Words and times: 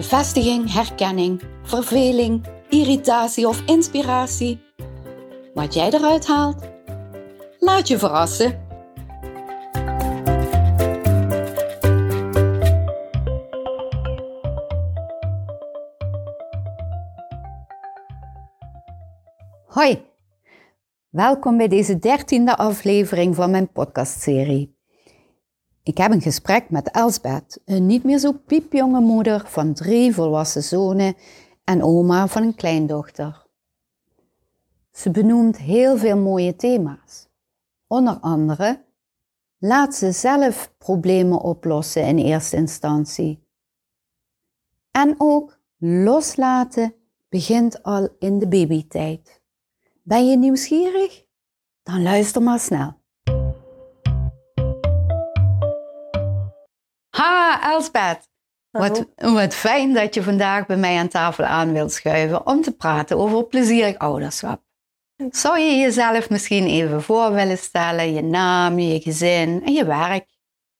Bevestiging, 0.00 0.72
herkenning, 0.72 1.42
verveling, 1.62 2.46
irritatie 2.68 3.48
of 3.48 3.62
inspiratie. 3.66 4.60
Wat 5.54 5.74
jij 5.74 5.90
eruit 5.90 6.26
haalt, 6.26 6.62
laat 7.58 7.88
je 7.88 7.98
verrassen. 7.98 8.68
Hoi, 19.66 20.04
welkom 21.08 21.56
bij 21.56 21.68
deze 21.68 21.98
dertiende 21.98 22.56
aflevering 22.56 23.34
van 23.34 23.50
mijn 23.50 23.72
podcastserie. 23.72 24.79
Ik 25.90 25.98
heb 25.98 26.12
een 26.12 26.20
gesprek 26.20 26.70
met 26.70 26.90
Elsbeth, 26.90 27.60
een 27.64 27.86
niet 27.86 28.04
meer 28.04 28.18
zo 28.18 28.32
piepjonge 28.32 29.00
moeder 29.00 29.46
van 29.46 29.74
drie 29.74 30.14
volwassen 30.14 30.62
zonen 30.62 31.14
en 31.64 31.82
oma 31.82 32.26
van 32.26 32.42
een 32.42 32.54
kleindochter. 32.54 33.46
Ze 34.92 35.10
benoemt 35.10 35.58
heel 35.58 35.96
veel 35.96 36.16
mooie 36.16 36.56
thema's. 36.56 37.28
Onder 37.86 38.14
andere, 38.14 38.84
laat 39.58 39.94
ze 39.94 40.12
zelf 40.12 40.74
problemen 40.78 41.40
oplossen 41.40 42.06
in 42.06 42.18
eerste 42.18 42.56
instantie. 42.56 43.46
En 44.90 45.14
ook 45.18 45.60
loslaten 45.78 46.94
begint 47.28 47.82
al 47.82 48.08
in 48.18 48.38
de 48.38 48.48
babytijd. 48.48 49.42
Ben 50.02 50.28
je 50.28 50.36
nieuwsgierig? 50.36 51.24
Dan 51.82 52.02
luister 52.02 52.42
maar 52.42 52.60
snel. 52.60 52.99
Ha, 57.20 57.72
Elsbeth. 57.72 58.28
Wat, 58.70 59.06
wat 59.16 59.54
fijn 59.54 59.94
dat 59.94 60.14
je 60.14 60.22
vandaag 60.22 60.66
bij 60.66 60.76
mij 60.76 60.98
aan 60.98 61.08
tafel 61.08 61.44
aan 61.44 61.72
wilt 61.72 61.92
schuiven 61.92 62.46
om 62.46 62.62
te 62.62 62.72
praten 62.72 63.18
over 63.18 63.44
plezierig 63.44 63.98
ouderschap. 63.98 64.62
Zou 65.30 65.58
je 65.58 65.76
jezelf 65.76 66.30
misschien 66.30 66.66
even 66.66 67.02
voor 67.02 67.32
willen 67.32 67.58
stellen, 67.58 68.12
je 68.12 68.22
naam, 68.22 68.78
je 68.78 69.00
gezin 69.00 69.62
en 69.64 69.72
je 69.72 69.84
werk? 69.84 70.26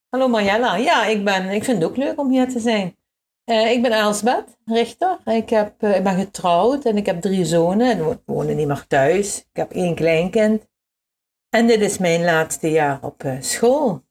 Hallo 0.08 0.28
Marjella, 0.28 0.77
ja, 0.77 1.05
ik, 1.05 1.24
ben, 1.24 1.48
ik 1.48 1.64
vind 1.64 1.82
het 1.82 1.91
ook 1.91 1.97
leuk 1.97 2.20
om 2.20 2.30
hier 2.30 2.48
te 2.48 2.60
zijn. 2.60 2.97
Uh, 3.44 3.70
ik 3.70 3.82
ben 3.82 3.92
Elsbeth 3.92 4.58
Richter. 4.64 5.19
Ik, 5.25 5.50
heb, 5.50 5.82
uh, 5.82 5.97
ik 5.97 6.02
ben 6.02 6.19
getrouwd 6.19 6.84
en 6.84 6.97
ik 6.97 7.06
heb 7.06 7.20
drie 7.20 7.44
zonen 7.44 7.91
en 7.91 8.08
we 8.08 8.19
wonen 8.25 8.56
niet 8.56 8.66
meer 8.66 8.86
thuis. 8.86 9.38
Ik 9.38 9.56
heb 9.56 9.72
één 9.72 9.94
kleinkind. 9.94 10.66
En 11.48 11.66
dit 11.66 11.80
is 11.80 11.98
mijn 11.98 12.25
laatste 12.25 12.70
jaar 12.70 12.98
op 13.02 13.22
uh, 13.22 13.36
school. 13.41 14.08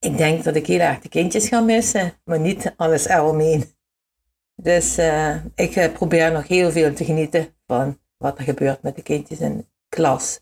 Ik 0.00 0.16
denk 0.16 0.44
dat 0.44 0.54
ik 0.54 0.66
heel 0.66 0.80
erg 0.80 0.98
de 0.98 1.08
kindjes 1.08 1.48
ga 1.48 1.60
missen, 1.60 2.12
maar 2.24 2.40
niet 2.40 2.74
alles 2.76 3.08
eromheen. 3.08 3.64
Dus 4.54 4.98
uh, 4.98 5.44
ik 5.54 5.76
uh, 5.76 5.92
probeer 5.92 6.32
nog 6.32 6.48
heel 6.48 6.70
veel 6.70 6.94
te 6.94 7.04
genieten 7.04 7.54
van 7.66 7.98
wat 8.16 8.38
er 8.38 8.44
gebeurt 8.44 8.82
met 8.82 8.96
de 8.96 9.02
kindjes 9.02 9.40
in 9.40 9.56
de 9.56 9.66
klas. 9.88 10.40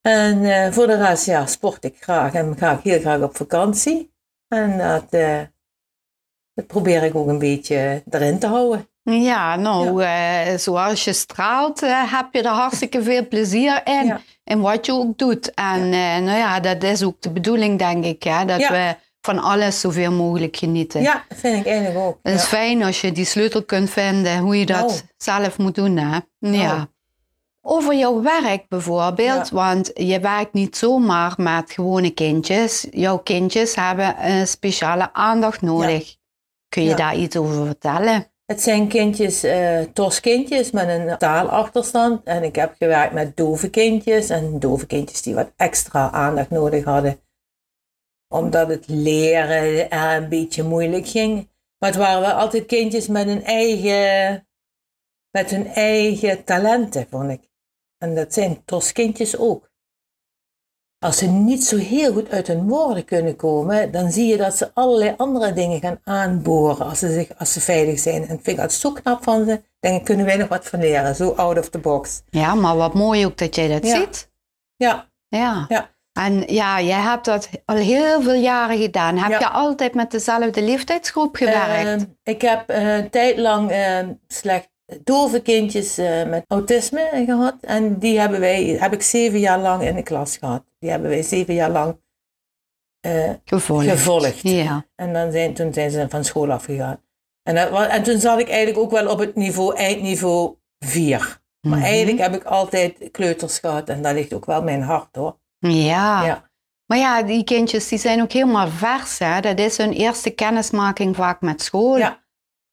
En 0.00 0.38
uh, 0.38 0.72
voor 0.72 0.86
de 0.86 0.96
rest, 0.96 1.26
ja, 1.26 1.46
sport 1.46 1.84
ik 1.84 2.02
graag 2.02 2.34
en 2.34 2.56
ga 2.56 2.78
ik 2.78 2.84
heel 2.84 3.00
graag 3.00 3.22
op 3.22 3.36
vakantie. 3.36 4.14
En 4.48 4.78
dat, 4.78 5.10
dat 6.54 6.66
probeer 6.66 7.02
ik 7.02 7.14
ook 7.14 7.28
een 7.28 7.38
beetje 7.38 8.02
erin 8.10 8.38
te 8.38 8.46
houden. 8.46 8.89
Ja, 9.02 9.56
nou, 9.56 10.02
ja. 10.02 10.58
zoals 10.58 11.04
je 11.04 11.12
straalt, 11.12 11.80
heb 11.86 12.26
je 12.32 12.42
er 12.42 12.48
hartstikke 12.48 13.02
veel 13.02 13.28
plezier 13.28 13.80
in. 13.84 14.06
Ja 14.06 14.20
in 14.50 14.60
wat 14.60 14.86
je 14.86 14.92
ook 14.92 15.18
doet. 15.18 15.54
En 15.54 15.92
ja. 15.92 16.18
Uh, 16.18 16.24
nou 16.24 16.38
ja, 16.38 16.60
dat 16.60 16.82
is 16.82 17.02
ook 17.02 17.20
de 17.20 17.30
bedoeling, 17.30 17.78
denk 17.78 18.04
ik, 18.04 18.22
hè, 18.22 18.44
dat 18.44 18.68
we 18.68 18.96
van 19.20 19.38
alles 19.38 19.80
zoveel 19.80 20.12
mogelijk 20.12 20.56
genieten. 20.56 21.02
Ja, 21.02 21.24
vind 21.28 21.58
ik 21.58 21.66
eigenlijk 21.66 22.06
ook. 22.06 22.18
Het 22.22 22.34
is 22.34 22.44
fijn 22.44 22.82
als 22.82 23.00
je 23.00 23.12
die 23.12 23.24
sleutel 23.24 23.64
kunt 23.64 23.90
vinden, 23.90 24.38
hoe 24.38 24.58
je 24.58 24.66
dat 24.66 24.86
nou. 24.86 25.00
zelf 25.16 25.58
moet 25.58 25.74
doen. 25.74 25.96
Hè? 25.96 26.18
Nou. 26.38 26.56
Ja. 26.56 26.88
Over 27.62 27.94
jouw 27.94 28.22
werk 28.22 28.68
bijvoorbeeld, 28.68 29.50
want 29.50 29.90
je 29.94 30.20
werkt 30.20 30.52
niet 30.52 30.76
zomaar 30.76 31.34
met 31.36 31.72
gewone 31.72 32.10
kindjes. 32.10 32.86
Jouw 32.90 33.18
kindjes 33.18 33.74
hebben 33.74 34.30
een 34.30 34.46
speciale 34.46 35.12
aandacht 35.12 35.60
nodig. 35.60 36.16
Kun 36.68 36.82
je 36.82 36.94
daar 36.94 37.16
iets 37.16 37.36
over 37.36 37.66
vertellen? 37.66 38.29
Het 38.50 38.62
zijn 38.62 38.88
kindjes, 38.88 39.44
uh, 39.44 39.80
TOS-kindjes 39.80 40.70
met 40.70 40.88
een 40.88 41.18
taalachterstand. 41.18 42.24
En 42.24 42.42
ik 42.42 42.56
heb 42.56 42.74
gewerkt 42.78 43.12
met 43.12 43.36
dove 43.36 43.70
kindjes 43.70 44.28
en 44.28 44.58
dove 44.58 44.86
kindjes 44.86 45.22
die 45.22 45.34
wat 45.34 45.52
extra 45.56 46.10
aandacht 46.10 46.50
nodig 46.50 46.84
hadden. 46.84 47.20
Omdat 48.28 48.68
het 48.68 48.88
leren 48.88 49.90
er 49.90 50.16
een 50.16 50.28
beetje 50.28 50.62
moeilijk 50.62 51.06
ging. 51.06 51.50
Maar 51.78 51.90
het 51.90 51.98
waren 51.98 52.20
wel 52.20 52.32
altijd 52.32 52.66
kindjes 52.66 53.08
met 53.08 53.26
hun 53.26 53.44
eigen, 53.44 54.48
met 55.30 55.50
hun 55.50 55.66
eigen 55.66 56.44
talenten, 56.44 57.06
vond 57.10 57.30
ik. 57.30 57.50
En 57.98 58.14
dat 58.14 58.34
zijn 58.34 58.64
TOS-kindjes 58.64 59.36
ook. 59.36 59.69
Als 61.04 61.16
ze 61.18 61.26
niet 61.26 61.64
zo 61.64 61.76
heel 61.76 62.12
goed 62.12 62.30
uit 62.30 62.46
hun 62.46 62.68
woorden 62.68 63.04
kunnen 63.04 63.36
komen, 63.36 63.90
dan 63.90 64.10
zie 64.10 64.26
je 64.26 64.36
dat 64.36 64.56
ze 64.56 64.70
allerlei 64.74 65.14
andere 65.16 65.52
dingen 65.52 65.80
gaan 65.80 66.00
aanboren 66.04 66.86
als 66.86 66.98
ze, 66.98 67.12
zich, 67.12 67.28
als 67.38 67.52
ze 67.52 67.60
veilig 67.60 67.98
zijn. 67.98 68.22
En 68.22 68.28
vind 68.28 68.46
ik 68.46 68.56
dat 68.56 68.72
zo 68.72 68.92
knap 68.92 69.22
van 69.22 69.44
ze. 69.44 69.62
Denk 69.78 69.98
ik, 69.98 70.04
kunnen 70.04 70.26
wij 70.26 70.36
nog 70.36 70.48
wat 70.48 70.66
van 70.66 70.80
leren. 70.80 71.14
Zo 71.14 71.30
out 71.30 71.58
of 71.58 71.68
the 71.68 71.78
box. 71.78 72.22
Ja, 72.30 72.54
maar 72.54 72.76
wat 72.76 72.94
mooi 72.94 73.26
ook 73.26 73.38
dat 73.38 73.54
jij 73.54 73.68
dat 73.68 73.86
ja. 73.86 73.96
ziet. 73.96 74.30
Ja. 74.76 75.08
Ja. 75.28 75.64
ja. 75.68 75.90
En 76.12 76.42
ja, 76.46 76.80
jij 76.80 77.00
hebt 77.00 77.24
dat 77.24 77.48
al 77.64 77.76
heel 77.76 78.22
veel 78.22 78.34
jaren 78.34 78.78
gedaan. 78.78 79.18
Heb 79.18 79.30
Ja. 79.30 79.38
je 79.38 79.48
altijd 79.48 79.94
met 79.94 80.10
dezelfde 80.10 80.62
leeftijdsgroep 80.62 81.36
gewerkt? 81.36 82.02
Uh, 82.02 82.08
ik 82.22 82.42
heb 82.42 82.64
een 82.66 83.10
tijd 83.10 83.38
lang 83.38 83.70
uh, 83.70 83.98
dove 85.04 85.42
kindjes 85.42 85.98
uh, 85.98 86.24
met 86.26 86.44
autisme 86.48 87.22
gehad. 87.26 87.56
En 87.60 87.98
die 87.98 88.18
hebben 88.20 88.40
wij, 88.40 88.64
heb 88.64 88.92
ik 88.92 89.02
zeven 89.02 89.38
jaar 89.38 89.58
lang 89.58 89.82
in 89.82 89.94
de 89.94 90.02
klas 90.02 90.36
gehad. 90.36 90.64
Die 90.78 90.90
hebben 90.90 91.10
wij 91.10 91.22
zeven 91.22 91.54
jaar 91.54 91.70
lang 91.70 92.00
uh, 93.06 93.30
gevolgd. 93.44 93.88
gevolgd. 93.88 94.40
Ja. 94.42 94.86
En 94.94 95.12
dan 95.12 95.32
zijn, 95.32 95.54
toen 95.54 95.72
zijn 95.72 95.90
ze 95.90 96.06
van 96.08 96.24
school 96.24 96.50
afgegaan. 96.52 97.00
En, 97.42 97.54
dat, 97.54 97.88
en 97.88 98.02
toen 98.02 98.20
zat 98.20 98.38
ik 98.38 98.48
eigenlijk 98.48 98.78
ook 98.78 98.90
wel 98.90 99.08
op 99.08 99.18
het 99.18 99.34
niveau, 99.34 99.76
eindniveau 99.76 100.56
4. 100.78 101.38
Maar 101.60 101.78
Mhm. 101.78 101.86
eigenlijk 101.86 102.18
heb 102.18 102.34
ik 102.34 102.44
altijd 102.44 103.08
kleuters 103.10 103.58
gehad. 103.58 103.88
En 103.88 104.02
daar 104.02 104.14
ligt 104.14 104.32
ook 104.32 104.46
wel 104.46 104.62
mijn 104.62 104.82
hart 104.82 105.16
hoor. 105.16 105.38
Ja. 105.58 106.24
Ja. 106.24 106.50
Maar 106.86 106.98
ja, 106.98 107.22
die 107.22 107.44
kindjes 107.44 107.88
die 107.88 107.98
zijn 107.98 108.22
ook 108.22 108.32
helemaal 108.32 108.68
vers. 108.68 109.18
Hè? 109.18 109.40
Dat 109.40 109.58
is 109.58 109.76
hun 109.76 109.92
eerste 109.92 110.30
kennismaking 110.30 111.16
vaak 111.16 111.40
met 111.40 111.62
school. 111.62 111.96
Ja. 111.96 112.24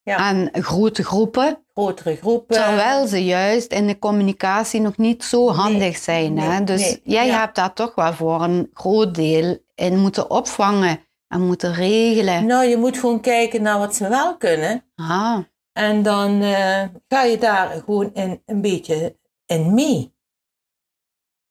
Ja. 0.02 0.28
En 0.28 0.62
grote 0.64 1.04
groepen. 1.04 1.64
Grotere 1.82 2.16
groepen. 2.16 2.56
Terwijl 2.56 3.06
ze 3.06 3.24
juist 3.24 3.72
in 3.72 3.86
de 3.86 3.98
communicatie 3.98 4.80
nog 4.80 4.96
niet 4.96 5.24
zo 5.24 5.50
handig 5.50 5.96
zijn. 5.96 6.38
Hè? 6.38 6.64
Dus 6.64 6.80
nee, 6.80 7.00
jij 7.04 7.26
ja. 7.26 7.38
hebt 7.38 7.54
daar 7.54 7.72
toch 7.74 7.94
wel 7.94 8.12
voor 8.12 8.42
een 8.42 8.70
groot 8.72 9.14
deel 9.14 9.58
in 9.74 9.98
moeten 9.98 10.30
opvangen 10.30 11.00
en 11.28 11.40
moeten 11.46 11.72
regelen. 11.74 12.46
Nou, 12.46 12.64
je 12.64 12.76
moet 12.76 12.98
gewoon 12.98 13.20
kijken 13.20 13.62
naar 13.62 13.78
wat 13.78 13.94
ze 13.94 14.08
wel 14.08 14.36
kunnen. 14.36 14.84
Ah, 14.96 15.38
En 15.72 16.02
dan 16.02 16.42
eh, 16.42 16.82
ga 17.08 17.22
je 17.22 17.38
daar 17.38 17.68
gewoon 17.70 18.14
in, 18.14 18.42
een 18.46 18.60
beetje 18.60 19.18
in 19.46 19.74
mee. 19.74 20.14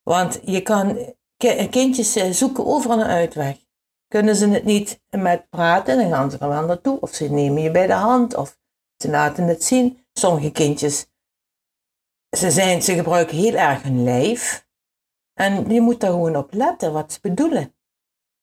Want 0.04 0.40
je 0.44 0.62
kan, 0.62 0.98
ki- 1.38 1.68
kindjes 1.70 2.16
eh, 2.16 2.32
zoeken 2.32 2.66
overal 2.66 3.00
een 3.00 3.06
uitweg. 3.08 3.58
Kunnen 4.08 4.36
ze 4.36 4.48
het 4.50 4.64
niet 4.64 5.02
met 5.10 5.50
praten, 5.50 5.98
dan 5.98 6.10
gaan 6.10 6.32
ze 6.32 6.38
er 6.38 6.50
wel 6.50 6.66
naartoe. 6.66 7.00
Of 7.00 7.14
ze 7.14 7.32
nemen 7.32 7.62
je 7.62 7.72
bij 7.72 7.88
de 7.88 7.94
hand, 7.94 8.36
of 8.36 8.58
ze 8.98 9.10
laten 9.10 9.48
het 9.48 9.64
zien. 9.64 10.06
Sommige 10.14 10.52
kindjes, 10.52 11.08
ze, 12.38 12.52
zijn, 12.52 12.82
ze 12.82 12.94
gebruiken 12.94 13.38
heel 13.38 13.54
erg 13.54 13.84
hun 13.84 14.04
lijf. 14.04 14.68
En 15.34 15.70
je 15.70 15.82
moet 15.82 16.00
daar 16.00 16.12
gewoon 16.12 16.36
op 16.36 16.54
letten 16.54 16.94
wat 16.94 17.14
ze 17.14 17.20
bedoelen. 17.22 17.76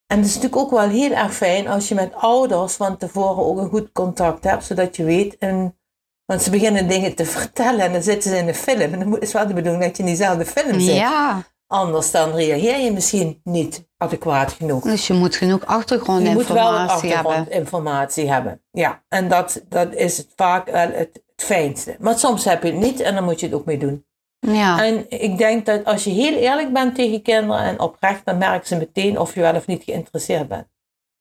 En 0.07 0.17
het 0.17 0.25
is 0.25 0.35
natuurlijk 0.35 0.61
ook 0.61 0.71
wel 0.71 0.89
heel 0.89 1.11
erg 1.11 1.33
fijn 1.33 1.67
als 1.67 1.87
je 1.87 1.95
met 1.95 2.13
ouders 2.13 2.73
van 2.73 2.97
tevoren 2.97 3.45
ook 3.45 3.57
een 3.57 3.69
goed 3.69 3.91
contact 3.91 4.43
hebt, 4.43 4.63
zodat 4.63 4.95
je 4.95 5.03
weet. 5.03 5.37
En, 5.37 5.77
want 6.25 6.41
ze 6.41 6.49
beginnen 6.49 6.87
dingen 6.87 7.15
te 7.15 7.25
vertellen 7.25 7.79
en 7.79 7.91
dan 7.91 8.03
zitten 8.03 8.31
ze 8.31 8.37
in 8.37 8.45
de 8.45 8.53
film. 8.53 8.93
En 8.93 8.99
dan 8.99 9.19
is 9.19 9.33
wel 9.33 9.47
de 9.47 9.53
bedoeling 9.53 9.83
dat 9.83 9.97
je 9.97 10.03
in 10.03 10.09
diezelfde 10.09 10.45
film 10.45 10.79
zit. 10.79 10.95
ja. 10.95 11.43
Anders 11.67 12.11
dan 12.11 12.31
reageer 12.31 12.79
je 12.79 12.91
misschien 12.91 13.39
niet 13.43 13.87
adequaat 13.97 14.51
genoeg. 14.51 14.83
Dus 14.83 15.07
je 15.07 15.13
moet 15.13 15.35
genoeg 15.35 15.59
Je 15.59 15.65
moet 15.65 15.67
wel 15.67 15.77
achtergrondinformatie 15.77 17.13
hebben. 17.13 17.31
achtergrondinformatie 17.31 18.31
hebben. 18.31 18.61
Ja, 18.71 19.03
en 19.07 19.27
dat, 19.29 19.61
dat 19.69 19.93
is 19.93 20.17
het 20.17 20.31
vaak 20.35 20.65
wel 20.65 20.91
het, 20.91 21.21
het 21.35 21.45
fijnste. 21.45 21.95
Maar 21.99 22.17
soms 22.19 22.45
heb 22.45 22.63
je 22.63 22.71
het 22.71 22.79
niet 22.81 22.99
en 22.99 23.15
dan 23.15 23.23
moet 23.23 23.39
je 23.39 23.45
het 23.45 23.55
ook 23.55 23.65
mee 23.65 23.77
doen. 23.77 24.05
Ja. 24.39 24.83
En 24.83 25.05
ik 25.09 25.37
denk 25.37 25.65
dat 25.65 25.85
als 25.85 26.03
je 26.03 26.09
heel 26.09 26.33
eerlijk 26.33 26.73
bent 26.73 26.95
tegen 26.95 27.21
kinderen 27.21 27.63
en 27.63 27.79
oprecht, 27.79 28.25
dan 28.25 28.37
merken 28.37 28.67
ze 28.67 28.75
meteen 28.75 29.19
of 29.19 29.33
je 29.35 29.41
wel 29.41 29.55
of 29.55 29.67
niet 29.67 29.83
geïnteresseerd 29.83 30.47
bent. 30.47 30.67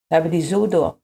Dat 0.06 0.22
hebben 0.22 0.30
die 0.30 0.42
zo 0.48 0.66
door. 0.68 0.98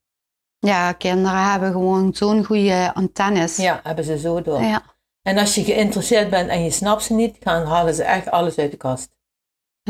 ja, 0.59 0.93
kinderen 0.93 1.51
hebben 1.51 1.73
gewoon 1.73 2.15
zo'n 2.15 2.45
goede 2.45 2.91
antennes. 2.95 3.57
Ja, 3.57 3.81
hebben 3.83 4.05
ze 4.05 4.19
zo 4.19 4.43
door. 4.43 4.63
Ja. 4.63 4.83
En 5.23 5.39
als 5.39 5.55
je 5.55 5.65
geïnteresseerd 5.65 6.31
bent 6.31 6.49
en 6.49 6.65
je 6.65 6.71
snapt 6.71 7.03
ze 7.03 7.15
niet, 7.15 7.37
gaan 7.41 7.67
halen 7.67 7.95
ze 7.95 8.03
echt 8.03 8.31
alles 8.31 8.59
uit 8.59 8.71
de 8.71 8.77
kast. 8.77 9.19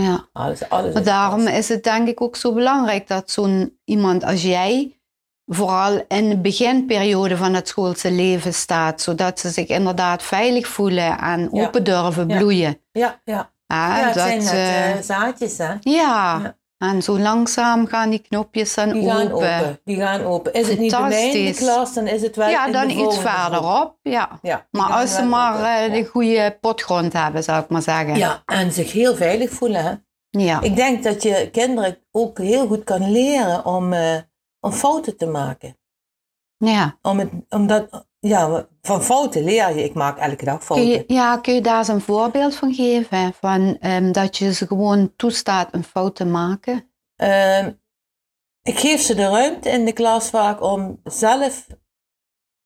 Ja. 0.00 0.28
Alles 0.32 0.60
Maar 0.68 0.92
de 0.92 1.00
daarom 1.00 1.46
is 1.46 1.68
het 1.68 1.84
denk 1.84 2.08
ik 2.08 2.20
ook 2.20 2.36
zo 2.36 2.52
belangrijk 2.52 3.08
dat 3.08 3.30
zo'n 3.30 3.78
iemand 3.84 4.24
als 4.24 4.42
jij 4.42 5.00
vooral 5.46 6.04
in 6.08 6.28
de 6.28 6.38
beginperiode 6.38 7.36
van 7.36 7.54
het 7.54 7.68
schoolse 7.68 8.10
leven 8.10 8.54
staat, 8.54 9.00
zodat 9.00 9.40
ze 9.40 9.48
zich 9.50 9.66
inderdaad 9.68 10.22
veilig 10.22 10.66
voelen 10.68 11.18
en 11.18 11.48
Ja. 11.52 11.66
open 11.66 11.84
durven 11.84 12.26
bloeien. 12.26 12.80
Ja, 12.92 13.20
ja. 13.24 13.50
Ja, 13.66 13.98
ja 13.98 14.04
het 14.04 14.14
dat, 14.14 14.22
zijn 14.22 14.38
net 14.38 14.52
eh, 14.52 14.90
eh, 14.90 15.02
zaadjes, 15.02 15.58
hè. 15.58 15.74
ja. 15.80 16.56
En 16.80 17.02
zo 17.02 17.18
langzaam 17.18 17.86
gaan 17.86 18.10
die 18.10 18.18
knopjes 18.18 18.74
dan 18.74 18.88
Die 18.92 19.08
gaan 19.10 19.20
open. 19.32 19.34
open. 19.34 19.80
Die 19.84 19.96
gaan 19.96 20.22
open. 20.22 20.52
Is 20.52 20.68
het 20.68 20.78
niet 20.78 20.90
bij 20.90 21.08
mij 21.08 21.30
in 21.30 21.52
de 21.52 21.58
klas, 21.58 21.94
dan 21.94 22.06
is 22.06 22.22
het 22.22 22.36
wel 22.36 22.48
Ja, 22.48 22.70
dan 22.70 22.90
iets 22.90 23.18
verderop. 23.18 23.96
Ja. 24.02 24.38
Ja, 24.42 24.66
Maar 24.70 24.90
als 24.92 25.14
ze 25.14 25.22
maar 25.22 25.54
open. 25.54 25.66
eh, 25.74 25.92
de 25.92 26.04
goede 26.04 26.58
potgrond 26.60 27.12
hebben, 27.12 27.42
zou 27.42 27.62
ik 27.62 27.68
maar 27.68 27.82
zeggen. 27.82 28.16
Ja, 28.16 28.42
en 28.46 28.72
zich 28.72 28.92
heel 28.92 29.14
veilig 29.16 29.50
voelen. 29.50 29.84
Hè? 29.84 29.92
Ja. 30.30 30.60
Ik 30.60 30.76
denk 30.76 31.02
dat 31.02 31.22
je 31.22 31.48
kinderen 31.52 31.98
ook 32.10 32.38
heel 32.38 32.66
goed 32.66 32.84
kan 32.84 33.10
leren 33.10 33.64
om, 33.64 33.92
eh, 33.92 34.16
om 34.60 34.72
fouten 34.72 35.16
te 35.16 35.26
maken. 35.26 35.76
ja. 36.56 36.98
Om 37.02 37.18
het, 37.18 37.30
omdat, 37.48 38.06
ja, 38.20 38.66
van 38.82 39.02
fouten 39.02 39.44
leer 39.44 39.76
je. 39.76 39.84
Ik 39.84 39.94
maak 39.94 40.18
elke 40.18 40.44
dag 40.44 40.56
Kun 40.56 40.66
fouten. 40.66 40.88
je, 40.88 41.04
ja, 41.06 41.36
kun 41.36 41.54
je 41.54 41.60
daar 41.60 41.78
eens 41.78 41.88
een 41.88 42.00
voorbeeld 42.00 42.54
van 42.54 42.74
geven? 42.74 43.32
Van, 43.40 43.76
ehm, 43.80 44.12
dat 44.12 44.36
je 44.36 44.52
ze 44.52 44.66
gewoon 44.66 45.12
toestaat 45.16 45.74
een 45.74 45.84
fout 45.84 46.16
te 46.16 46.24
maken? 46.24 46.90
Ehm, 47.16 47.72
ik 48.62 48.78
geef 48.78 49.00
ze 49.00 49.14
de 49.14 49.28
ruimte 49.28 49.68
in 49.68 49.84
de 49.84 49.92
klas 49.92 50.30
vaak 50.30 50.62
om 50.62 51.00
zelf, 51.04 51.66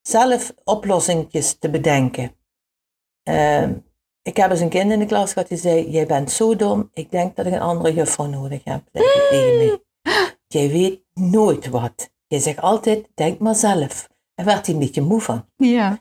zelf 0.02 0.52
oplossingjes 0.64 1.58
te 1.58 1.70
bedenken. 1.70 2.37
Ehm, 3.22 3.75
ik 4.22 4.37
heb 4.37 4.50
eens 4.50 4.60
een 4.60 4.69
kind 4.69 4.93
in 4.93 4.99
de 4.99 5.06
klas 5.06 5.32
gehad 5.32 5.49
die 5.49 5.58
zei: 5.58 5.90
Jij 5.90 6.06
bent 6.06 6.31
zo 6.31 6.56
dom, 6.56 6.90
ik 6.93 7.10
denk 7.10 7.37
dat 7.37 7.46
ik 7.46 7.52
een 7.52 7.60
andere 7.60 7.94
juffrouw 7.94 8.26
nodig 8.26 8.64
heb. 8.64 8.82
Tegen 8.93 9.56
mij. 9.56 9.82
Jij 10.46 10.70
weet 10.70 11.02
nooit 11.14 11.69
wat. 11.69 12.10
Je 12.26 12.40
zegt 12.40 12.60
altijd: 12.60 13.08
Denk 13.14 13.38
maar 13.38 13.55
zelf. 13.55 14.08
Daar 14.34 14.46
werd 14.46 14.67
hij 14.67 14.75
een 14.75 14.81
beetje 14.81 15.02
moe 15.02 15.20
van. 15.20 15.46
Ja. 15.56 15.99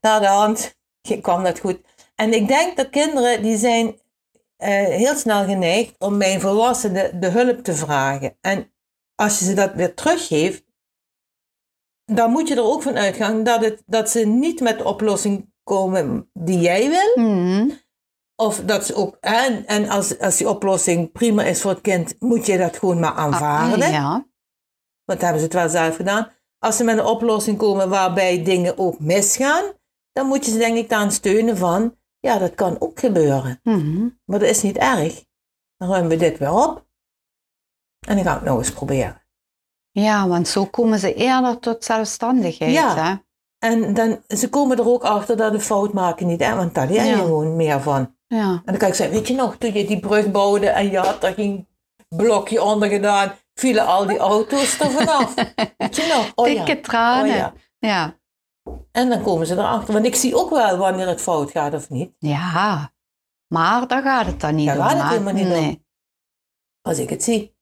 Na 0.00 0.18
de 0.18 0.26
hand 0.26 0.76
kwam 1.20 1.44
dat 1.44 1.58
goed. 1.58 1.80
En 2.14 2.32
ik 2.32 2.48
denk 2.48 2.76
dat 2.76 2.90
kinderen 2.90 3.42
die 3.42 3.56
zijn 3.56 4.00
eh, 4.56 4.84
heel 4.84 5.14
snel 5.14 5.44
geneigd 5.44 5.94
om 5.98 6.18
bij 6.18 6.34
een 6.34 6.40
volwassene 6.40 7.18
de 7.18 7.28
hulp 7.28 7.64
te 7.64 7.74
vragen. 7.74 8.36
En 8.40 8.72
als 9.14 9.38
je 9.38 9.44
ze 9.44 9.54
dat 9.54 9.74
weer 9.74 9.94
teruggeeft, 9.94 10.64
dan 12.04 12.30
moet 12.30 12.48
je 12.48 12.54
er 12.54 12.62
ook 12.62 12.82
van 12.82 12.96
uitgaan 12.96 13.44
dat, 13.44 13.64
het, 13.64 13.82
dat 13.86 14.10
ze 14.10 14.26
niet 14.26 14.60
met 14.60 14.78
de 14.78 14.84
oplossing 14.84 15.52
komen 15.62 16.30
die 16.32 16.58
jij 16.58 16.88
wil. 16.88 17.24
Mhm. 17.24 17.70
Of 18.36 18.60
dat 18.60 18.86
ze 18.86 18.94
ook, 18.94 19.16
en, 19.20 19.66
en 19.66 19.88
als, 19.88 20.18
als 20.18 20.36
die 20.36 20.48
oplossing 20.48 21.12
prima 21.12 21.42
is 21.42 21.60
voor 21.60 21.70
het 21.70 21.80
kind, 21.80 22.14
moet 22.18 22.46
je 22.46 22.58
dat 22.58 22.78
gewoon 22.78 23.00
maar 23.00 23.14
aanvaarden. 23.14 23.86
Ah, 23.86 23.92
ja. 23.92 24.26
Want 25.04 25.20
hebben 25.20 25.38
ze 25.38 25.44
het 25.44 25.54
wel 25.54 25.68
zelf 25.68 25.96
gedaan. 25.96 26.32
Als 26.58 26.76
ze 26.76 26.84
met 26.84 26.98
een 26.98 27.04
oplossing 27.04 27.58
komen 27.58 27.88
waarbij 27.88 28.42
dingen 28.42 28.78
ook 28.78 28.98
misgaan, 28.98 29.64
dan 30.12 30.26
moet 30.26 30.44
je 30.44 30.50
ze 30.50 30.58
denk 30.58 30.76
ik 30.76 30.88
daaraan 30.88 31.12
steunen 31.12 31.56
van, 31.56 31.96
ja, 32.18 32.38
dat 32.38 32.54
kan 32.54 32.76
ook 32.80 33.00
gebeuren. 33.00 33.60
Mhm. 33.62 34.08
Maar 34.24 34.38
dat 34.38 34.48
is 34.48 34.62
niet 34.62 34.76
erg. 34.76 35.24
Dan 35.76 35.88
ruimen 35.90 36.10
we 36.10 36.16
dit 36.16 36.38
weer 36.38 36.52
op. 36.52 36.86
En 38.06 38.14
dan 38.16 38.24
gaan 38.24 38.32
we 38.34 38.40
het 38.40 38.48
nog 38.48 38.58
eens 38.58 38.72
proberen. 38.72 39.22
ja, 39.90 40.28
want 40.28 40.48
zo 40.48 40.64
komen 40.64 40.98
ze 40.98 41.14
eerder 41.14 41.58
tot 41.58 41.84
zelfstandigheid. 41.84 42.72
Ja. 42.72 42.94
Hè? 43.04 43.14
En 43.68 43.94
dan, 43.94 44.22
ze 44.28 44.48
komen 44.48 44.78
er 44.78 44.88
ook 44.88 45.02
achter 45.02 45.36
dat 45.36 45.52
een 45.54 45.60
fout 45.60 45.92
maken 45.92 46.26
niet 46.26 46.40
erg, 46.40 46.54
want 46.54 46.74
daar 46.74 46.86
leer 46.86 47.04
je 47.04 47.10
Ja. 47.10 47.16
gewoon 47.16 47.56
meer 47.56 47.80
van. 47.80 48.16
Ja. 48.26 48.50
En 48.50 48.62
dan 48.64 48.76
kan 48.76 48.88
ik 48.88 48.94
zeggen, 48.94 49.16
weet 49.16 49.28
je 49.28 49.34
nog, 49.34 49.56
toen 49.56 49.72
je 49.72 49.86
die 49.86 50.00
brug 50.00 50.30
bouwde 50.30 50.68
en 50.68 50.90
je 50.90 50.98
had 50.98 51.24
er 51.24 51.34
geen 51.34 51.68
blokje 52.08 52.62
onder 52.62 52.88
gedaan, 52.88 53.32
vielen 53.54 53.86
al 53.86 54.06
die 54.06 54.18
auto's 54.18 54.80
er 54.80 54.90
vanaf. 54.90 55.34
weet 55.78 55.96
je 55.96 56.06
nog? 56.14 56.32
Oh 56.34 56.48
ja. 56.52 56.64
Dikke 56.64 56.80
tranen. 56.80 57.30
Oh 57.30 57.36
ja. 57.36 57.52
ja. 57.78 58.18
Ja. 58.70 58.84
En 58.92 59.08
dan 59.08 59.22
komen 59.22 59.46
ze 59.46 59.54
erachter. 59.54 59.92
Want 59.94 60.06
ik 60.06 60.14
zie 60.14 60.36
ook 60.36 60.50
wel 60.50 60.76
wanneer 60.76 61.08
het 61.08 61.20
fout 61.20 61.50
gaat 61.50 61.74
of 61.74 61.90
niet. 61.90 62.12
Maar 63.48 63.86
daar 63.86 64.02
gaat 64.02 64.26
het 64.26 64.40
dan 64.40 64.54
niet 64.54 64.66
Daar 64.66 64.76
om. 64.76 64.82
gaat 64.82 64.98
het 65.02 65.08
helemaal 65.08 65.32
niet 65.32 65.44
om. 65.44 65.50
nee. 65.50 65.84
Als 66.82 66.98
ik 66.98 67.10
het 67.10 67.22
zie. 67.22 67.58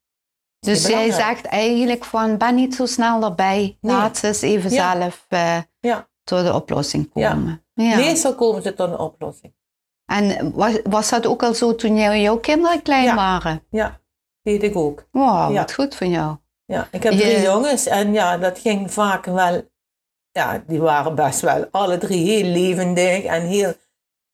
Dus 0.60 0.86
jij 0.86 1.12
zegt 1.12 1.44
eigenlijk 1.44 2.04
van, 2.04 2.36
ben 2.38 2.54
niet 2.54 2.74
zo 2.74 2.86
snel 2.86 3.22
erbij. 3.22 3.78
Nee. 3.80 3.96
Laat 3.96 4.16
ze 4.16 4.26
eens 4.26 4.40
even 4.42 4.70
Ja. 4.70 5.00
zelf 5.00 5.24
eh, 5.28 5.58
Ja. 5.80 6.08
tot 6.24 6.44
de 6.44 6.54
oplossing 6.54 7.10
Ja. 7.14 7.30
komen. 7.32 7.64
Ja. 7.74 7.96
Meestal 7.96 8.34
komen 8.34 8.62
ze 8.62 8.74
tot 8.74 8.88
een 8.88 8.98
oplossing. 8.98 9.54
En 10.04 10.52
was, 10.54 10.78
was 10.82 11.08
dat 11.10 11.26
ook 11.26 11.42
al 11.42 11.54
zo 11.54 11.74
toen 11.74 11.96
jij, 11.96 12.20
jouw 12.20 12.38
kinderen 12.38 12.82
klein 12.82 13.04
Ja. 13.04 13.14
waren? 13.14 13.62
Ja, 13.70 14.00
deed 14.42 14.62
ik 14.62 14.76
ook. 14.76 15.06
Wow, 15.10 15.52
Ja. 15.52 15.58
wat 15.60 15.72
goed 15.72 15.94
van 15.94 16.10
jou. 16.10 16.36
Ja, 16.64 16.88
ik 16.90 17.02
heb 17.02 17.12
Je- 17.12 17.18
drie 17.18 17.40
jongens 17.40 17.86
en 17.86 18.12
ja, 18.12 18.36
dat 18.38 18.58
ging 18.58 18.92
vaak 18.92 19.24
wel. 19.24 19.62
Ja, 20.38 20.62
die 20.66 20.80
waren 20.80 21.14
best 21.14 21.40
wel 21.40 21.66
alle 21.70 21.98
drie 21.98 22.30
heel 22.30 22.44
levendig 22.44 23.24
en 23.24 23.42
heel 23.42 23.72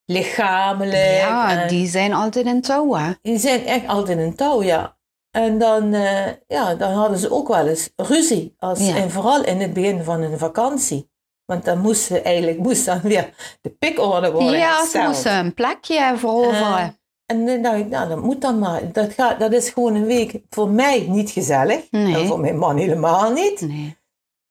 lichamelijk. 0.05 1.19
Ja, 1.19 1.51
en 1.51 1.69
die 1.69 1.87
zijn 1.87 2.13
altijd 2.13 2.47
in 2.47 2.61
touw, 2.61 2.95
hè? 2.95 3.13
die 3.23 3.39
zijn 3.39 3.67
echt 3.67 3.87
altijd 3.87 4.19
in 4.19 4.35
touw, 4.35 4.63
ja. 4.63 4.97
En 5.31 5.59
dan, 5.59 5.93
eh, 5.93 6.27
ja, 6.47 6.75
dan 6.75 6.93
hadden 6.93 7.19
ze 7.19 7.31
ook 7.31 7.49
wel 7.49 7.67
eens 7.67 7.91
ruzie. 7.97 8.55
Als, 8.59 8.79
Ja. 8.79 8.97
En 8.97 9.11
vooral 9.11 9.45
in 9.45 9.61
het 9.61 9.73
begin 9.73 10.03
van 10.03 10.23
een 10.23 10.39
vakantie. 10.39 11.11
Want 11.45 11.65
dan 11.65 11.79
moest, 11.79 12.03
ze 12.03 12.21
eigenlijk, 12.21 12.59
moest 12.59 12.85
dan 12.85 13.01
weer 13.01 13.35
de 13.61 13.71
pikorde 13.71 14.33
worden 14.33 14.59
Ja, 14.59 14.87
ze 14.87 14.99
moesten 14.99 15.33
een 15.33 15.55
plekje 15.55 16.13
veroveren. 16.17 16.79
Eh, 16.79 16.89
en 17.27 17.47
dan 17.47 17.63
dacht 17.63 17.77
ik, 17.77 17.89
nou, 17.89 18.09
dat 18.09 18.23
moet 18.23 18.41
dan 18.41 18.59
maar. 18.59 18.93
Dat, 18.93 19.13
gaat, 19.13 19.41
dat 19.41 19.53
is 19.53 19.71
gewoon 19.71 19.95
een 19.95 20.07
week 20.07 20.41
voor 20.51 20.69
mij 20.69 21.07
niet 21.09 21.31
gezellig. 21.31 21.91
Nee. 21.91 22.15
En 22.17 22.27
voor 22.27 22.41
mijn 22.41 22.59
man 22.59 22.77
helemaal 22.77 23.33
niet. 23.33 23.61
nee. 23.61 24.03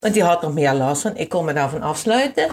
Want 0.03 0.15
die 0.15 0.23
had 0.23 0.43
er 0.43 0.53
meer 0.53 0.73
last 0.73 1.01
van. 1.01 1.17
Ik 1.17 1.29
kon 1.29 1.45
me 1.45 1.53
daarvan 1.53 1.81
afsluiten. 1.81 2.47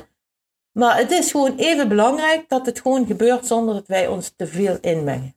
Maar 0.73 0.97
het 0.99 1.11
is 1.11 1.31
gewoon 1.31 1.57
even 1.57 1.89
belangrijk 1.89 2.49
dat 2.49 2.67
het 2.67 2.81
gewoon 2.81 3.07
gebeurt 3.07 3.47
zonder 3.47 3.75
dat 3.75 3.87
wij 3.87 4.07
ons 4.07 4.33
te 4.37 4.47
veel 4.47 4.79
inmengen. 4.81 5.37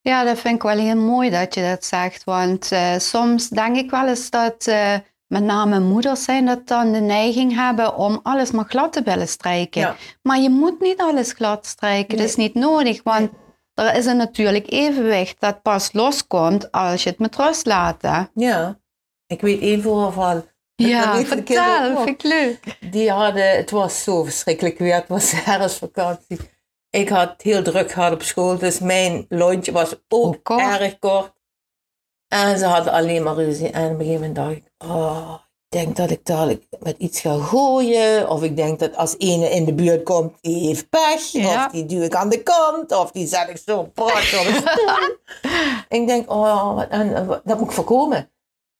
Ja, 0.00 0.24
dat 0.24 0.38
vind 0.38 0.54
ik 0.54 0.62
wel 0.62 0.78
heel 0.78 0.96
mooi 0.96 1.30
dat 1.30 1.54
je 1.54 1.62
dat 1.62 1.84
zegt. 1.84 2.24
Want 2.24 2.72
eh, 2.72 2.98
soms 2.98 3.48
denk 3.48 3.76
ik 3.76 3.90
wel 3.90 4.08
eens 4.08 4.30
dat 4.30 4.66
eh, 4.66 4.94
met 5.26 5.42
name 5.42 5.80
moeders 5.80 6.24
zijn 6.24 6.46
dat 6.46 6.66
dan 6.66 6.92
de 6.92 7.00
neiging 7.00 7.54
hebben 7.54 7.96
om 7.96 8.20
alles 8.22 8.50
maar 8.50 8.64
glad 8.68 8.92
te 8.92 9.02
willen 9.02 9.28
strijken. 9.28 9.80
Ja. 9.80 9.96
Maar 10.22 10.40
je 10.40 10.50
moet 10.50 10.80
niet 10.80 11.00
alles 11.00 11.32
glad 11.32 11.66
strijken. 11.66 12.16
Dat 12.16 12.26
is 12.26 12.36
niet 12.36 12.54
nodig, 12.54 13.02
want 13.02 13.30
er 13.74 13.94
is 13.94 14.06
een 14.06 14.16
natuurlijk 14.16 14.70
evenwicht 14.70 15.40
dat 15.40 15.62
pas 15.62 15.92
loskomt 15.92 16.72
als 16.72 17.02
je 17.02 17.10
het 17.10 17.18
met 17.18 17.36
rust 17.36 17.66
laat. 17.66 18.02
Hè? 18.02 18.22
Ja, 18.34 18.78
ik 19.26 19.40
weet 19.40 19.60
één 19.60 19.82
voorval. 19.82 20.44
Ja, 20.76 21.24
vertel, 21.24 21.96
vind 21.96 22.08
ik 22.08 22.22
leuk. 22.22 22.78
Die 22.90 23.10
hadden, 23.10 23.56
het 23.56 23.70
was 23.70 24.02
zo 24.02 24.24
verschrikkelijk 24.24 24.78
weer, 24.78 24.94
het 24.94 25.08
was 25.08 25.32
herfstvakantie. 25.44 26.38
Ik 26.90 27.08
had 27.08 27.28
het 27.28 27.42
heel 27.42 27.62
druk 27.62 27.92
gehad 27.92 28.12
op 28.12 28.22
school, 28.22 28.58
dus 28.58 28.78
mijn 28.78 29.26
lontje 29.28 29.72
was 29.72 29.94
ook 30.08 30.44
kort. 30.44 30.80
erg 30.80 30.98
kort. 30.98 31.32
En 32.28 32.58
ze 32.58 32.64
hadden 32.64 32.92
alleen 32.92 33.22
maar 33.22 33.34
ruzie. 33.34 33.70
En 33.70 33.84
op 33.84 34.00
een 34.00 34.06
gegeven 34.06 34.20
moment 34.20 34.34
dacht 34.34 34.52
ik, 34.52 34.64
oh, 34.78 35.34
ik 35.68 35.78
denk 35.78 35.96
dat 35.96 36.10
ik 36.10 36.24
dadelijk 36.24 36.64
met 36.80 36.98
iets 36.98 37.20
ga 37.20 37.38
gooien. 37.38 38.28
Of 38.28 38.42
ik 38.42 38.56
denk 38.56 38.78
dat 38.78 38.96
als 38.96 39.14
ene 39.18 39.50
in 39.50 39.64
de 39.64 39.74
buurt 39.74 40.02
komt, 40.02 40.32
die 40.40 40.66
heeft 40.66 40.88
pech. 40.88 41.32
Ja. 41.32 41.64
Of 41.64 41.72
die 41.72 41.86
duw 41.86 42.02
ik 42.02 42.14
aan 42.14 42.28
de 42.28 42.42
kant. 42.42 42.92
Of 42.92 43.10
die 43.10 43.26
zet 43.26 43.48
ik 43.48 43.56
zo 43.66 43.82
prak 43.82 44.08
op 44.08 44.46
de 44.46 44.62
stoel. 44.64 45.16
ik 46.00 46.06
denk, 46.06 46.30
oh, 46.30 46.82
en, 46.88 47.26
dat 47.44 47.58
moet 47.58 47.68
ik 47.68 47.74
voorkomen. 47.74 48.30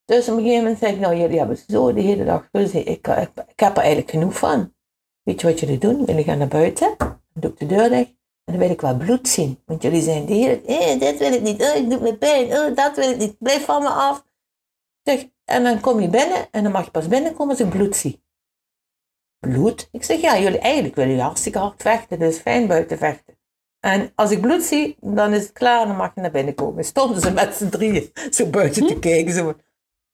Dus 0.07 0.29
op 0.29 0.37
een 0.37 0.43
gegeven 0.43 0.63
moment 0.63 0.79
zei 0.79 0.93
ik, 0.93 1.01
nou 1.01 1.17
jullie 1.17 1.39
hebben 1.39 1.59
zo 1.69 1.93
de 1.93 2.01
hele 2.01 2.25
dag 2.25 2.49
ruzie. 2.53 2.83
Ik, 2.83 3.07
ik, 3.07 3.31
ik 3.47 3.61
heb 3.61 3.77
er 3.77 3.83
eigenlijk 3.83 4.11
genoeg 4.11 4.39
van. 4.39 4.75
Weet 5.23 5.41
je 5.41 5.47
wat 5.47 5.61
jullie 5.61 5.79
doen? 5.79 6.05
Jullie 6.05 6.25
gaan 6.25 6.39
naar 6.39 6.49
buiten. 6.49 6.95
Dan 6.99 7.19
doe 7.33 7.51
ik 7.51 7.59
de 7.59 7.67
deur 7.67 7.89
dicht. 7.89 8.15
En 8.45 8.53
dan 8.53 8.59
wil 8.59 8.71
ik 8.71 8.81
wel 8.81 8.97
bloed 8.97 9.29
zien. 9.29 9.63
Want 9.65 9.83
jullie 9.83 10.03
zijn 10.03 10.27
de 10.27 10.33
hele 10.33 10.63
eh, 10.63 11.01
dit 11.01 11.19
wil 11.19 11.33
ik 11.33 11.43
niet. 11.43 11.63
Oh, 11.63 11.77
ik 11.77 11.91
doe 11.91 12.01
me 12.01 12.17
pijn. 12.17 12.47
Oh, 12.47 12.77
dat 12.77 12.97
wil 12.97 13.11
ik 13.11 13.17
niet. 13.17 13.39
Blijf 13.39 13.65
van 13.65 13.83
me 13.83 13.89
af. 13.89 14.25
Zeg, 15.03 15.27
en 15.45 15.63
dan 15.63 15.81
kom 15.81 16.01
je 16.01 16.09
binnen. 16.09 16.51
En 16.51 16.63
dan 16.63 16.73
mag 16.73 16.85
je 16.85 16.91
pas 16.91 17.09
binnenkomen 17.09 17.49
als 17.57 17.65
ik 17.65 17.71
bloed 17.71 17.97
zie. 17.97 18.25
Bloed? 19.39 19.89
Ik 19.93 20.05
zeg, 20.05 20.21
ja, 20.21 20.39
jullie 20.39 20.59
eigenlijk 20.59 20.95
willen 20.95 21.11
jullie 21.11 21.27
hartstikke 21.27 21.59
hard 21.59 21.83
vechten. 21.83 22.21
Is 22.21 22.39
fijn 22.39 22.67
buiten 22.67 22.99
vechten. 22.99 23.39
En 23.81 24.13
als 24.15 24.31
ik 24.31 24.41
bloed 24.41 24.63
zie, 24.63 24.97
dan 25.01 25.33
is 25.33 25.43
het 25.43 25.53
klaar, 25.53 25.87
dan 25.87 25.97
mag 25.97 26.15
je 26.15 26.21
naar 26.21 26.31
binnen 26.31 26.55
komen. 26.55 26.85
Stonden 26.85 27.21
ze 27.21 27.33
met 27.33 27.55
z'n 27.55 27.69
drieën 27.69 28.11
zo 28.31 28.47
buiten 28.47 28.87
te 28.87 28.99
kijken. 28.99 29.33
Zo, 29.33 29.55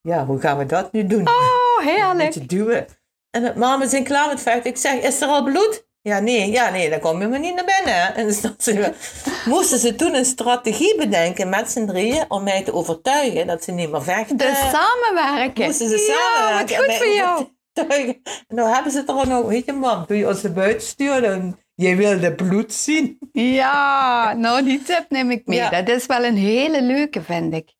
ja, 0.02 0.24
hoe 0.26 0.40
gaan 0.40 0.58
we 0.58 0.66
dat 0.66 0.92
nu 0.92 1.06
doen? 1.06 1.28
Oh, 1.28 1.34
Een 1.80 1.86
heerlijk. 1.88 2.18
beetje 2.18 2.46
duwen. 2.46 2.86
En 3.30 3.42
mama, 3.58 3.78
we 3.78 3.88
zijn 3.88 4.04
klaar 4.04 4.28
met 4.28 4.40
vechten. 4.40 4.70
Ik 4.70 4.76
zeg, 4.76 4.94
is 5.00 5.20
er 5.20 5.28
al 5.28 5.42
bloed? 5.44 5.86
Ja, 6.00 6.18
nee, 6.18 6.50
ja, 6.50 6.70
nee, 6.70 6.90
dan 6.90 7.00
kom 7.00 7.20
je 7.20 7.26
maar 7.28 7.38
niet 7.38 7.54
naar 7.54 7.64
binnen. 7.78 8.14
En 8.16 8.26
dus 8.26 8.40
dan 8.40 8.54
ze, 8.58 8.92
moesten 9.44 9.78
ze 9.78 9.94
toen 9.94 10.14
een 10.14 10.24
strategie 10.24 10.96
bedenken 10.96 11.48
met 11.48 11.70
z'n 11.70 11.86
drieën 11.86 12.24
om 12.28 12.42
mij 12.42 12.62
te 12.62 12.72
overtuigen 12.74 13.46
dat 13.46 13.64
ze 13.64 13.72
niet 13.72 13.90
meer 13.90 14.02
vechten. 14.02 14.36
Dus 14.36 14.58
samenwerken. 14.58 15.64
moesten 15.64 15.88
ze 15.88 15.98
Ja, 15.98 16.14
samenwerken. 16.38 16.76
wat 16.76 16.86
en 16.86 16.92
goed 16.94 17.04
voor 17.06 17.14
jou. 17.14 17.46
overtuigen. 17.74 18.20
En 18.48 18.56
nou 18.56 18.74
hebben 18.74 18.92
ze 18.92 18.98
het 18.98 19.08
er 19.08 19.14
al 19.14 19.24
nog, 19.24 19.46
weet 19.46 19.64
je 19.64 19.72
man, 19.72 20.06
toen 20.06 20.16
je 20.16 20.28
ons 20.28 20.42
naar 20.42 20.52
buiten 20.52 20.86
stuurde 20.86 21.26
en 21.26 21.58
jij 21.74 21.96
wilde 21.96 22.34
bloed 22.34 22.72
zien. 22.74 23.18
Ja, 23.32 24.32
nou 24.36 24.64
die 24.64 24.82
tip 24.82 25.04
neem 25.08 25.30
ik 25.30 25.46
mee. 25.46 25.58
Ja. 25.58 25.70
Dat 25.82 25.88
is 25.88 26.06
wel 26.06 26.24
een 26.24 26.36
hele 26.36 26.82
leuke, 26.82 27.22
vind 27.22 27.54
ik. 27.54 27.70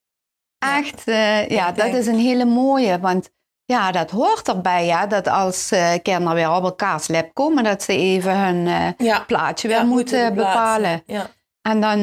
Echt, 0.62 1.02
eh, 1.04 1.48
ja, 1.48 1.66
dat 1.66 1.76
denk- 1.76 1.94
is 1.94 2.06
een 2.06 2.18
hele 2.18 2.44
mooie. 2.44 2.98
Want 3.00 3.30
ja, 3.64 3.90
dat 3.92 4.10
hoort 4.10 4.48
erbij, 4.48 4.86
ja, 4.86 5.06
dat 5.06 5.28
als 5.28 5.70
eh, 5.70 5.92
kinderen 6.02 6.34
weer 6.34 6.50
op 6.54 6.64
elkaars 6.64 7.06
lip 7.08 7.30
komen, 7.34 7.64
dat 7.64 7.82
ze 7.82 7.92
even 7.96 8.38
hun 8.38 8.94
Ja. 8.98 9.20
plaatje 9.26 9.68
weer 9.68 9.76
Ja, 9.76 9.82
moeten 9.84 10.34
bepalen. 10.34 11.02
Ja, 11.06 11.26
En 11.62 11.80
dan 11.80 11.98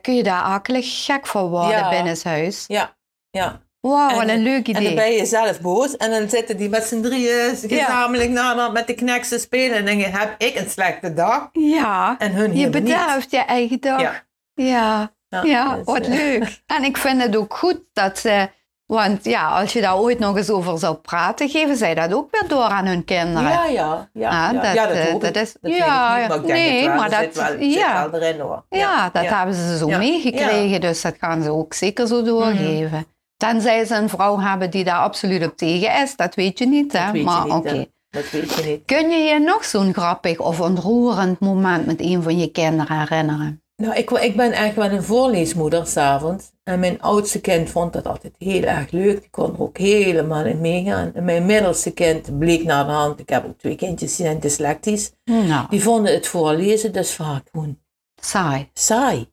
kun 0.00 0.14
je 0.14 0.22
daar 0.22 0.42
akelig 0.42 1.04
gek 1.04 1.26
voor 1.26 1.48
worden 1.48 1.78
Ja. 1.78 1.88
binnen 1.88 2.16
het 2.22 2.64
ja, 2.66 2.96
ja. 3.30 3.60
Wauw, 3.80 4.14
wat 4.16 4.28
een 4.28 4.42
leuk 4.42 4.66
En 4.66 4.72
dan 4.72 4.82
idee. 4.82 4.94
ben 4.94 5.12
je 5.12 5.26
zelf 5.26 5.60
boos 5.60 5.96
en 5.96 6.10
dan 6.10 6.28
zitten 6.28 6.56
die 6.56 6.68
met 6.68 6.84
z'n 6.84 7.00
drieën 7.02 7.56
gezamenlijk 7.56 8.30
naderhand 8.30 8.72
met 8.72 8.86
de 8.86 8.94
kneks 8.94 9.28
te 9.28 9.38
spelen. 9.38 9.76
En 9.76 9.84
dan 9.84 9.96
denk 9.96 10.00
je, 10.12 10.18
heb 10.18 10.34
ik 10.38 10.54
een 10.56 10.70
slechte 10.70 11.14
dag? 11.14 11.48
Ja, 11.52 12.14
En 12.18 12.32
hun 12.32 12.56
je 12.56 12.68
bederft 12.70 13.30
je 13.30 13.38
eigen 13.38 13.80
dag. 13.80 14.24
Ja. 14.54 15.12
Ja, 15.42 15.74
dus, 15.76 15.84
wat 15.84 16.00
eh, 16.00 16.08
leuk. 16.08 16.60
En 16.76 16.84
ik 16.84 16.96
vind 16.96 17.22
het 17.22 17.36
ook 17.36 17.56
goed 17.56 17.80
dat 17.92 18.18
ze, 18.18 18.48
want 18.86 19.24
ja, 19.24 19.48
als 19.48 19.72
je 19.72 19.80
daar 19.80 19.98
ooit 19.98 20.18
nog 20.18 20.36
eens 20.36 20.50
over 20.50 20.78
zou 20.78 20.94
praten, 20.94 21.48
geven 21.48 21.76
zij 21.76 21.94
dat 21.94 22.12
ook 22.14 22.28
weer 22.30 22.48
door 22.48 22.62
aan 22.62 22.86
hun 22.86 23.04
kinderen. 23.04 23.50
Ja, 23.50 23.64
ja, 23.66 24.08
ja. 24.12 24.28
Ah, 24.28 24.52
ja, 24.54 24.60
dat, 24.60 24.74
ja, 24.74 24.86
dat, 24.86 25.08
hoop 25.08 25.20
dat 25.20 25.36
is- 25.36 25.56
Dat 25.60 25.76
ja, 25.76 26.16
ik 26.16 26.20
niet, 26.20 26.28
maar 26.28 26.36
ik 26.38 26.46
denk 26.46 26.58
nee, 26.58 26.88
het 26.88 26.96
maar 26.96 27.10
dat- 27.10 27.20
zit 27.20 27.34
wel, 27.34 27.46
zit 27.58 27.74
ja. 27.74 28.10
wel 28.10 28.20
erin 28.20 28.40
hoor. 28.40 28.64
Ja, 28.68 29.10
dat 29.12 29.26
hebben 29.26 29.54
ze 29.54 29.76
zo 29.76 29.86
meegekregen, 29.88 30.80
dus 30.80 31.00
dat 31.02 31.14
gaan 31.20 31.42
ze 31.42 31.50
ook 31.50 31.74
zeker 31.74 32.06
zo 32.06 32.22
doorgeven. 32.22 33.06
Tenzij 33.36 33.84
ze 33.84 33.94
een 33.94 34.08
vrouw 34.08 34.38
hebben 34.40 34.70
die 34.70 34.84
daar 34.84 34.98
absoluut 34.98 35.46
op 35.46 35.56
tegen 35.56 36.02
is, 36.02 36.16
dat 36.16 36.34
weet 36.34 36.58
je 36.58 36.66
niet, 36.66 36.92
hè? 36.92 37.04
Dat 37.04 37.12
weet 37.12 37.24
maar 37.24 37.46
oké. 37.46 37.86
Dat 38.10 38.30
weet 38.30 38.54
je 38.54 38.62
niet. 38.64 38.84
Kun 38.84 39.10
je 39.10 39.16
je 39.24 39.38
nog 39.38 39.64
zo'n 39.64 39.92
grappig 39.92 40.38
of 40.38 40.60
ontroerend 40.60 41.40
moment 41.40 41.86
met 41.86 42.00
een 42.00 42.22
van 42.22 42.38
je 42.38 42.50
kinderen 42.50 42.98
herinneren? 42.98 43.62
Nou, 43.76 43.94
ik, 43.96 44.10
ik 44.10 44.36
ben 44.36 44.52
echt 44.52 44.74
wel 44.74 44.90
een 44.90 45.02
voorleesmoeder 45.02 45.86
s'avonds. 45.86 46.52
En 46.62 46.80
mijn 46.80 47.00
oudste 47.02 47.40
kind 47.40 47.70
vond 47.70 47.92
dat 47.92 48.06
altijd 48.06 48.34
heel 48.38 48.62
erg 48.62 48.90
leuk. 48.90 49.20
Die 49.20 49.30
kon 49.30 49.52
er 49.54 49.60
ook 49.60 49.78
helemaal 49.78 50.44
in 50.44 50.60
meegaan. 50.60 51.14
En 51.14 51.24
mijn 51.24 51.46
middelste 51.46 51.90
kind 51.92 52.38
bleek 52.38 52.64
naar 52.64 52.84
de 52.86 52.90
hand. 52.92 53.20
Ik 53.20 53.28
heb 53.28 53.44
ook 53.44 53.58
twee 53.58 53.76
kindjes 53.76 54.16
die 54.16 54.26
zijn 54.26 54.40
dyslectisch. 54.40 55.12
Nou, 55.24 55.66
Die 55.70 55.82
vonden 55.82 56.12
het 56.12 56.26
voorlezen 56.26 56.92
dus 56.92 57.14
vaak 57.14 57.48
gewoon 57.52 57.78
saai. 58.20 58.70
saai. 58.74 59.32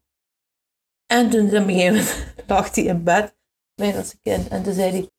En 1.05 1.29
toen 1.29 1.45
op 1.45 1.51
een 1.53 1.63
gegeven 1.69 1.93
moment 1.93 2.15
lag 2.47 2.75
hij 2.75 2.83
in 2.83 3.03
bed, 3.03 3.35
mijn 3.75 3.89
middelste 3.89 4.17
kind. 4.21 4.47
En 4.47 4.63
toen 4.63 4.73
zei 4.73 4.91
hij, 4.91 5.09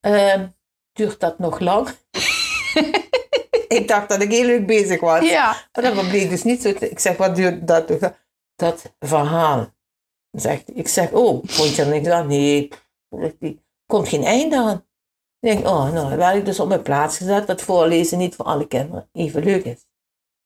"Ehm, 0.00 0.46
duurt 0.92 1.20
dat 1.20 1.38
nog 1.38 1.58
lang? 1.58 1.88
ik 3.78 3.88
dacht 3.88 4.08
dat 4.08 4.20
ik 4.22 4.30
heel 4.30 4.44
leuk 4.46 4.66
bezig 4.66 5.00
was. 5.00 5.28
Ja. 5.28 5.68
Maar 5.72 5.94
dat 5.94 6.08
bleek 6.08 6.30
dus 6.30 6.42
niet 6.44 6.62
zo. 6.62 6.68
Ik 6.68 6.98
zeg, 6.98 7.16
wat 7.16 7.36
duurt 7.36 7.66
dat? 7.66 7.88
nog? 7.88 8.12
Dat 8.58 8.94
verhaal. 8.98 9.66
Zegt, 10.30 10.76
ik 10.76 10.88
zeg, 10.88 11.12
oh, 11.12 11.44
vond 11.44 11.74
je 11.74 11.82
er 11.82 11.88
niks 11.88 12.08
aan? 12.08 12.26
Nee, 12.26 12.68
hij, 13.08 13.58
komt 13.86 14.08
geen 14.08 14.24
einde 14.24 14.56
aan. 14.56 14.86
Ik 15.40 15.50
denk, 15.50 15.66
oh, 15.66 15.92
nou, 15.92 16.08
dan 16.08 16.16
werd 16.16 16.36
ik 16.36 16.44
dus 16.44 16.60
op 16.60 16.68
mijn 16.68 16.82
plaats 16.82 17.16
gezet 17.16 17.46
dat 17.46 17.62
voorlezen 17.62 18.18
niet 18.18 18.34
voor 18.34 18.44
alle 18.44 18.66
kinderen 18.66 19.08
even 19.12 19.44
leuk 19.44 19.64
is. 19.64 19.86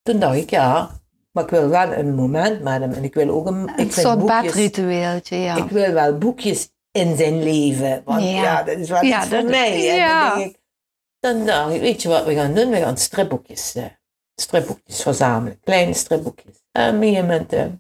Toen 0.03 0.19
dacht 0.19 0.37
ik, 0.37 0.51
ja, 0.51 0.91
maar 1.33 1.45
ik 1.45 1.51
wil 1.51 1.69
wel 1.69 1.93
een 1.93 2.15
moment 2.15 2.63
met 2.63 2.81
hem 2.81 2.93
en 2.93 3.05
ik 3.05 3.15
wil 3.15 3.29
ook 3.31 3.47
een, 3.47 3.69
ik 3.69 3.79
Een 3.79 3.93
soort 3.93 4.19
boekjes, 4.19 4.43
bedritueeltje, 4.43 5.37
ja. 5.37 5.57
ik 5.57 5.71
wil 5.71 5.93
wel 5.93 6.19
boekjes 6.19 6.73
in 6.91 7.17
zijn 7.17 7.43
leven, 7.43 8.03
want 8.05 8.23
Ja. 8.23 8.29
ja, 8.29 8.63
dat 8.63 8.77
is 8.77 8.89
wel 8.89 9.05
Ja, 9.05 9.19
iets 9.19 9.29
voor 9.29 9.45
mij. 9.45 9.91
En 9.91 9.97
ja. 9.97 10.29
dan 10.29 10.39
denk 10.39 10.51
ik, 10.51 10.61
dan 11.21 11.47
dacht 11.47 11.75
ik, 11.75 11.81
weet 11.81 12.03
je 12.03 12.09
wat 12.09 12.25
we 12.25 12.35
gaan 12.35 12.55
doen? 12.55 12.71
We 12.71 12.77
gaan 12.77 12.97
stripboekjes, 12.97 13.75
eh, 13.75 13.85
stripboekjes 14.35 15.03
verzamelen, 15.03 15.61
kleine 15.61 15.95
stripboekjes. 15.95 16.63
En 16.73 16.95
op 16.95 17.03
een 17.03 17.09
gegeven 17.09 17.27
moment 17.27 17.79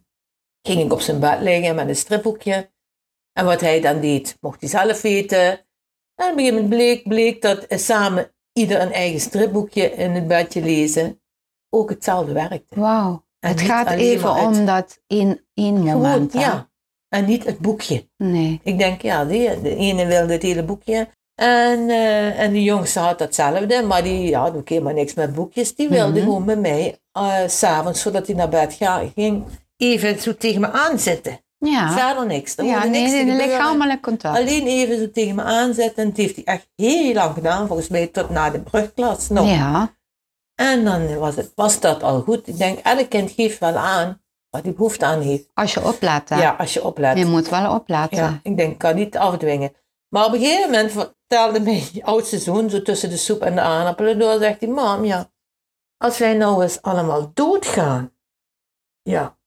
ging 0.62 0.80
ik 0.80 0.92
op 0.92 1.00
zijn 1.00 1.20
bed 1.20 1.40
liggen 1.40 1.74
met 1.74 1.88
een 1.88 1.96
stripboekje. 1.96 2.70
En 3.32 3.44
wat 3.44 3.60
hij 3.60 3.80
dan 3.80 4.00
deed, 4.00 4.36
mocht 4.40 4.60
hij 4.60 4.68
zelf 4.70 5.00
weten. 5.02 5.48
En 6.14 6.30
op 6.30 6.38
een 6.38 6.38
gegeven 6.38 6.54
moment 6.54 6.68
bleek, 6.68 7.08
bleek 7.08 7.42
dat 7.42 7.66
samen 7.68 8.32
ieder 8.52 8.80
een 8.80 8.92
eigen 8.92 9.20
stripboekje 9.20 9.90
in 9.92 10.10
het 10.10 10.26
bedje 10.28 10.62
lezen 10.62 11.20
ook 11.70 11.90
hetzelfde 11.90 12.32
werkte. 12.32 12.80
Wauw. 12.80 13.24
Het 13.38 13.60
gaat 13.60 13.90
even 13.90 14.34
het- 14.34 14.46
om 14.46 14.66
dat 14.66 15.00
één, 15.06 15.44
één 15.54 15.82
moment. 15.82 16.32
hè? 16.32 16.40
ja. 16.40 16.70
En 17.08 17.24
niet 17.24 17.44
het 17.44 17.58
boekje. 17.58 18.08
Nee. 18.16 18.60
Ik 18.62 18.78
denk, 18.78 19.02
ja, 19.02 19.24
die, 19.24 19.60
de 19.60 19.76
ene 19.76 20.06
wilde 20.06 20.32
het 20.32 20.42
hele 20.42 20.64
boekje. 20.64 21.08
En, 21.34 21.88
eh, 21.90 22.40
en 22.40 22.52
de 22.52 22.62
jongste 22.62 22.98
had 22.98 23.18
datzelfde, 23.18 23.82
maar 23.82 24.02
die 24.02 24.36
had 24.36 24.56
ook 24.56 24.68
helemaal 24.68 24.92
niks 24.92 25.14
met 25.14 25.34
boekjes. 25.34 25.74
Die 25.74 25.88
wilde 25.88 26.12
Mhm. 26.12 26.22
gewoon 26.22 26.44
met 26.44 26.60
mij, 26.60 26.98
s 27.46 27.58
s'avonds, 27.58 28.02
voordat 28.02 28.26
hij 28.26 28.36
naar 28.36 28.48
bed 28.48 28.78
ging, 29.14 29.44
even 29.82 30.20
zo 30.20 30.36
tegen 30.36 30.60
me 30.60 30.70
aanzitten. 30.70 31.40
Ja. 31.58 31.92
Verder 31.92 32.26
niks. 32.26 32.56
Er 32.56 32.64
Ja, 32.64 32.84
nee, 32.84 33.00
niks 33.00 33.12
nee, 33.12 33.36
lichamelijk 33.36 34.02
contact. 34.02 34.38
Alleen 34.38 34.66
even 34.66 34.98
zo 34.98 35.10
tegen 35.10 35.34
me 35.34 35.42
aanzetten. 35.42 36.02
En 36.02 36.08
dat 36.08 36.16
heeft 36.16 36.34
hij 36.34 36.44
echt 36.44 36.68
heel 36.76 37.14
lang 37.14 37.34
gedaan, 37.34 37.66
volgens 37.66 37.88
mij 37.88 38.06
tot 38.06 38.30
na 38.30 38.50
de 38.50 38.60
brugklas 38.60 39.28
nog. 39.28 39.48
Ja. 39.48 39.94
En 40.54 40.84
dan 40.84 41.18
was, 41.18 41.36
het, 41.36 41.52
was 41.54 41.80
dat 41.80 42.02
al 42.02 42.20
goed. 42.20 42.48
Ik 42.48 42.58
denk, 42.58 42.78
elk 42.78 43.08
kind 43.08 43.30
geeft 43.30 43.58
wel 43.58 43.76
aan 43.76 44.22
wat 44.50 44.62
hij 44.62 44.72
behoefte 44.72 45.04
aan 45.04 45.20
heeft. 45.20 45.48
Als 45.54 45.74
je 45.74 45.80
hè. 46.28 46.40
Ja, 46.40 46.54
als 46.58 46.72
je 46.72 46.84
oplet. 46.84 47.18
Je 47.18 47.24
moet 47.24 47.48
wel 47.48 47.74
opletten. 47.74 48.18
Ja, 48.18 48.40
ik 48.42 48.56
denk, 48.56 48.72
ik 48.72 48.78
kan 48.78 48.94
niet 48.94 49.16
afdwingen. 49.16 49.72
Maar 50.08 50.26
op 50.26 50.32
een 50.32 50.40
gegeven 50.40 50.70
moment 50.70 50.92
vertelde 50.92 51.60
mijn 51.60 51.82
oudste 52.02 52.38
zoon, 52.38 52.70
zo 52.70 52.82
tussen 52.82 53.10
de 53.10 53.16
soep 53.16 53.40
en 53.40 53.54
de 53.54 53.60
aardappelen 53.60 54.18
door, 54.18 54.38
zegt 54.38 54.60
hij, 54.60 54.68
mam, 54.68 55.04
ja, 55.04 55.30
als 55.96 56.18
wij 56.18 56.34
nou 56.34 56.62
eens 56.62 56.82
allemaal 56.82 57.30
doodgaan, 57.34 58.12
ja, 59.02 59.38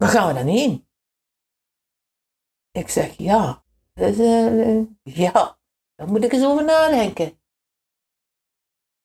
waar 0.00 0.08
gaan 0.08 0.28
we 0.28 0.34
dan 0.34 0.46
heen? 0.46 0.88
Ik 2.70 2.88
zeg, 2.88 3.16
ja, 3.16 3.64
dus, 3.92 4.16
ja, 5.02 5.58
daar 5.94 6.08
moet 6.08 6.24
ik 6.24 6.32
eens 6.32 6.44
over 6.44 6.64
nadenken. 6.64 7.40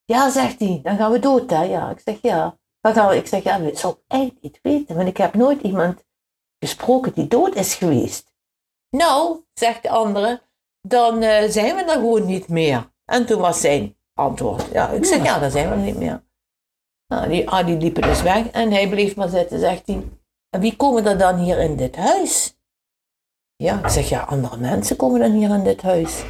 Ja, 0.04 0.30
zegt 0.30 0.60
hij, 0.60 0.80
dan 0.84 0.98
gaan 0.98 1.12
we 1.12 1.20
dood, 1.20 1.50
hè? 1.50 1.64
Ja, 1.64 1.90
ik 1.90 2.00
zeg, 2.00 2.22
ja. 2.22 2.58
Gaan? 2.82 3.14
Ik 3.14 3.28
zeg, 3.28 3.44
ja, 3.44 3.58
dat 3.58 3.80
zou 3.80 3.98
ik 4.08 4.42
niet 4.42 4.60
weten, 4.62 4.96
want 4.96 5.08
ik 5.08 5.18
heb 5.18 5.34
nooit 5.34 5.62
iemand 5.62 6.04
gesproken 6.60 7.14
die 7.14 7.28
dood 7.28 7.56
is 7.56 7.76
geweest. 7.76 8.34
Nou, 8.90 9.44
zegt 9.54 9.84
de 9.84 9.90
andere, 9.90 10.42
dan 10.82 11.22
eh, 11.22 11.50
zijn 11.50 11.76
we 11.76 11.84
er 11.84 11.90
gewoon 11.90 12.26
niet 12.26 12.48
meer. 12.48 12.94
En 13.06 13.26
toen 13.26 13.42
was 13.42 13.62
zijn 13.62 13.98
antwoord. 14.14 14.72
Ja, 14.72 14.90
ik 14.90 15.06
zeg, 15.06 15.24
ja, 15.24 15.40
dan 15.40 15.52
zijn 15.52 15.70
we 15.70 15.76
er 15.76 15.82
niet 15.82 15.98
meer. 15.98 16.24
Nou, 17.08 17.30
die, 17.30 17.50
ah, 17.50 17.66
die 17.66 17.78
liepen 17.78 18.02
dus 18.02 18.22
weg 18.22 18.52
en 18.52 18.72
hij 18.72 18.90
bleef 18.90 19.16
maar 19.16 19.30
zitten, 19.30 19.60
zegt 19.60 19.88
hij. 19.88 20.10
En 20.56 20.62
wie 20.62 20.76
komen 20.76 21.06
er 21.06 21.18
dan 21.18 21.38
hier 21.38 21.60
in 21.60 21.76
dit 21.76 21.96
huis? 21.96 22.58
Ja, 23.56 23.80
ik 23.84 23.90
zeg, 23.90 24.10
ja, 24.10 24.22
andere 24.22 24.58
mensen 24.58 24.96
komen 24.96 25.20
dan 25.20 25.32
hier 25.32 25.50
in 25.50 25.64
dit 25.64 25.82
huis. 25.82 26.24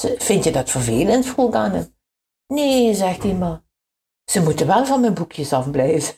Ze- 0.00 0.14
Vind 0.18 0.44
je 0.44 0.50
dat 0.52 0.70
vervelend? 0.70 1.26
vroeg 1.26 1.54
aan 1.54 1.72
hem. 1.72 1.94
Nee, 2.46 2.94
zegt 2.94 3.22
hij 3.22 3.34
maar. 3.34 3.62
Ze 4.30 4.42
moeten 4.42 4.66
wel 4.66 4.86
van 4.86 5.00
mijn 5.00 5.14
boekjes 5.14 5.52
afblijven. 5.52 6.14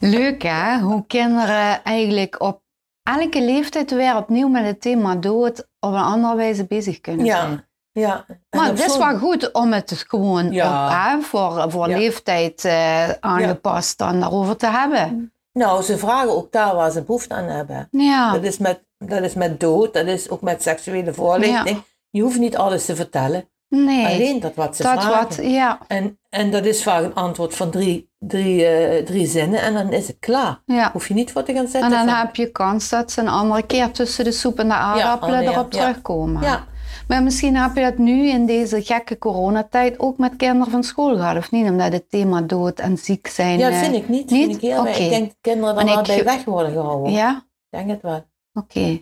Leuk, 0.00 0.42
hè? 0.42 0.78
Hoe 0.80 1.06
kinderen 1.06 1.82
eigenlijk 1.84 2.40
op 2.40 2.62
elke 3.02 3.42
leeftijd 3.42 3.90
weer 3.90 4.16
opnieuw 4.16 4.48
met 4.48 4.64
het 4.64 4.80
thema 4.80 5.16
dood 5.16 5.60
op 5.80 5.92
een 5.92 5.96
andere 6.00 6.36
wijze 6.36 6.66
bezig 6.66 7.00
kunnen 7.00 7.26
zijn. 7.26 7.68
Ja. 8.00 8.24
En 8.28 8.40
Maar 8.58 8.68
het 8.68 8.80
is 8.84 8.96
wel 8.96 9.18
goed 9.18 9.52
om 9.52 9.72
het 9.72 10.04
gewoon 10.08 10.52
Ja. 10.52 10.84
op, 10.86 10.92
hè, 10.92 11.20
voor, 11.26 11.64
voor 11.70 11.88
Ja. 11.88 11.96
leeftijd 11.96 12.64
eh, 12.64 13.08
aangepast 13.20 13.98
dan 13.98 14.20
daarover 14.20 14.56
te 14.56 14.66
hebben. 14.66 15.32
Nou, 15.52 15.82
ze 15.82 15.98
vragen 15.98 16.36
ook 16.36 16.52
daar 16.52 16.74
waar 16.74 16.90
ze 16.90 17.02
behoefte 17.02 17.34
aan 17.34 17.44
hebben. 17.44 17.88
Ja, 17.90 18.32
Dat, 18.32 18.42
is 18.42 18.58
met, 18.58 18.80
dat 18.98 19.22
is 19.22 19.34
met 19.34 19.60
dood, 19.60 19.94
dat 19.94 20.06
is 20.06 20.30
ook 20.30 20.40
met 20.40 20.62
seksuele 20.62 21.14
voorlichting. 21.14 21.82
Je 22.10 22.22
hoeft 22.22 22.38
niet 22.38 22.56
alles 22.56 22.84
te 22.84 22.96
vertellen. 22.96 23.48
nee. 23.68 24.06
Alleen 24.06 24.40
dat 24.40 24.54
wat 24.54 24.76
ze 24.76 24.82
dat 24.82 24.92
vragen. 24.92 25.10
wat, 25.28 25.38
ja, 25.42 25.78
En, 25.86 26.18
en 26.30 26.50
dat 26.50 26.64
is 26.64 26.82
vaak 26.82 27.02
een 27.02 27.14
antwoord 27.14 27.54
van 27.54 27.70
drie, 27.70 28.10
drie, 28.18 28.66
eh, 28.66 29.04
drie 29.04 29.26
zinnen 29.26 29.60
en 29.62 29.74
dan 29.74 29.92
is 29.92 30.06
het 30.06 30.16
klaar. 30.20 30.60
ja. 30.66 30.90
Hoef 30.92 31.08
je 31.08 31.14
niet 31.14 31.32
voor 31.32 31.42
te 31.42 31.52
gaan 31.52 31.64
En 31.64 31.70
zetten. 31.70 31.90
dan 31.90 32.08
van- 32.08 32.16
heb 32.18 32.36
je 32.36 32.50
kans 32.52 32.88
dat 32.88 33.10
ze 33.12 33.20
een 33.20 33.28
andere 33.28 33.62
keer 33.62 33.90
tussen 33.90 34.24
de 34.24 34.32
soep 34.32 34.58
en 34.58 34.68
de 34.68 34.74
aardappelen 34.74 35.40
oh 35.40 35.46
erop 35.46 35.70
terugkomen. 35.70 36.42
Ja, 36.42 36.64
Maar 37.08 37.22
misschien 37.22 37.56
heb 37.56 37.74
je 37.76 37.80
dat 37.82 37.98
nu 37.98 38.28
in 38.28 38.46
deze 38.46 38.82
gekke 38.82 39.18
coronatijd 39.18 39.98
ook 39.98 40.18
met 40.18 40.36
kinderen 40.36 40.70
van 40.72 40.82
school 40.84 41.16
gehad, 41.16 41.36
of 41.36 41.50
niet? 41.50 41.68
Omdat 41.70 41.92
het 41.92 42.10
thema 42.10 42.40
dood 42.40 42.78
en 42.78 42.98
ziek 42.98 43.26
zijn... 43.26 43.58
Ja, 43.58 43.64
dat 43.70 43.78
eh, 43.78 43.84
vind 43.84 43.94
ik 43.94 44.08
niet. 44.08 44.30
niet? 44.30 44.44
Vind 44.44 44.54
ik, 44.54 44.60
heel, 44.60 44.86
ik 44.86 44.96
denk 45.10 45.26
dat 45.26 45.36
kinderen 45.40 45.76
er 45.76 45.84
wel 45.84 45.98
ik- 45.98 46.06
bij 46.06 46.24
weg 46.24 46.44
worden 46.44 46.72
gehouden. 46.72 47.12
Ja? 47.12 47.36
Ik 47.70 47.78
denk 47.78 47.90
het 47.90 48.02
wel. 48.02 48.24
Oké. 48.52 49.00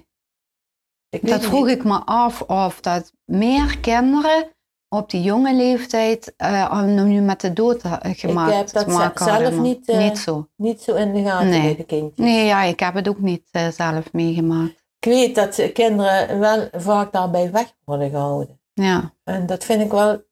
Ik 1.09 1.27
Dat 1.27 1.45
vroeg 1.45 1.67
niet. 1.67 1.77
ik 1.77 1.85
me 1.85 1.99
af 2.05 2.43
of 2.43 2.81
dat 2.81 3.13
meer 3.25 3.79
kinderen 3.79 4.49
op 4.89 5.11
die 5.11 5.23
jonge 5.23 5.55
leeftijd 5.55 6.35
eh, 6.37 6.83
nu 6.83 7.21
met 7.21 7.41
de 7.41 7.53
dood 7.53 7.83
eh, 7.83 7.93
gemaakt 8.03 8.55
heb 8.55 8.71
dat 8.71 8.85
te 8.85 8.91
maken 8.91 9.25
ze- 9.25 9.31
zelf 9.31 9.43
hadden, 9.43 9.63
niet, 9.63 9.87
niet 9.87 10.19
zo. 10.19 10.49
Niet 10.57 10.81
zo 10.83 10.95
in 10.95 11.15
de 11.15 11.23
gaten 11.23 11.49
Nee. 11.49 11.61
bij 11.61 11.77
de 11.77 11.85
kindjes. 11.85 12.27
Nee, 12.27 12.45
ja, 12.45 12.63
ik 12.63 12.81
heb 12.81 12.95
het 12.95 13.09
ook 13.09 13.21
niet 13.21 13.49
zelf 13.77 14.13
meegemaakt. 14.13 14.84
Ik 15.05 15.11
weet 15.11 15.35
dat 15.35 15.73
kinderen 15.73 16.39
wel 16.39 16.69
vaak 16.73 17.13
daarbij 17.13 17.51
weg 17.51 17.75
worden 17.85 18.11
gehouden. 18.11 18.61
Ja. 18.73 19.15
En 19.25 19.47
dat 19.47 19.65
vind 19.65 19.83
ik 19.83 19.91
wel... 19.91 20.25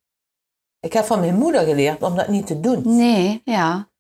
Ik 0.80 0.92
heb 0.92 1.04
van 1.04 1.20
mijn 1.20 1.38
moeder 1.38 1.64
geleerd 1.64 2.02
om 2.02 2.16
dat 2.16 2.28
niet 2.28 2.46
te 2.46 2.60
doen. 2.60 2.96
Nee, 2.96 3.42
ja. 3.44 3.90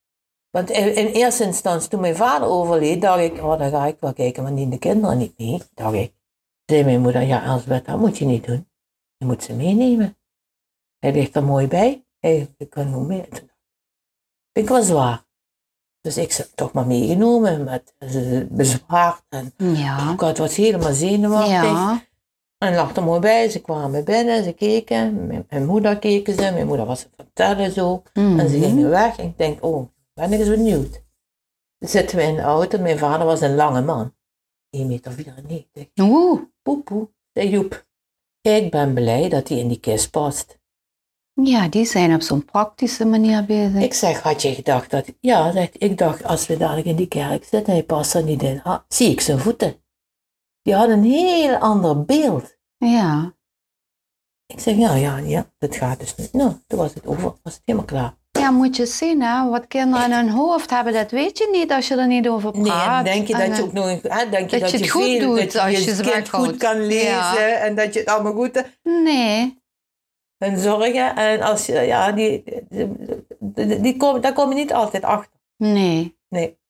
Want 0.50 0.70
in, 0.70 0.96
in 0.96 1.06
eerste 1.06 1.44
instantie, 1.44 1.88
toen 1.88 2.00
mijn 2.00 2.16
vader 2.16 2.48
overleed, 2.48 3.00
dacht 3.00 3.20
ik, 3.20 3.38
oh, 3.38 3.58
dan 3.58 3.70
ga 3.70 3.86
ik 3.86 3.96
wel 4.00 4.12
kijken, 4.12 4.42
maar 4.42 4.54
die 4.54 4.68
de 4.68 4.78
kinderen 4.78 5.18
niet 5.18 5.38
mee, 5.38 5.62
dacht 5.74 5.94
ik. 5.94 6.14
Zei 6.64 6.84
mijn 6.84 7.00
moeder, 7.00 7.22
ja, 7.22 7.44
Elsbeth, 7.44 7.86
dat 7.86 7.98
moet 7.98 8.18
je 8.18 8.24
niet 8.24 8.46
doen. 8.46 8.68
Je 9.16 9.26
moet 9.26 9.42
ze 9.42 9.54
meenemen. 9.54 10.18
Hij 10.98 11.12
ligt 11.12 11.36
er 11.36 11.44
mooi 11.44 11.66
bij. 11.66 12.06
Hij 12.18 12.54
ik 12.56 12.70
kan 12.70 12.90
nog 12.90 13.06
mee. 13.06 13.28
Toen 13.28 13.50
dacht 13.50 13.50
ik, 14.52 14.68
wel 14.68 14.82
zwaar. 14.82 15.21
Dus 16.02 16.16
ik 16.16 16.32
heb 16.32 16.46
toch 16.54 16.72
maar 16.72 16.86
meegenomen 16.86 17.64
met 17.64 17.94
eh, 17.98 18.40
bezwaar. 18.48 19.20
En 19.28 19.52
Ja. 19.56 20.12
ik 20.12 20.36
was 20.36 20.56
helemaal 20.56 20.92
zenuwachtig. 20.92 21.50
Ja. 21.62 22.04
En 22.58 22.74
lag 22.74 22.96
er 22.96 23.02
mooi 23.02 23.20
bij. 23.20 23.48
Ze 23.50 23.60
kwamen 23.60 24.04
binnen, 24.04 24.44
ze 24.44 24.52
keken. 24.52 25.26
Mijn, 25.26 25.46
mijn 25.50 25.66
moeder 25.66 25.98
keken 25.98 26.34
ze. 26.34 26.40
Mijn 26.40 26.66
moeder 26.66 26.86
was 26.86 27.02
het 27.02 27.10
vertellen 27.16 27.72
zo. 27.72 28.02
En 28.12 28.48
ze 28.50 28.56
Mhm. 28.58 28.64
gingen 28.66 28.88
weg. 28.90 29.16
En 29.18 29.26
ik 29.26 29.38
denk, 29.38 29.64
oh, 29.64 29.88
ben 30.14 30.32
ik 30.32 30.38
eens 30.38 30.48
benieuwd. 30.48 31.02
Dan 31.78 31.88
zitten 31.88 32.16
we 32.16 32.22
in 32.22 32.34
de 32.34 32.40
auto. 32.42 32.78
Mijn 32.78 32.98
vader 32.98 33.26
was 33.26 33.40
een 33.40 33.54
lange 33.54 33.82
man. 33.82 34.14
1,94 34.70 35.42
meter. 35.48 35.90
Oeh. 36.00 36.40
Poe, 36.62 36.82
poe, 36.82 37.08
zei 37.32 37.48
Joep. 37.48 37.86
Ik 38.40 38.70
ben 38.70 38.94
blij 38.94 39.28
dat 39.28 39.48
hij 39.48 39.58
in 39.58 39.68
die 39.68 39.80
kist 39.80 40.10
past. 40.10 40.58
Ja, 41.34 41.68
die 41.68 41.84
zijn 41.84 42.14
op 42.14 42.20
zo'n 42.20 42.44
praktische 42.44 43.04
manier 43.04 43.44
bezig. 43.44 43.82
Ik 43.82 43.94
zeg, 43.94 44.20
had 44.20 44.42
je 44.42 44.54
gedacht 44.54 44.90
dat... 44.90 45.06
Ja, 45.20 45.52
zegt, 45.52 45.82
ik 45.82 45.98
dacht, 45.98 46.24
als 46.24 46.46
we 46.46 46.56
dadelijk 46.56 46.86
in 46.86 46.96
die 46.96 47.06
kerk 47.08 47.44
zitten, 47.44 47.72
hij 47.72 47.82
past 47.82 48.14
er 48.14 48.22
niet 48.22 48.42
in. 48.42 48.62
Ah, 48.62 48.78
zie 48.88 49.10
ik 49.10 49.20
zijn 49.20 49.38
voeten. 49.38 49.74
Die 50.62 50.74
had 50.74 50.88
een 50.88 51.04
heel 51.04 51.54
ander 51.56 52.04
beeld. 52.04 52.56
Ja. 52.76 53.34
Ik 54.46 54.60
zeg, 54.60 54.76
ja, 54.76 54.94
ja, 54.94 55.16
ja, 55.16 55.46
dat 55.58 55.76
gaat 55.76 56.00
dus 56.00 56.14
niet. 56.16 56.32
Nou, 56.32 56.52
toen 56.66 56.78
was 56.78 56.94
het 56.94 57.06
over, 57.06 57.22
was 57.42 57.52
het 57.54 57.62
helemaal 57.64 57.86
klaar. 57.86 58.14
Ja, 58.30 58.50
moet 58.50 58.76
je 58.76 58.86
zien, 58.86 59.22
hè. 59.22 59.48
Wat 59.48 59.66
kinderen 59.66 60.04
in 60.04 60.12
hun 60.12 60.28
hoofd 60.30 60.70
hebben, 60.70 60.92
dat 60.92 61.10
weet 61.10 61.38
je 61.38 61.48
niet 61.52 61.72
als 61.72 61.88
je 61.88 61.96
er 61.96 62.06
niet 62.06 62.28
over 62.28 62.52
Nee, 62.52 62.62
praat. 62.62 62.98
en 62.98 63.12
denk 63.12 63.26
je 63.26 63.34
En, 63.34 63.48
dat 63.48 63.56
je 63.56 63.62
ook 63.64 63.72
nog 63.72 63.86
hè, 64.02 64.28
denk 64.30 64.50
je 64.50 64.58
dat 64.60 64.70
je 64.70 64.76
het 64.78 64.90
goed 64.90 65.02
veel, 65.02 65.20
doet 65.20 65.38
dat 65.38 65.52
je 65.52 65.60
als 65.60 65.70
je 65.70 65.84
je 65.84 65.94
ze 65.94 66.02
kind 66.02 66.28
goed 66.28 66.56
kan 66.56 66.86
lezen 66.86 67.08
Ja. 67.10 67.36
en 67.36 67.74
dat 67.74 67.94
je 67.94 68.00
het 68.00 68.08
allemaal 68.08 68.32
goed 68.32 68.64
Nee. 68.82 69.61
En 70.42 70.58
zorgen. 70.58 71.16
En 71.16 71.40
als 71.40 71.66
je, 71.66 71.80
ja, 71.80 72.12
die, 72.12 72.44
die, 73.80 73.96
kom, 73.96 74.20
daar 74.20 74.32
kom 74.32 74.48
je 74.48 74.54
niet 74.54 74.72
altijd 74.72 75.04
achter. 75.04 75.40
Nee. 75.56 76.18
Nee. 76.28 76.60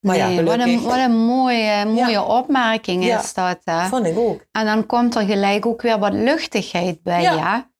Maar 0.00 0.16
ja, 0.16 0.42
wat, 0.42 0.58
een, 0.58 0.82
wat 0.82 0.96
een 0.96 1.16
mooie, 1.24 1.84
mooie 1.86 2.22
opmerking 2.22 3.04
Ja. 3.04 3.20
is 3.20 3.34
dat, 3.34 3.58
hè. 3.64 3.86
Vond 3.86 4.06
ik 4.06 4.18
ook. 4.18 4.44
En 4.52 4.64
dan 4.64 4.86
komt 4.86 5.14
er 5.14 5.22
gelijk 5.22 5.66
ook 5.66 5.82
weer 5.82 5.98
wat 5.98 6.12
luchtigheid 6.12 7.02
bij, 7.02 7.22
Ja. 7.22 7.32
ja. 7.34 7.72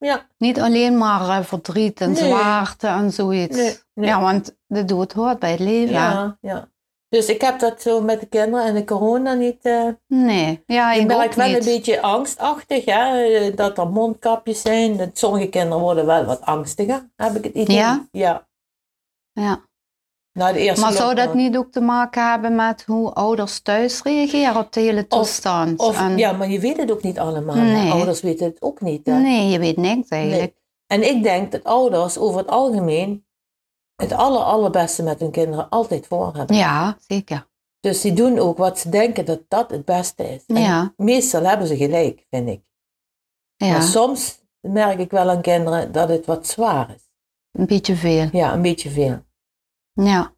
Ja. 0.00 0.26
Niet 0.38 0.60
alleen 0.60 0.98
maar 0.98 1.28
eh, 1.38 1.44
verdriet 1.44 2.00
en 2.00 2.12
Nee. 2.12 2.22
zwaarte 2.24 2.86
en 2.86 3.10
zoiets. 3.12 3.56
Nee. 3.94 4.06
Ja, 4.08 4.20
want 4.20 4.56
de 4.66 4.84
dood 4.84 5.12
hoort 5.12 5.38
bij 5.38 5.50
het 5.50 5.60
leven. 5.60 5.94
Ja, 5.94 6.38
ja. 6.40 6.68
Dus 7.08 7.26
ik 7.28 7.40
heb 7.40 7.58
dat 7.58 7.82
zo 7.82 8.00
met 8.00 8.20
de 8.20 8.26
kinderen 8.26 8.66
en 8.66 8.74
de 8.74 8.84
corona 8.84 9.32
niet. 9.34 9.58
eh 9.62 9.88
Nee, 10.06 10.62
ja, 10.66 10.92
ik, 10.92 11.06
merk 11.06 11.24
ook 11.24 11.32
wel 11.34 11.48
niet. 11.48 11.58
een 11.58 11.64
beetje 11.64 12.00
angstachtig, 12.00 12.84
hè? 12.84 13.22
eh, 13.22 13.56
dat 13.56 13.78
er 13.78 13.88
mondkapjes 13.88 14.60
zijn. 14.60 14.96
Dat 14.96 15.18
sommige 15.18 15.48
kinderen 15.48 15.82
worden 15.82 16.06
wel 16.06 16.24
wat 16.24 16.40
angstiger, 16.40 17.10
heb 17.16 17.34
ik 17.34 17.44
het 17.44 17.54
idee. 17.54 17.76
Ja? 17.76 18.08
Ja. 18.12 18.46
Ja. 19.32 19.66
Na 20.32 20.52
de 20.52 20.58
eerste 20.58 20.84
Maar 20.84 20.92
zou 20.92 21.14
dat 21.14 21.34
niet 21.34 21.56
ook 21.56 21.72
te 21.72 21.80
maken 21.80 22.30
hebben 22.30 22.54
met 22.54 22.82
hoe 22.86 23.12
ouders 23.12 23.60
thuis 23.60 24.02
reageren 24.02 24.56
op 24.56 24.72
de 24.72 24.80
hele 24.80 25.06
toestand? 25.06 25.80
Of, 25.80 25.98
En- 26.00 26.18
ja, 26.18 26.32
maar 26.32 26.48
je 26.50 26.60
weet 26.60 26.76
het 26.76 26.90
ook 26.92 27.02
niet 27.02 27.18
allemaal. 27.18 27.54
Nee. 27.56 27.90
Ouders 27.90 28.20
weten 28.20 28.46
het 28.46 28.62
ook 28.62 28.80
niet. 28.80 29.06
Hè? 29.06 29.18
Nee, 29.18 29.48
je 29.48 29.58
weet 29.58 29.76
niks 29.76 30.08
eigenlijk. 30.08 30.54
En 30.86 31.08
ik 31.08 31.22
denk 31.22 31.52
dat 31.52 31.64
ouders 31.64 32.18
over 32.18 32.38
het 32.38 32.48
algemeen 32.48 33.26
het 34.02 34.12
aller, 34.12 34.42
allerbeste 34.42 35.02
met 35.02 35.20
hun 35.20 35.30
kinderen 35.30 35.68
altijd 35.68 36.06
voor 36.06 36.34
hebben. 36.34 36.56
Ja, 36.56 36.96
zeker. 37.06 37.46
Dus 37.80 38.00
die 38.00 38.12
doen 38.12 38.38
ook 38.38 38.58
wat 38.58 38.78
ze 38.78 38.88
denken 38.88 39.24
dat 39.24 39.40
dat 39.48 39.70
het 39.70 39.84
beste 39.84 40.28
is. 40.34 40.44
En 40.46 40.60
Ja. 40.60 40.92
meestal 40.96 41.42
hebben 41.44 41.66
ze 41.66 41.76
gelijk, 41.76 42.26
vind 42.30 42.48
ik. 42.48 42.60
Maar 43.56 43.68
Ja, 43.68 43.80
soms 43.80 44.38
merk 44.60 44.98
ik 44.98 45.10
wel 45.10 45.30
aan 45.30 45.40
kinderen 45.42 45.92
dat 45.92 46.08
het 46.08 46.26
wat 46.26 46.46
zwaar 46.46 46.90
is. 46.94 47.06
een 47.52 47.66
beetje 47.66 47.96
veel. 47.96 48.28
Ja, 48.32 48.52
een 48.52 48.62
beetje 48.62 48.90
veel. 48.90 49.24
Ja. 49.92 50.32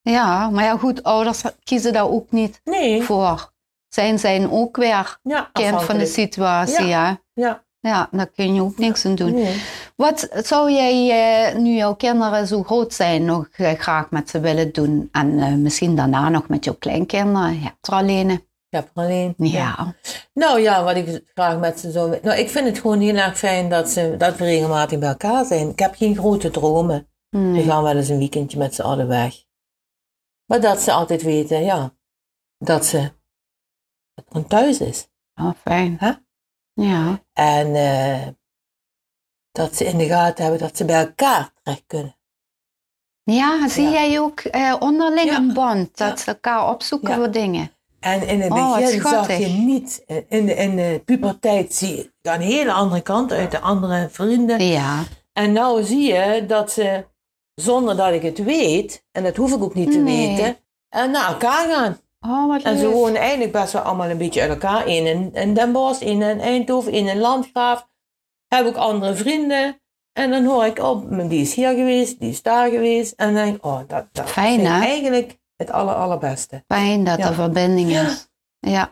Ja, 0.00 0.50
maar 0.50 0.64
ja 0.64 0.76
goed, 0.76 1.02
ouders 1.02 1.42
kiezen 1.62 1.92
daar 1.92 2.08
ook 2.08 2.30
niet 2.30 2.60
Nee, 2.64 3.02
voor. 3.02 3.52
Zijn 3.88 4.18
zijn 4.18 4.50
ook 4.50 4.76
weer 4.76 5.18
ja, 5.22 5.50
kind 5.52 5.82
van 5.82 5.98
de 5.98 6.06
situatie, 6.06 6.84
ja. 6.84 7.22
Ja, 7.32 7.64
Ja, 7.84 8.08
daar 8.10 8.26
kun 8.26 8.54
je 8.54 8.62
ook 8.62 8.78
niks 8.78 9.04
aan 9.06 9.14
doen. 9.14 9.32
nee. 9.32 9.62
Wat 9.96 10.28
zou 10.36 10.70
jij, 10.72 11.10
eh, 11.50 11.56
nu 11.58 11.74
jouw 11.74 11.94
kinderen 11.94 12.46
zo 12.46 12.62
groot 12.62 12.94
zijn, 12.94 13.24
nog 13.24 13.48
eh, 13.52 13.72
graag 13.72 14.10
met 14.10 14.30
ze 14.30 14.40
willen 14.40 14.72
doen? 14.72 15.08
En 15.12 15.38
eh, 15.38 15.52
misschien 15.54 15.96
daarna 15.96 16.28
nog 16.28 16.48
met 16.48 16.64
jouw 16.64 16.74
kleinkinderen? 16.74 17.54
Je 17.54 17.60
hebt 17.64 17.86
er 17.86 17.94
alleen. 17.94 18.30
Ik 18.30 18.40
heb 18.68 18.90
er 18.94 19.02
alleen. 19.02 19.34
Ja. 19.36 19.94
Nou 20.34 20.60
ja, 20.60 20.84
wat 20.84 20.96
ik 20.96 21.22
graag 21.34 21.58
met 21.58 21.80
ze 21.80 21.90
zou... 21.90 22.18
Nou, 22.22 22.38
ik 22.38 22.50
vind 22.50 22.66
het 22.66 22.78
gewoon 22.78 23.00
heel 23.00 23.16
erg 23.16 23.38
fijn 23.38 23.68
dat, 23.68 23.88
ze, 23.90 24.14
dat 24.18 24.36
we 24.36 24.44
regelmatig 24.44 24.98
bij 24.98 25.08
elkaar 25.08 25.44
zijn. 25.44 25.68
Ik 25.68 25.78
heb 25.78 25.94
geen 25.94 26.16
grote 26.16 26.50
dromen. 26.50 27.08
We 27.28 27.38
Nee. 27.38 27.64
gaan 27.64 27.82
wel 27.82 27.96
eens 27.96 28.08
een 28.08 28.18
weekendje 28.18 28.58
met 28.58 28.74
z'n 28.74 28.82
allen 28.82 29.08
weg. 29.08 29.34
Maar 30.46 30.60
dat 30.60 30.80
ze 30.80 30.92
altijd 30.92 31.22
weten, 31.22 31.62
ja, 31.64 31.94
dat 32.58 32.84
ze 32.86 33.10
dat 34.14 34.48
thuis 34.48 34.80
is. 34.80 35.08
Oh, 35.34 35.50
fijn. 35.64 35.96
Hè? 35.98 36.12
Ja. 36.74 37.22
En 37.32 37.74
eh, 37.74 38.26
dat 39.52 39.76
ze 39.76 39.84
in 39.84 39.98
de 39.98 40.06
gaten 40.06 40.42
hebben 40.42 40.60
dat 40.60 40.76
ze 40.76 40.84
bij 40.84 41.00
elkaar 41.06 41.50
terecht 41.62 41.84
kunnen. 41.86 42.16
Ja, 43.22 43.68
zie 43.68 43.82
Ja. 43.84 43.90
jij 43.90 44.20
ook 44.20 44.40
eh, 44.40 44.76
onderling 44.78 45.30
Ja. 45.30 45.36
een 45.36 45.52
band, 45.52 45.96
dat 45.96 46.20
ze 46.20 46.26
elkaar 46.26 46.68
opzoeken 46.70 47.14
voor 47.14 47.30
dingen? 47.30 47.70
En 48.00 48.26
in 48.28 48.40
het 48.40 48.52
Oh, 48.52 48.76
begin 48.76 49.00
zag 49.00 49.38
je 49.38 49.46
niet, 49.46 50.02
eh, 50.06 50.16
in 50.28 50.46
de, 50.46 50.54
in 50.54 50.76
de 50.76 51.02
puberteit 51.04 51.74
zie 51.74 51.96
je 51.96 52.10
een 52.22 52.40
hele 52.40 52.72
andere 52.72 53.00
kant 53.00 53.32
uit 53.32 53.50
de 53.50 53.60
andere 53.60 54.08
vrienden. 54.10 54.64
Ja. 54.64 55.02
En 55.32 55.52
nou 55.52 55.82
zie 55.84 56.12
je 56.14 56.46
dat 56.46 56.72
ze, 56.72 57.06
zonder 57.54 57.96
dat 57.96 58.12
ik 58.12 58.22
het 58.22 58.38
weet, 58.38 59.04
en 59.12 59.22
dat 59.22 59.36
hoef 59.36 59.52
ik 59.54 59.62
ook 59.62 59.74
niet 59.74 59.90
te 59.92 59.98
Nee. 59.98 60.28
weten, 60.28 60.56
en 60.88 61.10
naar 61.10 61.28
elkaar 61.28 61.68
gaan. 61.70 61.98
Oh, 62.26 62.48
wat 62.48 62.62
En 62.62 62.78
ze 62.78 62.88
wonen 62.88 63.20
eigenlijk 63.20 63.52
best 63.52 63.72
wel 63.72 63.82
allemaal 63.82 64.10
een 64.10 64.18
beetje 64.18 64.40
uit 64.40 64.50
elkaar. 64.50 64.86
Eén 64.86 65.06
in, 65.06 65.34
in 65.34 65.54
Den 65.54 65.72
Bosch, 65.72 66.00
één 66.00 66.22
in 66.22 66.40
Eindhoven, 66.40 66.92
één 66.92 67.08
in 67.08 67.18
Landgraaf. 67.18 67.88
Heb 68.48 68.66
ook 68.66 68.76
andere 68.76 69.14
vrienden. 69.14 69.80
En 70.12 70.30
dan 70.30 70.44
hoor 70.44 70.64
ik, 70.64 70.78
oh, 70.78 71.28
die 71.28 71.40
is 71.40 71.54
hier 71.54 71.74
geweest, 71.74 72.20
die 72.20 72.30
is 72.30 72.42
daar 72.42 72.70
geweest. 72.70 73.12
En 73.12 73.34
dan 73.34 73.44
denk 73.44 73.56
ik, 73.56 73.64
oh, 73.64 73.80
dat, 73.86 74.06
dat 74.12 74.30
Fijn, 74.30 74.60
vind 74.60 74.66
ik 74.66 74.82
eigenlijk 74.82 75.38
het 75.56 75.70
aller, 75.70 75.94
allerbeste. 75.94 76.64
Fijn 76.66 77.04
dat 77.04 77.18
Ja. 77.18 77.28
er 77.28 77.34
verbinding 77.34 77.90
is. 77.90 78.28
Ja. 78.58 78.90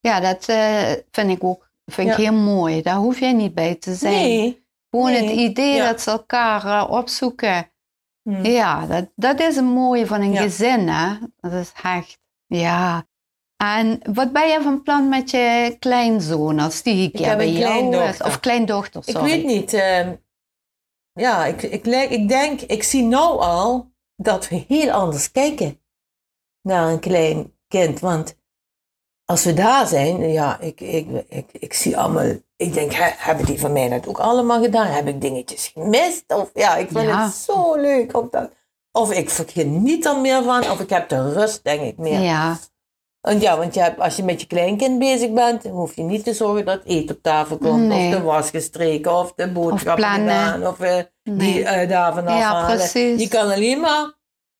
Ja, 0.00 0.20
dat 0.20 0.48
eh, 0.48 0.92
vind 1.10 1.30
ik 1.30 1.44
ook 1.44 1.70
vind 1.86 2.10
ik 2.10 2.16
heel 2.16 2.32
mooi. 2.32 2.82
Daar 2.82 2.96
hoef 2.96 3.20
jij 3.20 3.32
niet 3.32 3.54
bij 3.54 3.74
te 3.74 3.94
zijn. 3.94 4.12
Nee. 4.12 4.66
Gewoon 4.90 5.10
nee. 5.10 5.22
het 5.28 5.38
idee 5.38 5.78
dat 5.78 6.00
ze 6.00 6.10
elkaar 6.10 6.64
eh, 6.64 6.90
opzoeken. 6.90 7.70
Hm. 8.22 8.46
Ja, 8.46 8.86
dat, 8.86 9.08
dat 9.16 9.40
is 9.40 9.56
een 9.56 9.64
mooie 9.64 10.06
van 10.06 10.20
een 10.20 10.36
gezin, 10.36 10.88
hè? 10.88 11.16
Dat 11.40 11.52
is 11.52 11.72
echt. 11.82 12.20
Ja. 12.56 13.06
En 13.56 14.00
wat 14.12 14.32
ben 14.32 14.48
je 14.48 14.60
van 14.62 14.82
plan 14.82 15.08
met 15.08 15.30
je 15.30 15.76
kleinzoon 15.78 16.58
als 16.58 16.82
die 16.82 17.10
keer 17.10 17.26
heb 17.28 17.40
een 17.40 17.54
kleindochter. 17.54 18.26
Of 18.26 18.40
kleindochter, 18.40 19.02
Ik 19.06 19.14
sorry. 19.14 19.30
weet 19.30 19.44
niet. 19.44 19.72
ehm, 19.74 20.14
ja, 21.12 21.44
ik, 21.46 21.62
ik, 21.62 21.86
ik 22.10 22.28
denk, 22.28 22.60
ik 22.60 22.82
zie 22.82 23.02
nou 23.02 23.40
al 23.40 23.92
dat 24.16 24.48
we 24.48 24.64
heel 24.68 24.90
anders 24.90 25.30
kijken 25.30 25.80
naar 26.62 26.88
een 26.92 27.00
klein 27.00 27.52
kind. 27.68 28.00
Want 28.00 28.36
als 29.24 29.44
we 29.44 29.54
daar 29.54 29.86
zijn, 29.86 30.30
ja, 30.30 30.60
ik, 30.60 30.80
ik, 30.80 31.06
ik, 31.28 31.48
ik 31.52 31.72
zie 31.72 31.96
allemaal, 31.98 32.32
ik 32.56 32.72
denk, 32.72 32.92
he- 32.92 33.14
hebben 33.16 33.46
die 33.46 33.60
van 33.60 33.72
mij 33.72 33.88
dat 33.88 34.08
ook 34.08 34.18
allemaal 34.20 34.62
gedaan? 34.62 34.86
Heb 34.86 35.06
ik 35.08 35.20
dingetjes 35.20 35.66
gemist? 35.66 36.24
Of 36.26 36.50
ja, 36.54 36.76
ik 36.76 36.88
vind 36.88 37.06
Ja. 37.06 37.24
het 37.24 37.34
zo 37.34 37.74
leuk 37.76 38.16
om 38.16 38.28
dat. 38.30 38.50
Of 38.92 39.12
ik 39.12 39.30
geniet 39.30 40.04
er 40.06 40.16
meer 40.20 40.42
van, 40.42 40.60
of 40.70 40.80
ik 40.80 40.90
heb 40.90 41.08
de 41.08 41.32
rust, 41.32 41.64
denk 41.64 41.80
ik 41.80 41.98
meer. 41.98 42.20
Ja. 42.20 42.56
Want 43.20 43.42
ja, 43.42 43.56
want 43.58 43.74
je 43.74 43.80
hebt, 43.80 44.00
als 44.00 44.16
je 44.16 44.22
met 44.24 44.40
je 44.40 44.46
kleinkind 44.46 44.98
bezig 44.98 45.32
bent, 45.32 45.64
hoef 45.64 45.96
je 45.96 46.02
niet 46.02 46.24
te 46.24 46.34
zorgen 46.34 46.64
dat 46.64 46.80
eten 46.84 47.16
op 47.16 47.22
tafel 47.22 47.58
komt. 47.58 47.86
Nee. 47.86 48.08
Of 48.08 48.14
de 48.14 48.22
was 48.22 48.50
gestreken, 48.50 49.18
of 49.18 49.32
de 49.34 49.48
boodschappen 49.52 50.04
plannen. 50.04 50.36
gedaan, 50.44 50.66
of 50.66 50.80
eh, 50.80 50.96
die 51.22 51.34
Nee. 51.34 51.64
eh, 51.64 51.88
daar 51.88 52.14
vanaf 52.14 52.38
Ja, 52.38 52.52
halen. 52.52 52.76
precies. 52.76 53.20
Je 53.22 53.28
kan 53.28 53.50
alleen 53.50 53.80
maar, 53.80 54.12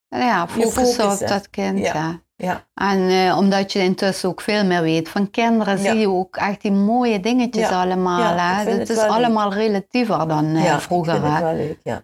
Ja, 0.09 0.49
focussen 0.49 1.11
op 1.13 1.19
dat 1.29 1.51
kind. 1.51 1.79
Ja. 1.79 1.95
Ja. 1.95 2.21
ja, 2.37 2.67
En 2.75 3.09
eh, 3.29 3.37
omdat 3.39 3.73
je 3.73 3.79
intussen 3.79 4.29
ook 4.29 4.41
veel 4.41 4.65
meer 4.65 4.83
weet 4.83 5.09
van 5.09 5.31
kinderen, 5.31 5.79
zie 5.79 5.95
je 5.95 6.09
ook 6.09 6.37
echt 6.37 6.63
die 6.63 6.73
mooie 6.73 7.21
dingetjes 7.21 7.69
allemaal. 7.69 8.37
Hè. 8.37 8.71
Het 8.71 8.79
het 8.79 8.89
is 8.91 8.97
leuk. 8.97 9.07
allemaal 9.11 9.53
relatiever 9.53 10.29
dan 10.29 10.57
ja, 10.57 10.81
vroeger. 10.81 11.15
ik 11.15 11.21
vind 11.21 11.33
het 11.35 11.43
wel 11.43 11.55
leuk, 11.55 11.79
ja. 11.83 12.03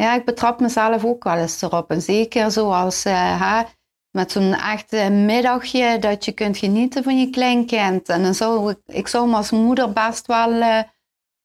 Ja, 0.00 0.14
ik 0.14 0.24
betrap 0.24 0.60
mezelf 0.60 1.04
ook 1.04 1.24
wel 1.24 1.36
eens 1.36 1.62
erop. 1.62 1.90
En 1.90 2.02
zeker 2.02 2.50
zoals 2.50 3.04
hè, 3.04 3.62
met 4.10 4.32
zo'n 4.32 4.54
echt 4.54 4.92
eh, 4.92 5.08
middagje 5.08 5.98
dat 5.98 6.24
je 6.24 6.32
kunt 6.32 6.56
genieten 6.56 7.02
van 7.02 7.18
je 7.20 7.30
kleinkind. 7.30 8.08
En 8.08 8.22
dan 8.22 8.34
zou 8.34 8.70
ik, 8.70 8.78
ik 8.86 9.08
zou 9.08 9.28
me 9.28 9.36
als 9.36 9.50
moeder 9.50 9.92
best 9.92 10.26
wel, 10.26 10.52
eh, 10.52 10.78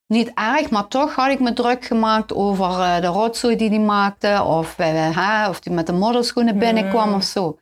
niet 0.08 0.32
erg, 0.34 0.70
maar 0.70 0.88
toch 0.88 1.16
had 1.16 1.30
ik 1.32 1.40
me 1.40 1.54
druk 1.54 1.86
gemaakt 1.86 2.34
over 2.34 3.02
de 3.02 3.08
rotzooi 3.08 3.56
die 3.56 3.70
hij 3.70 3.80
maakte. 3.80 4.44
Of, 4.44 4.76
hè, 4.78 5.50
of 5.50 5.60
die 5.60 5.74
met 5.74 5.86
de 5.88 5.94
modderschoenen 5.94 6.58
binnenkwam 6.58 7.10
Mm. 7.10 7.16
of 7.16 7.24
zo. 7.24 7.58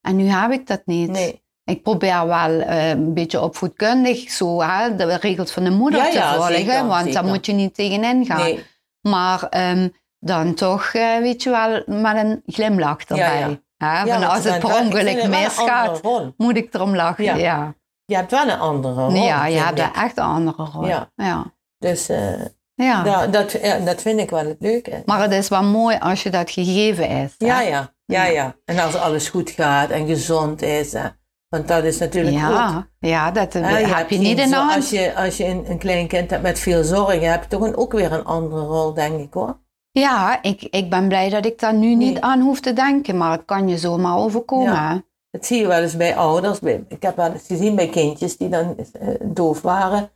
En 0.00 0.16
nu 0.16 0.24
heb 0.24 0.50
ik 0.52 0.66
dat 0.66 0.82
niet. 0.84 1.10
Nee. 1.10 1.44
Ik 1.64 1.82
probeer 1.82 2.26
wel 2.26 2.50
een 2.68 3.14
beetje 3.14 3.40
opvoedkundig 3.40 4.30
zo, 4.30 4.62
hè, 4.62 4.96
de 4.96 5.16
regels 5.16 5.50
van 5.50 5.64
de 5.64 5.70
moeder 5.70 6.00
Ja, 6.04 6.10
te 6.10 6.16
ja, 6.16 6.34
volgen. 6.34 6.54
zeker, 6.54 6.86
want 6.86 7.04
zeker. 7.04 7.12
daar 7.22 7.24
moet 7.32 7.46
je 7.46 7.52
niet 7.52 7.74
tegenin 7.74 8.26
gaan. 8.26 8.40
nee. 8.40 8.64
Maar 9.00 9.42
ehm, 9.48 9.88
dan 10.20 10.54
toch, 10.54 10.84
eh, 10.92 11.18
weet 11.18 11.42
je 11.42 11.50
wel, 11.50 11.82
met 11.86 12.16
een 12.16 12.42
glimlach 12.46 12.98
erbij. 13.04 13.38
Ja, 13.38 13.46
ja. 13.48 13.58
Hè, 13.76 14.02
Ja, 14.02 14.18
van 14.18 14.28
als 14.30 14.42
je 14.42 14.50
het 14.50 14.58
per 14.58 14.78
ongeluk 14.80 15.28
misgaat, 15.28 16.00
moet 16.36 16.56
ik 16.56 16.74
erom 16.74 16.94
lachen. 16.96 17.24
Ja. 17.24 17.34
Ja, 17.34 17.74
Je 18.04 18.14
hebt 18.16 18.30
wel 18.30 18.48
een 18.48 18.58
andere 18.58 18.94
rol. 18.94 19.10
ja, 19.14 19.46
je 19.46 19.58
hebt 19.58 19.96
echt 19.96 20.16
een 20.18 20.24
andere 20.24 20.64
rol. 20.72 20.86
Ja. 20.86 21.10
Ja. 21.14 21.44
Dus 21.78 22.08
eh, 22.08 22.40
Ja. 22.74 23.04
ja, 23.04 23.26
dat, 23.26 23.52
ja, 23.52 23.78
dat 23.78 24.02
vind 24.02 24.20
ik 24.20 24.30
wel 24.30 24.46
het 24.46 24.56
leuke. 24.60 25.02
Maar 25.06 25.20
het 25.22 25.32
is 25.32 25.48
wel 25.48 25.62
mooi 25.62 25.96
als 25.98 26.22
je 26.22 26.30
dat 26.30 26.50
gegeven 26.50 27.08
is. 27.08 27.34
Ja, 27.38 27.60
ja, 27.60 27.68
ja, 28.04 28.24
Ja. 28.24 28.24
ja. 28.24 28.54
En 28.64 28.78
als 28.78 28.96
alles 28.96 29.28
goed 29.28 29.50
gaat 29.50 29.90
en 29.90 30.06
gezond 30.06 30.62
is. 30.62 30.92
Hè. 30.92 31.08
Want 31.48 31.68
dat 31.68 31.84
is 31.84 31.98
natuurlijk 31.98 32.36
ja, 32.36 32.88
ja, 32.98 33.30
dat 33.30 33.52
hè, 33.52 33.60
heb 33.60 33.86
hebt 33.96 34.10
je 34.10 34.18
niet 34.18 34.38
in 34.38 34.52
hand. 34.52 34.74
Als 34.74 34.90
je, 34.90 35.14
als 35.14 35.36
je 35.36 35.44
een, 35.44 35.70
een 35.70 35.78
klein 35.78 36.08
kind 36.08 36.30
hebt 36.30 36.42
met 36.42 36.58
veel 36.58 36.84
zorgen, 36.84 37.30
heb 37.30 37.42
je 37.42 37.48
toch 37.48 37.60
een, 37.62 37.76
ook 37.76 37.92
weer 37.92 38.12
een 38.12 38.24
andere 38.24 38.60
rol, 38.64 38.94
denk 38.94 39.20
ik 39.20 39.32
hoor. 39.32 39.58
Ja, 40.00 40.42
ik, 40.42 40.62
ik 40.62 40.90
ben 40.90 41.08
blij 41.08 41.30
dat 41.30 41.46
ik 41.46 41.58
daar 41.58 41.74
nu 41.74 41.94
niet 41.94 42.12
Nee. 42.12 42.22
aan 42.22 42.40
hoef 42.40 42.60
te 42.60 42.72
denken, 42.72 43.16
maar 43.16 43.30
het 43.32 43.44
kan 43.44 43.68
je 43.68 43.78
zomaar 43.78 44.16
overkomen. 44.16 44.72
Ja. 44.72 45.02
Dat 45.30 45.46
zie 45.46 45.60
je 45.60 45.66
wel 45.66 45.82
eens 45.82 45.96
bij 45.96 46.16
ouders. 46.16 46.58
Ik 46.88 47.02
heb 47.02 47.16
wel 47.16 47.32
eens 47.32 47.46
gezien 47.46 47.74
bij 47.76 47.88
kindjes 47.88 48.36
die 48.36 48.48
dan 48.48 48.76
eh, 48.92 49.08
doof 49.22 49.60
waren. 49.62 50.10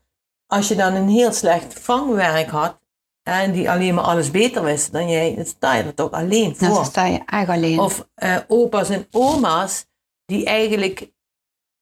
Als 0.47 0.69
je 0.69 0.75
dan 0.75 0.95
een 0.95 1.09
heel 1.09 1.33
slecht 1.33 1.81
vangwerk 1.81 2.49
had 2.51 2.79
en 3.23 3.53
die 3.53 3.71
alleen 3.71 3.95
maar 3.95 4.05
alles 4.05 4.31
beter 4.31 4.63
wist 4.65 4.93
dan 4.93 5.09
jij, 5.09 5.35
dan 5.35 5.45
sta 5.45 5.75
je 5.75 5.83
er 5.83 5.95
toch 5.95 6.11
alleen 6.11 6.55
Dan 6.59 6.75
voor. 6.75 6.85
sta 6.85 7.05
je 7.07 7.21
echt 7.27 7.49
alleen. 7.49 7.79
Of 7.81 8.09
eh, 8.15 8.37
opa's 8.49 8.89
en 8.91 9.07
oma's 9.11 9.87
die 10.25 10.45
eigenlijk 10.45 11.11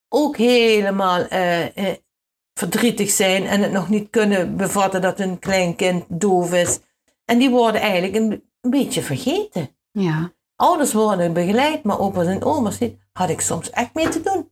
ook 0.08 0.36
helemaal 0.36 1.20
eh, 1.26 1.66
verdrietig 2.58 3.10
zijn 3.10 3.46
en 3.46 3.62
het 3.62 3.72
nog 3.72 3.88
niet 3.88 4.10
kunnen 4.10 4.56
bevatten 4.56 5.00
dat 5.02 5.18
hun 5.18 5.38
kleinkind 5.38 6.04
doof 6.08 6.52
is. 6.52 6.78
En 7.28 7.38
die 7.38 7.50
worden 7.50 7.80
eigenlijk 7.80 8.14
een, 8.14 8.50
een 8.60 8.70
beetje 8.70 9.02
vergeten. 9.02 9.76
ja. 9.92 10.32
Ouders 10.56 10.92
worden 10.92 11.32
begeleid, 11.32 11.82
maar 11.82 11.98
opa's 12.00 12.26
en 12.26 12.44
oma's 12.44 12.78
niet. 12.78 12.96
Had 13.12 13.28
ik 13.28 13.40
soms 13.40 13.70
echt 13.70 13.94
mee 13.94 14.08
te 14.08 14.20
doen. 14.20 14.50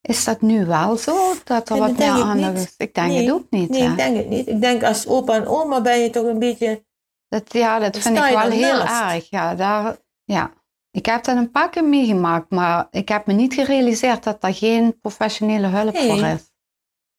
Is 0.00 0.24
dat 0.24 0.40
nu 0.40 0.66
wel 0.66 0.96
zo, 0.96 1.34
dat 1.44 1.68
er 1.68 1.78
wat 1.78 1.96
meer 1.98 2.16
ik 2.16 2.22
aandacht 2.22 2.54
is? 2.56 2.74
Ik 2.76 2.94
denk 2.94 3.08
Nee, 3.08 3.22
het 3.24 3.32
ook 3.34 3.46
niet. 3.50 3.70
Nee, 3.70 3.82
hè. 3.82 3.90
ik 3.90 3.96
denk 3.96 4.16
het 4.16 4.28
niet. 4.28 4.46
Ik 4.48 4.60
denk 4.60 4.82
als 4.82 5.06
opa 5.06 5.34
en 5.34 5.46
oma 5.46 5.80
ben 5.80 5.98
je 5.98 6.10
toch 6.10 6.24
een 6.24 6.38
beetje... 6.38 6.84
Dat, 7.28 7.52
ja, 7.52 7.78
dat 7.78 7.98
vind 7.98 8.16
ik 8.18 8.22
wel 8.24 8.50
heel 8.50 8.80
erg. 8.80 9.30
Ja, 9.30 9.54
daar, 9.54 9.96
ja. 10.24 10.52
Ik 10.90 11.06
heb 11.06 11.24
dat 11.24 11.36
een 11.36 11.50
paar 11.50 11.70
keer 11.70 11.84
meegemaakt, 11.84 12.50
maar 12.50 12.86
ik 12.90 13.08
heb 13.08 13.26
me 13.26 13.32
niet 13.32 13.54
gerealiseerd 13.54 14.22
dat 14.24 14.40
daar 14.40 14.54
geen 14.54 15.00
professionele 15.00 15.66
hulp 15.66 15.92
Nee. 15.94 16.08
voor 16.08 16.26
is. 16.26 16.47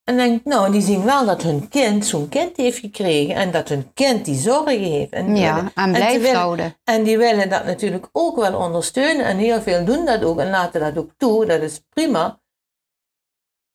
En 0.09 0.17
denk, 0.17 0.43
nou, 0.45 0.71
die 0.71 0.81
zien 0.81 1.03
wel 1.03 1.25
dat 1.25 1.41
hun 1.43 1.67
kind 1.69 2.05
zo'n 2.05 2.29
kind 2.29 2.57
heeft 2.57 2.77
gekregen 2.79 3.35
en 3.35 3.51
dat 3.51 3.69
hun 3.69 3.93
kind 3.93 4.25
die 4.25 4.35
zorgen 4.35 4.79
heeft. 4.79 5.11
En, 5.11 5.35
Ja, 5.35 5.57
en 5.57 5.71
en, 5.75 5.91
blijft 5.91 6.21
willen- 6.21 6.35
houden. 6.39 6.75
en 6.83 7.03
die 7.03 7.17
willen 7.17 7.49
dat 7.49 7.65
natuurlijk 7.65 8.09
ook 8.11 8.35
wel 8.35 8.57
ondersteunen 8.57 9.25
en 9.25 9.37
heel 9.37 9.61
veel 9.61 9.85
doen 9.85 10.05
dat 10.05 10.23
ook 10.23 10.39
en 10.39 10.49
laten 10.49 10.79
dat 10.81 10.97
ook 10.97 11.11
toe. 11.17 11.45
Dat 11.45 11.61
is 11.61 11.81
prima. 11.89 12.41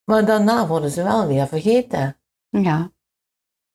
Maar 0.05 0.25
daarna 0.25 0.67
worden 0.67 0.91
ze 0.91 1.03
wel 1.03 1.27
weer 1.27 1.47
vergeten. 1.47 2.17
Ja, 2.49 2.79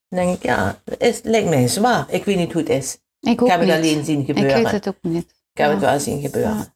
Dan 0.09 0.19
denk 0.19 0.35
ik, 0.35 0.43
ja, 0.43 0.81
het 0.83 1.01
is, 1.01 1.21
lijkt 1.23 1.49
mij 1.49 1.67
zwaar. 1.67 2.05
Ik 2.09 2.23
weet 2.25 2.37
niet 2.37 2.53
hoe 2.53 2.61
het 2.61 2.71
is. 2.71 2.93
ik 3.19 3.31
Ik 3.31 3.39
heb 3.39 3.49
het 3.49 3.67
niet. 3.67 3.71
alleen 3.77 4.05
zien 4.05 4.19
ik 4.19 4.25
gebeuren. 4.25 4.63
weet 4.63 4.71
het 4.71 4.87
ook 4.87 4.97
niet. 5.01 5.29
Ik 5.29 5.57
heb 5.57 5.65
Ja. 5.67 5.71
het 5.71 5.81
wel 5.81 5.99
zien 5.99 6.21
gebeuren. 6.21 6.55
Ja. 6.57 6.73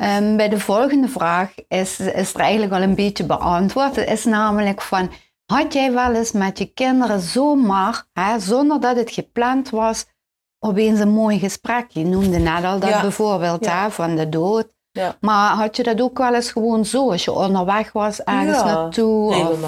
Ehm, 0.00 0.36
bij 0.36 0.48
de 0.48 0.60
volgende 0.60 1.08
vraag 1.08 1.54
is, 1.68 2.00
is 2.00 2.34
er 2.34 2.40
eigenlijk 2.40 2.72
al 2.72 2.82
een 2.82 2.94
beetje 2.94 3.24
beantwoord. 3.24 3.96
Het 3.96 4.08
is 4.10 4.24
namelijk 4.24 4.80
van, 4.82 5.10
had 5.46 5.72
jij 5.72 5.92
wel 5.92 6.14
eens 6.14 6.32
met 6.32 6.58
je 6.58 6.66
kinderen 6.72 7.20
zomaar, 7.20 8.06
hè, 8.12 8.38
zonder 8.38 8.80
dat 8.80 8.96
het 8.96 9.10
gepland 9.10 9.70
was, 9.70 10.06
opeens 10.58 11.00
een 11.00 11.08
mooi 11.12 11.38
gesprek? 11.38 11.86
Je 11.88 12.04
noemde 12.04 12.38
net 12.38 12.64
al 12.64 12.78
dat 12.78 12.88
Ja. 12.88 13.00
bijvoorbeeld 13.00 13.64
Ja. 13.64 13.82
hè, 13.82 13.90
van 13.90 14.16
de 14.16 14.28
dood. 14.28 14.68
Ja. 14.90 15.16
Maar 15.20 15.54
had 15.54 15.76
je 15.76 15.82
dat 15.82 16.00
ook 16.00 16.18
wel 16.18 16.34
eens 16.34 16.52
gewoon 16.52 16.84
zo, 16.84 17.10
als 17.10 17.24
je 17.24 17.32
onderweg 17.32 17.92
was 17.92 18.22
ergens 18.22 18.62
naartoe? 18.62 19.34
Of. 19.34 19.62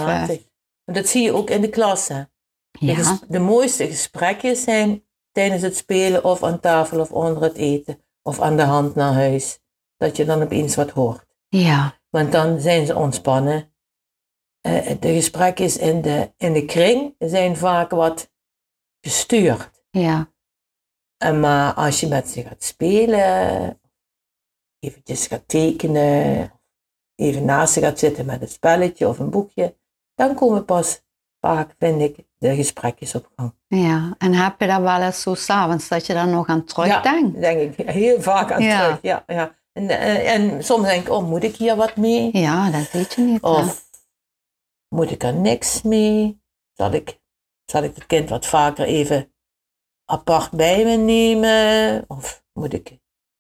En 0.85 0.95
dat 0.95 1.07
zie 1.07 1.23
je 1.23 1.33
ook 1.33 1.51
in 1.51 1.61
de 1.61 1.69
klas. 1.69 2.09
Hè. 2.09 2.19
eh, 2.81 2.97
De, 2.97 3.19
de 3.29 3.39
mooiste 3.39 3.87
gesprekjes 3.87 4.63
zijn 4.63 5.05
tijdens 5.33 5.63
het 5.63 5.77
spelen 5.77 6.25
of 6.25 6.43
aan 6.43 6.61
tafel 6.61 7.01
of 7.01 7.11
onder 7.13 7.43
het 7.43 7.57
eten 7.57 7.99
of 8.23 8.41
aan 8.41 8.57
de 8.57 8.63
hand 8.63 8.95
naar 8.95 9.13
huis. 9.13 9.61
Dat 10.03 10.17
je 10.17 10.25
dan 10.25 10.43
opeens 10.43 10.75
wat 10.77 10.91
hoort. 10.91 11.25
ja, 11.49 11.99
Want 12.11 12.33
dan 12.33 12.61
zijn 12.61 12.87
ze 12.87 12.97
ontspannen. 12.97 13.75
Eh, 14.61 14.91
de 15.01 15.13
gesprekjes 15.15 15.77
in 15.77 16.03
de, 16.03 16.33
in 16.37 16.53
de 16.53 16.65
kring 16.65 17.15
zijn 17.19 17.57
vaak 17.57 17.91
wat 17.91 18.31
gestuurd. 19.01 19.71
ja, 19.91 20.29
En 21.17 21.41
maar 21.41 21.75
als 21.75 22.01
je 22.01 22.07
met 22.09 22.29
ze 22.29 22.43
gaat 22.43 22.63
spelen, 22.63 23.81
eventjes 24.79 25.27
gaat 25.27 25.49
tekenen, 25.49 26.53
even 27.15 27.45
naast 27.45 27.73
ze 27.73 27.81
gaat 27.81 27.99
zitten 27.99 28.27
met 28.27 28.43
een 28.43 28.49
spelletje 28.49 29.09
of 29.09 29.19
een 29.19 29.31
boekje, 29.31 29.77
dan 30.15 30.35
komen 30.35 30.65
pas 30.65 31.03
vaak, 31.41 31.75
vind 31.79 32.01
ik, 32.01 32.27
de 32.39 32.55
gesprekjes 32.55 33.15
op 33.15 33.29
gang. 33.37 33.55
ja. 33.67 34.15
En 34.19 34.35
heb 34.35 34.61
je 34.61 34.67
daar 34.67 34.83
wel 34.83 35.01
eens 35.03 35.23
zo 35.23 35.35
s'avonds 35.35 35.89
dat 35.89 36.07
je 36.07 36.13
daar 36.15 36.29
nog 36.29 36.47
aan 36.47 36.65
terugdenkt? 36.65 37.35
Ja, 37.35 37.41
denk 37.41 37.77
ik 37.79 37.87
heel 37.89 38.21
vaak 38.23 38.53
aan 38.53 38.63
Ja. 38.63 38.85
terug. 38.85 38.99
Ja, 39.03 39.25
ja. 39.27 39.61
En, 39.73 39.89
eh, 39.89 40.33
en 40.35 40.65
soms 40.65 40.87
denk 40.87 41.03
ik, 41.07 41.13
oh, 41.13 41.29
moet 41.29 41.43
ik 41.45 41.57
hier 41.57 41.77
wat 41.77 41.97
mee? 41.97 42.39
Ja, 42.39 42.71
dat 42.71 42.91
weet 42.91 43.13
je 43.15 43.21
niet. 43.23 43.43
hè. 43.43 43.49
Of 43.49 43.85
moet 44.89 45.11
ik 45.11 45.23
er 45.23 45.35
niks 45.35 45.83
mee? 45.83 46.41
Zal 46.73 46.93
ik, 46.93 47.21
zal 47.65 47.83
ik 47.83 47.95
het 47.95 48.07
kind 48.07 48.29
wat 48.29 48.47
vaker 48.47 48.85
even 48.87 49.33
apart 50.05 50.51
bij 50.51 50.85
me 50.85 50.97
nemen? 50.97 52.05
Of 52.09 52.45
moet 52.53 52.73
ik... 52.73 52.99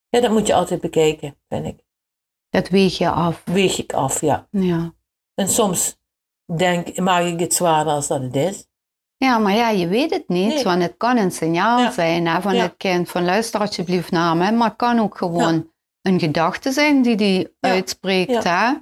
Ja, 0.08 0.20
dat 0.20 0.30
moet 0.30 0.46
je 0.46 0.54
altijd 0.54 0.80
bekijken, 0.80 1.36
vind 1.48 1.66
ik. 1.66 1.84
Dat 2.48 2.68
weeg 2.68 2.98
je 2.98 3.10
af. 3.10 3.42
Weeg 3.44 3.78
ik 3.78 3.92
af, 3.92 4.20
ja. 4.20 4.48
Ja. 4.50 4.94
En 5.34 5.48
soms 5.48 5.96
denk, 6.56 6.96
maak 6.98 7.24
ik 7.24 7.40
het 7.40 7.54
zwaarder 7.54 7.92
als 7.92 8.06
dat 8.06 8.22
het 8.22 8.36
is. 8.36 8.66
Ja, 9.16 9.38
maar 9.38 9.54
ja, 9.54 9.68
je 9.70 9.88
weet 9.88 10.10
het 10.10 10.28
niet, 10.28 10.54
Nee. 10.54 10.64
want 10.64 10.82
het 10.82 10.94
kan 10.96 11.16
een 11.16 11.30
signaal 11.30 11.78
Ja. 11.78 11.90
zijn 11.90 12.26
hè, 12.26 12.40
van 12.40 12.54
Ja. 12.54 12.62
het 12.62 12.74
kind, 12.76 13.08
van 13.08 13.24
luister 13.24 13.60
alsjeblieft 13.60 14.10
naar 14.10 14.36
me, 14.36 14.52
maar 14.52 14.68
het 14.68 14.76
kan 14.76 14.98
ook 14.98 15.16
gewoon 15.16 15.71
een 16.02 16.20
gedachte 16.20 16.72
zijn 16.72 17.02
die 17.02 17.16
die 17.16 17.38
Ja. 17.60 17.70
uitspreekt. 17.70 18.44
Hè? 18.44 18.72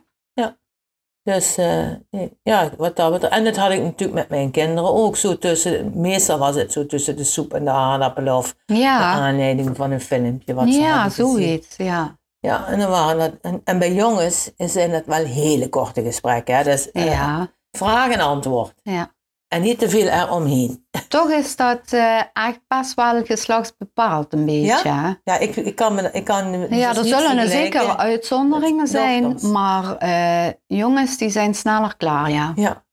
Dus 1.23 1.57
eh, 1.57 1.89
nee, 2.11 2.39
ja, 2.43 2.71
wat 2.77 2.97
dat 2.97 3.13
betreft. 3.13 3.35
En 3.35 3.45
dat 3.45 3.57
had 3.57 3.71
ik 3.71 3.83
natuurlijk 3.83 4.19
met 4.19 4.29
mijn 4.29 4.51
kinderen 4.51 4.91
ook. 4.95 5.17
Zo 5.17 5.39
tussen, 5.39 6.01
meestal 6.01 6.39
was 6.39 6.55
het 6.55 6.73
zo 6.73 6.87
tussen 6.87 7.17
de 7.17 7.25
soep 7.25 7.55
en 7.55 7.65
de 7.65 7.71
aardappelen 7.71 8.37
of 8.37 8.57
de 8.67 8.75
Ja, 8.75 8.99
aanleiding 9.13 9.77
van 9.77 9.91
een 9.91 10.01
filmpje. 10.01 10.55
Wat 10.55 10.69
ze 10.73 10.81
ja 10.81 11.09
zoiets. 11.09 11.77
Ja. 11.77 12.19
Ja, 12.39 12.67
en, 12.67 12.79
dan 12.79 12.91
waren 12.91 13.19
dat, 13.19 13.33
en, 13.43 13.61
en 13.65 13.79
bij 13.79 13.93
jongens 13.95 14.51
zijn 14.57 14.91
dat 14.91 15.07
wel 15.07 15.25
hele 15.25 15.69
korte 15.69 16.03
gesprekken. 16.03 16.57
Hè? 16.57 16.63
Dus 16.65 16.91
eh, 16.91 17.05
Ja, 17.07 17.53
vraag 17.73 18.11
en 18.13 18.21
antwoord. 18.21 18.75
ja. 18.83 19.15
En 19.53 19.63
niet 19.63 19.79
te 19.79 19.89
veel 19.89 20.07
eromheen. 20.09 20.87
Toch 21.09 21.31
is 21.31 21.57
dat 21.57 21.81
eh, 21.93 22.23
echt 22.33 22.61
best 22.69 22.95
wel 22.95 23.25
geslachtsbepaald 23.25 24.33
een 24.33 24.45
beetje. 24.47 24.89
hè? 24.89 25.13
Ja, 25.25 25.39
ik, 25.39 25.57
ik 25.57 25.75
kan 25.75 25.95
me 25.95 26.11
ik 26.13 26.25
kan 26.25 26.69
Ja, 26.77 26.93
dus 26.93 27.11
er 27.11 27.19
zullen 27.21 27.39
er 27.39 27.49
zeker 27.49 27.97
uitzonderingen 27.97 28.87
zijn, 28.87 29.39
maar 29.53 29.97
eh, 29.97 30.53
jongens 30.67 31.17
die 31.17 31.31
zijn 31.31 31.55
sneller 31.55 31.97
klaar, 31.97 32.31
ja. 32.31 32.53
Ja. 32.57 32.85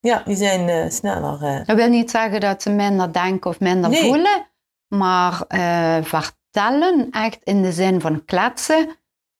Ja, 0.00 0.22
die 0.24 0.36
zijn 0.36 0.68
eh, 0.68 0.90
sneller. 0.90 1.42
eh, 1.42 1.66
Dat 1.66 1.76
wil 1.76 1.88
niet 1.88 2.10
zeggen 2.10 2.40
dat 2.40 2.62
ze 2.62 2.70
minder 2.70 3.12
denken 3.12 3.50
of 3.50 3.60
minder 3.60 3.90
Nee. 3.90 4.02
voelen, 4.02 4.46
maar 4.88 5.44
vertellen, 6.04 7.08
echt 7.10 7.38
in 7.42 7.62
de 7.62 7.72
zin 7.72 8.00
van 8.00 8.24
kletsen, 8.24 8.96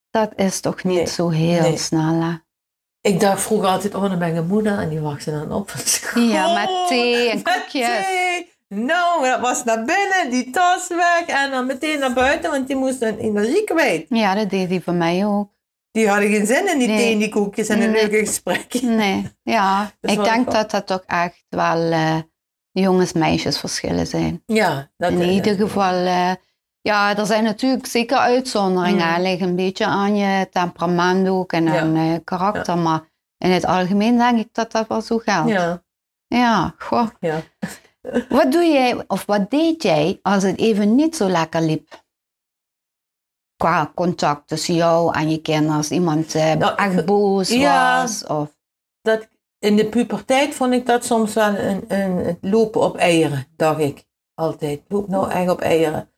dat 0.09 0.31
is 0.35 0.59
toch 0.59 0.83
niet 0.83 0.95
Nee, 0.95 1.07
zo 1.07 1.29
heel 1.29 1.61
nee. 1.61 1.77
snel? 1.77 2.41
Ik 3.03 3.19
dacht 3.19 3.41
vroeger 3.41 3.67
altijd, 3.67 3.95
oh 3.95 4.01
dan 4.01 4.19
ben 4.19 4.29
ik 4.29 4.35
een 4.35 4.47
moeder 4.47 4.79
en 4.79 4.89
die 4.89 4.99
wachtte 4.99 5.31
dan 5.31 5.51
op 5.51 5.69
van 5.69 5.79
school. 5.95 6.23
Ja, 6.23 6.53
met 6.53 6.87
thee 6.87 7.29
en 7.29 7.41
koekjes. 7.43 8.05
Nou, 8.67 9.25
dat 9.29 9.39
was 9.39 9.63
naar 9.63 9.77
binnen, 9.85 10.29
die 10.29 10.49
tas 10.49 10.87
weg 10.87 11.23
en 11.25 11.51
dan 11.51 11.65
meteen 11.65 11.99
naar 11.99 12.13
buiten, 12.13 12.51
want 12.51 12.67
die 12.67 12.75
moest 12.75 13.01
een 13.01 13.17
energie 13.17 13.63
kwijt. 13.63 14.05
Ja, 14.09 14.35
dat 14.35 14.49
deed 14.49 14.69
hij 14.69 14.81
voor 14.81 14.93
mij 14.93 15.25
ook. 15.25 15.51
Die 15.91 16.07
hadden 16.09 16.29
geen 16.31 16.45
zin 16.45 16.67
in 16.71 16.79
die 16.79 16.87
Nee. 16.87 16.97
thee 16.97 17.13
en 17.13 17.19
die 17.19 17.29
koekjes 17.29 17.67
en 17.67 17.81
een 17.81 17.91
Nee. 17.91 18.01
leuke 18.01 18.25
gesprekje. 18.25 18.87
Nee, 19.03 19.31
ja. 19.43 19.91
Ik 20.01 20.23
denk 20.23 20.45
wel- 20.45 20.53
dat 20.53 20.71
dat 20.71 20.87
toch 20.87 21.03
echt 21.05 21.45
wel 21.49 21.91
eh 21.91 22.17
jongens-meisjes 22.71 23.57
verschillen 23.59 24.07
zijn. 24.07 24.43
Ja, 24.45 24.91
dat 24.97 25.11
In 25.11 25.21
ieder 25.29 25.55
geval, 25.55 25.93
eh, 26.05 26.31
ja, 26.83 27.17
er 27.17 27.25
zijn 27.25 27.43
natuurlijk 27.43 27.85
zeker 27.85 28.17
uitzonderingen. 28.17 29.07
Mm. 29.07 29.13
Het 29.13 29.21
ligt 29.21 29.41
een 29.41 29.55
beetje 29.55 29.85
aan 29.85 30.15
je 30.15 30.49
temperament 30.49 31.27
ook 31.27 31.51
en 31.53 31.67
aan 31.67 32.05
je 32.05 32.19
karakter. 32.19 32.77
Maar 32.77 33.01
in 33.37 33.51
het 33.51 33.65
algemeen 33.65 34.17
denk 34.17 34.39
ik 34.39 34.49
dat 34.51 34.71
dat 34.71 34.87
wel 34.87 35.01
zo 35.01 35.17
geldt. 35.17 35.49
Ja, 35.49 35.83
Ja, 36.27 36.73
goh. 36.77 37.07
ja. 37.19 37.41
Wat 38.29 38.51
doe 38.51 38.63
jij 38.63 39.03
of 39.07 39.25
wat 39.25 39.49
deed 39.49 39.83
jij 39.83 40.19
als 40.21 40.43
het 40.43 40.57
even 40.57 40.95
niet 40.95 41.15
zo 41.15 41.27
lekker 41.27 41.61
liep? 41.61 42.03
Qua 43.55 43.91
contact 43.95 44.47
tussen 44.47 44.75
jou 44.75 45.15
en 45.15 45.29
je 45.29 45.41
kinderen. 45.41 45.77
Als 45.77 45.91
iemand 45.91 46.35
eh, 46.35 46.53
Nou, 46.53 46.75
echt 46.75 47.05
boos 47.05 47.57
was. 47.57 48.25
Of, 48.25 48.57
dat, 49.01 49.27
in 49.59 49.75
de 49.75 49.89
puberteit 49.89 50.55
vond 50.55 50.73
ik 50.73 50.85
dat 50.85 51.05
soms 51.05 51.33
wel 51.33 51.55
een, 51.55 51.85
een, 51.87 52.17
het 52.17 52.37
lopen 52.41 52.81
op 52.81 52.97
eieren, 52.97 53.45
dacht 53.55 53.79
ik. 53.79 54.05
Altijd. 54.33 54.81
Loop 54.87 55.07
nou 55.07 55.31
echt 55.31 55.49
op 55.49 55.61
eieren. 55.61 56.12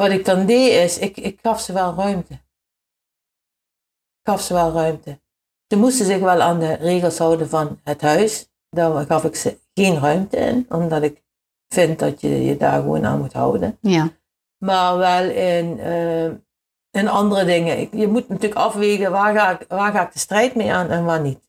Wat 0.00 0.10
ik 0.10 0.24
dan 0.24 0.46
deed 0.46 0.72
is, 0.72 0.98
ik, 0.98 1.16
ik 1.16 1.38
gaf 1.42 1.60
ze 1.60 1.72
wel 1.72 1.94
ruimte. 1.94 2.32
Ik 2.32 4.22
gaf 4.22 4.40
ze 4.40 4.54
wel 4.54 4.72
ruimte. 4.72 5.20
Ze 5.68 5.76
moesten 5.76 6.06
zich 6.06 6.20
wel 6.20 6.40
aan 6.40 6.58
de 6.58 6.72
regels 6.72 7.18
houden 7.18 7.48
van 7.48 7.80
het 7.84 8.00
huis. 8.00 8.50
Daar 8.68 9.06
gaf 9.06 9.24
ik 9.24 9.36
ze 9.36 9.58
geen 9.74 9.98
ruimte 9.98 10.36
in, 10.36 10.66
omdat 10.68 11.02
ik 11.02 11.24
vind 11.68 11.98
dat 11.98 12.20
je 12.20 12.44
je 12.44 12.56
daar 12.56 12.80
gewoon 12.80 13.06
aan 13.06 13.18
moet 13.20 13.32
houden. 13.32 13.78
ja. 13.80 14.08
Maar 14.58 14.96
wel 14.96 15.30
in, 15.30 15.80
eh, 15.80 16.26
in 16.90 17.08
andere 17.08 17.44
dingen. 17.44 17.78
Ik, 17.80 17.94
je 17.94 18.08
moet 18.08 18.28
natuurlijk 18.28 18.60
afwegen 18.60 19.10
waar 19.10 19.34
ga, 19.34 19.60
ik, 19.60 19.68
waar 19.68 19.92
ga 19.92 20.06
ik 20.06 20.12
de 20.12 20.18
strijd 20.18 20.54
mee 20.54 20.72
aan 20.72 20.90
en 20.90 21.04
waar 21.04 21.20
niet. 21.20 21.48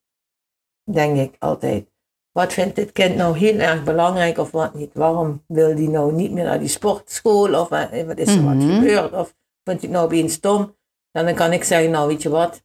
Denk 0.84 1.18
ik 1.18 1.36
altijd. 1.40 1.90
Wat 2.38 2.54
vindt 2.54 2.76
dit 2.76 2.92
kind 2.92 3.16
nou 3.16 3.38
heel 3.38 3.60
erg 3.60 3.84
belangrijk 3.84 4.38
of 4.38 4.52
wat 4.52 4.74
niet? 4.74 4.90
Waarom 4.94 5.44
wil 5.48 5.76
die 5.76 5.90
nou 5.90 6.14
niet 6.14 6.32
meer 6.32 6.44
naar 6.44 6.60
die 6.60 6.68
sportschool? 6.68 7.54
Of 7.62 7.70
wat, 7.70 7.90
wat 8.06 8.18
is 8.18 8.36
er 8.36 8.44
wat 8.44 8.54
Mhm. 8.56 8.74
gebeurd? 8.76 9.12
Of 9.14 9.36
vindt 9.64 9.82
hij 9.82 9.90
het 9.90 9.90
nou 9.92 10.06
opeens 10.06 10.34
stom? 10.34 10.76
En 11.12 11.26
dan 11.26 11.34
kan 11.36 11.52
ik 11.54 11.64
zeggen, 11.64 11.92
nou 11.92 12.08
weet 12.08 12.22
je 12.22 12.30
wat? 12.30 12.64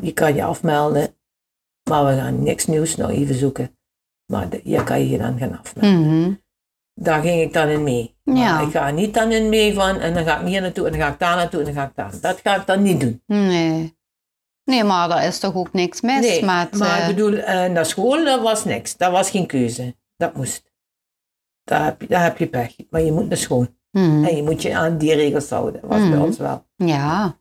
Je 0.00 0.12
kan 0.12 0.34
je 0.34 0.44
afmelden. 0.44 1.16
Maar 1.90 2.04
we 2.06 2.16
gaan 2.20 2.42
niks 2.42 2.66
nieuws 2.66 2.96
nou 2.96 3.12
even 3.12 3.34
zoeken. 3.34 3.78
Maar 4.32 4.48
de- 4.48 4.60
je 4.64 4.84
kan 4.84 4.98
je 4.98 5.04
hier 5.04 5.18
dan 5.18 5.38
gaan 5.38 5.58
afmelden 5.58 6.00
Mhm. 6.00 6.32
daar 6.94 7.22
ging 7.22 7.40
ik 7.42 7.52
dan 7.52 7.68
in 7.68 7.82
mee. 7.82 8.16
Ja. 8.22 8.60
ik 8.60 8.70
ga 8.70 8.90
niet 8.90 9.14
dan 9.14 9.32
in 9.32 9.48
mee 9.48 9.74
van 9.74 9.98
en 9.98 10.14
dan 10.14 10.24
ga 10.24 10.40
ik 10.40 10.46
hier 10.46 10.60
naartoe 10.60 10.86
en 10.86 10.92
dan 10.92 11.00
ga 11.00 11.08
ik 11.12 11.18
daar 11.18 11.36
naartoe 11.36 11.58
en 11.60 11.64
dan 11.66 11.74
ga 11.74 11.84
ik 11.84 11.94
daar. 11.94 12.20
Dat 12.20 12.40
ga 12.42 12.56
ik 12.60 12.66
dan 12.66 12.82
niet 12.82 13.00
doen. 13.00 13.22
Nee. 13.26 13.93
Nee, 14.64 14.84
maar 14.84 15.10
er 15.10 15.26
is 15.26 15.38
toch 15.38 15.54
ook 15.54 15.72
niks 15.72 16.00
mis 16.00 16.20
Nee, 16.20 16.44
met... 16.44 16.76
maar 16.78 16.98
eh, 16.98 17.08
ik 17.08 17.14
bedoel, 17.16 17.34
eh, 17.36 17.70
naar 17.70 17.86
school 17.86 18.24
dat 18.24 18.40
was 18.40 18.64
niks. 18.64 18.96
Dat 18.96 19.10
was 19.12 19.30
geen 19.30 19.46
keuze. 19.46 19.96
Dat 20.16 20.34
moest. 20.36 20.72
Daar 21.62 21.84
heb 21.84 22.00
je, 22.00 22.06
daar 22.06 22.22
heb 22.22 22.38
je 22.38 22.46
pech. 22.48 22.74
Maar 22.90 23.00
je 23.00 23.12
moet 23.12 23.28
naar 23.28 23.36
school. 23.36 23.66
mhm. 23.90 24.24
En 24.24 24.36
je 24.36 24.42
moet 24.42 24.62
je 24.62 24.76
aan 24.76 24.98
die 24.98 25.14
regels 25.14 25.50
houden. 25.50 25.80
Dat 25.80 25.90
was 25.90 25.98
bij 26.00 26.08
Mhm. 26.08 26.22
ons 26.22 26.36
wel. 26.38 26.66
Ja. 26.76 27.38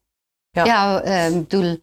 Ja. 0.49 0.65
Ja, 0.65 1.01
eh, 1.01 1.27
ik 1.35 1.47
bedoel, 1.47 1.77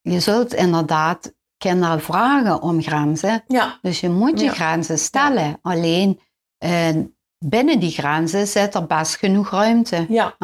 je 0.00 0.20
zult 0.20 0.54
inderdaad 0.54 1.34
kinderen 1.56 2.00
vragen 2.00 2.62
om 2.62 2.82
grenzen. 2.82 3.44
Ja, 3.46 3.78
Dus 3.82 4.00
je 4.00 4.08
moet 4.08 4.38
je 4.40 4.46
Ja. 4.46 4.52
grenzen 4.52 4.98
stellen. 4.98 5.58
Alleen 5.62 6.20
eh, 6.58 6.96
binnen 7.38 7.80
die 7.80 7.90
grenzen 7.90 8.46
zit 8.46 8.74
er 8.74 8.86
best 8.86 9.16
genoeg 9.16 9.50
ruimte. 9.50 10.06
Ja, 10.08 10.36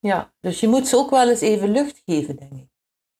ja. 0.00 0.32
Dus 0.40 0.60
je 0.60 0.68
moet 0.68 0.88
ze 0.88 0.96
ook 0.96 1.10
wel 1.10 1.28
eens 1.28 1.40
even 1.40 1.70
lucht 1.70 2.02
geven, 2.04 2.36
denk 2.36 2.52
ik. 2.52 2.68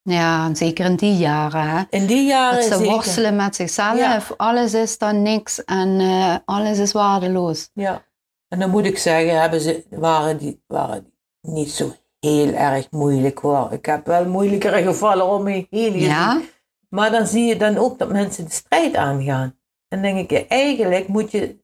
Ja 0.05 0.47
en 0.47 0.57
zeker 0.57 0.85
in 0.85 0.97
die 0.97 1.17
jaren. 1.17 1.69
Hè? 1.69 1.83
In 1.91 2.07
die 2.07 2.27
jaren 2.27 2.61
Dat 2.61 2.65
ze 2.65 2.77
zeker. 2.77 2.93
worstelen 2.93 3.37
met 3.37 3.57
zichzelf. 3.57 3.97
Ja. 3.97 4.23
Alles 4.37 4.75
is 4.75 4.99
dan 4.99 5.23
niks 5.23 5.65
en 5.65 6.01
eh, 6.01 6.37
alles 6.45 6.79
is 6.79 6.93
waardeloos. 6.93 7.71
Ja. 7.73 8.05
En 8.49 8.59
dan 8.59 8.71
moet 8.71 8.85
ik 8.85 8.99
zeggen, 8.99 9.41
hebben 9.41 9.61
ze, 9.61 9.85
waren, 9.91 10.39
die, 10.39 10.63
waren 10.67 11.03
die 11.03 11.53
niet 11.53 11.71
zo 11.71 11.93
heel 12.21 12.53
erg 12.53 12.91
moeilijk 12.91 13.39
hoor. 13.39 13.73
Ik 13.73 13.87
heb 13.87 14.07
wel 14.07 14.25
moeilijkere 14.29 14.83
gevallen 14.83 15.27
om 15.27 15.43
me 15.43 15.67
heen. 15.71 15.99
Ja, 15.99 16.41
Maar 16.89 17.11
dan 17.11 17.27
zie 17.27 17.45
je 17.45 17.57
dan 17.57 17.77
ook 17.77 17.99
dat 17.99 18.09
mensen 18.09 18.45
de 18.45 18.51
strijd 18.51 18.97
aangaan. 18.97 19.59
En 19.89 20.03
dan 20.03 20.15
denk 20.15 20.31
ik, 20.31 20.49
eigenlijk 20.49 21.09
moet 21.09 21.31
je, 21.31 21.59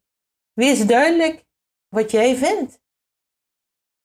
wees 0.52 0.86
duidelijk 0.86 1.44
wat 1.88 2.10
jij 2.10 2.36
vindt. 2.36 2.80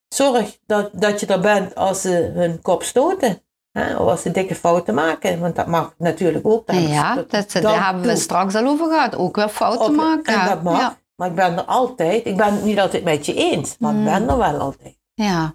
Zorg 0.08 0.60
dat, 0.66 0.90
dat 0.94 1.20
je 1.20 1.26
er 1.26 1.40
bent 1.40 1.76
als 1.76 2.02
ze 2.02 2.32
hun 2.34 2.62
kop 2.62 2.84
stoten. 2.84 3.45
Hè, 3.80 3.96
of 3.98 4.10
als 4.10 4.22
ze 4.22 4.32
dikke 4.32 4.56
fouten 4.56 4.94
maken. 4.94 5.40
Want 5.40 5.56
dat 5.56 5.68
mag 5.68 5.94
natuurlijk 5.98 6.48
ook. 6.48 6.72
Ja 6.72 7.16
dat- 7.16 7.52
daar 7.62 7.86
hebben 7.86 8.04
we 8.04 8.16
straks 8.16 8.56
al 8.56 8.68
over 8.68 8.88
gehad. 8.88 9.16
Ook 9.16 9.36
weer 9.36 9.50
fouten 9.50 9.86
Op- 9.86 9.96
maken. 9.96 10.34
En 10.42 10.48
dat 10.48 10.64
mag. 10.64 10.80
Ja. 10.80 10.98
Maar 11.16 11.30
ik 11.30 11.36
ben 11.36 11.58
er 11.58 11.64
altijd, 11.64 12.26
ik 12.26 12.38
ben 12.38 12.54
het 12.54 12.64
niet 12.64 12.80
altijd 12.80 13.04
met 13.04 13.26
je 13.26 13.34
eens. 13.34 13.76
Maar 13.80 13.92
Hmm. 13.92 14.08
ik 14.08 14.14
ben 14.14 14.30
er 14.30 14.38
wel 14.38 14.58
altijd. 14.60 14.98
Ja. 15.14 15.54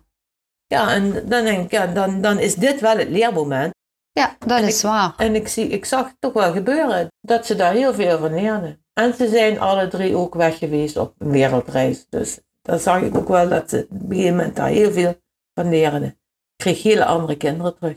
Ja, 0.66 0.90
en 0.90 1.12
dan 1.12 1.44
denk 1.44 1.64
ik, 1.64 1.70
ja, 1.70 1.86
dan, 1.86 2.20
dan 2.20 2.38
is 2.38 2.54
dit 2.54 2.80
wel 2.80 2.96
het 2.96 3.08
leermoment. 3.08 3.74
ja, 4.12 4.36
dat 4.38 4.58
En 4.58 4.64
is 4.66 4.82
waar. 4.82 5.14
En 5.16 5.34
ik, 5.34 5.48
zie, 5.48 5.68
ik 5.68 5.84
zag 5.84 6.04
het 6.06 6.16
toch 6.18 6.32
wel 6.32 6.52
gebeuren, 6.52 7.08
dat 7.20 7.46
ze 7.46 7.54
daar 7.54 7.72
heel 7.72 7.94
veel 7.94 8.18
van 8.18 8.34
leerden. 8.34 8.84
En 8.92 9.14
ze 9.14 9.28
zijn 9.28 9.60
alle 9.60 9.88
drie 9.88 10.16
ook 10.16 10.34
weg 10.34 10.58
geweest 10.58 10.96
op 10.96 11.14
een 11.18 11.30
wereldreis. 11.30 12.06
Dus 12.08 12.40
dan 12.62 12.78
zag 12.78 13.00
ik 13.00 13.16
ook 13.16 13.28
wel 13.28 13.48
dat 13.48 13.70
ze 13.70 13.86
op 13.90 14.00
een 14.00 14.06
gegeven 14.16 14.36
moment 14.36 14.56
daar 14.56 14.68
heel 14.68 14.92
veel 14.92 15.14
van 15.54 15.68
leerden. 15.68 16.02
Ik 16.02 16.16
kreeg 16.56 16.82
hele 16.82 17.04
andere 17.04 17.36
kinderen 17.36 17.74
terug. 17.78 17.96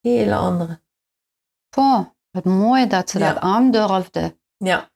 Hele 0.00 0.34
andere. 0.34 0.80
Goh, 1.74 2.06
wat 2.30 2.44
mooi 2.44 2.86
dat 2.86 3.10
ze 3.10 3.18
Ja. 3.18 3.32
dat 3.32 3.42
aandurfden. 3.42 4.40
Ja, 4.56 4.88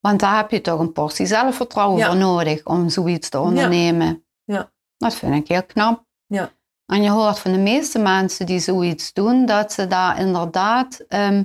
Want 0.00 0.20
daar 0.20 0.36
heb 0.36 0.50
je 0.50 0.60
toch 0.60 0.80
een 0.80 0.92
portie 0.92 1.26
zelfvertrouwen 1.26 1.98
Ja. 1.98 2.06
voor 2.06 2.16
nodig 2.16 2.64
om 2.66 2.88
zoiets 2.88 3.28
te 3.28 3.38
ondernemen. 3.40 4.24
Ja. 4.44 4.72
Dat 4.96 5.14
vind 5.14 5.34
ik 5.34 5.48
heel 5.48 5.64
knap. 5.66 6.04
Ja. 6.26 6.50
En 6.86 7.02
je 7.02 7.10
hoort 7.10 7.38
van 7.38 7.52
de 7.52 7.58
meeste 7.58 7.98
mensen 7.98 8.46
die 8.46 8.58
zoiets 8.60 9.12
doen, 9.12 9.46
dat 9.46 9.72
ze 9.72 9.86
daar 9.86 10.18
inderdaad 10.20 10.98
ehm, 11.08 11.44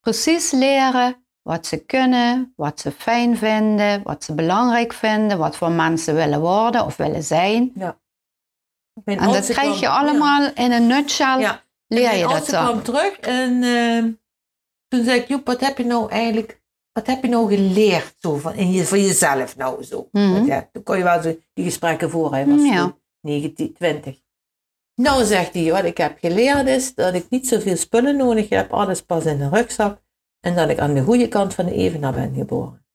precies 0.00 0.50
leren 0.50 1.24
wat 1.42 1.66
ze 1.66 1.84
kunnen, 1.84 2.52
wat 2.56 2.80
ze 2.80 2.92
fijn 2.92 3.36
vinden, 3.36 4.02
wat 4.02 4.24
ze 4.24 4.34
belangrijk 4.34 4.92
vinden, 4.92 5.38
wat 5.38 5.56
voor 5.56 5.70
mensen 5.72 6.14
willen 6.14 6.40
worden 6.40 6.84
of 6.84 6.96
willen 6.96 7.22
zijn. 7.22 7.72
Mijn 7.74 9.18
En 9.18 9.32
dat 9.32 9.46
krijg 9.46 9.80
je 9.80 9.88
allemaal 9.88 10.50
in 10.54 10.72
een 10.72 10.86
nutshell, 10.86 11.38
Ja. 11.40 11.62
Leer 11.94 12.16
je 12.16 12.28
dat 12.28 12.44
zo. 12.46 12.64
kwam 12.64 12.82
terug 12.82 13.18
en 13.18 13.62
eh, 13.62 14.02
toen 14.88 15.04
zei 15.04 15.20
ik, 15.20 15.28
Joep, 15.28 15.46
wat 15.46 15.60
heb 15.60 15.78
je 15.78 15.84
nou 15.84 16.10
eigenlijk, 16.10 16.62
wat 16.92 17.06
heb 17.06 17.22
je 17.22 17.28
nou 17.28 17.48
geleerd 17.56 18.14
zo 18.18 18.36
van, 18.36 18.54
in 18.54 18.72
je, 18.72 18.84
voor 18.84 18.98
jezelf 18.98 19.56
nou 19.56 19.82
zo? 19.84 20.08
Mhm. 20.12 20.44
Ja, 20.44 20.68
toen 20.72 20.82
kon 20.82 20.96
je 20.96 21.02
wel 21.04 21.22
zo 21.22 21.36
die 21.52 21.64
gesprekken 21.64 22.10
voor, 22.10 22.32
hij 22.32 22.46
was 22.46 22.62
Ja. 22.62 22.80
toen 22.82 22.94
19, 23.20 23.72
20. 23.74 24.20
Nou 24.94 25.24
zegt 25.24 25.54
hij, 25.54 25.70
wat 25.72 25.84
ik 25.84 25.96
heb 25.96 26.18
geleerd 26.18 26.66
is 26.66 26.94
dat 26.94 27.14
ik 27.14 27.26
niet 27.30 27.48
zoveel 27.48 27.76
spullen 27.76 28.16
nodig 28.16 28.48
heb, 28.48 28.72
alles 28.72 29.02
pas 29.02 29.24
in 29.24 29.40
een 29.40 29.54
rugzak. 29.54 30.00
En 30.40 30.54
dat 30.54 30.68
ik 30.68 30.78
aan 30.78 30.94
de 30.94 31.02
goede 31.02 31.28
kant 31.28 31.54
van 31.54 31.64
de 31.66 31.72
evenaar 31.74 32.12
ben 32.12 32.34
geboren. 32.34 32.86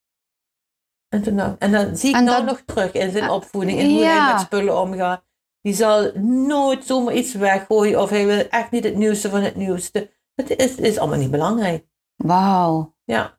En, 1.08 1.22
toen, 1.22 1.58
en 1.58 1.72
dan 1.72 1.96
zie 1.96 2.08
ik 2.10 2.16
En 2.16 2.24
nou 2.24 2.36
dat- 2.36 2.46
nog 2.46 2.62
terug 2.64 2.92
in 2.92 3.10
zijn 3.10 3.30
opvoeding 3.30 3.78
en 3.78 3.90
hoe 3.90 3.98
Ja. 3.98 4.24
hij 4.24 4.32
met 4.32 4.42
spullen 4.42 4.80
omgaat. 4.80 5.24
Die 5.66 5.74
zal 5.74 6.10
nooit 6.46 6.84
zomaar 6.84 7.14
iets 7.14 7.34
weggooien 7.34 8.02
of 8.02 8.10
hij 8.10 8.26
wil 8.26 8.44
echt 8.50 8.70
niet 8.70 8.84
het 8.84 8.96
nieuwste 8.96 9.30
van 9.30 9.42
het 9.42 9.56
nieuwste. 9.56 10.10
Het 10.34 10.56
is, 10.56 10.74
is 10.74 10.98
allemaal 10.98 11.18
niet 11.18 11.30
belangrijk. 11.30 11.86
Wauw. 12.16 12.94
Ja, 13.04 13.38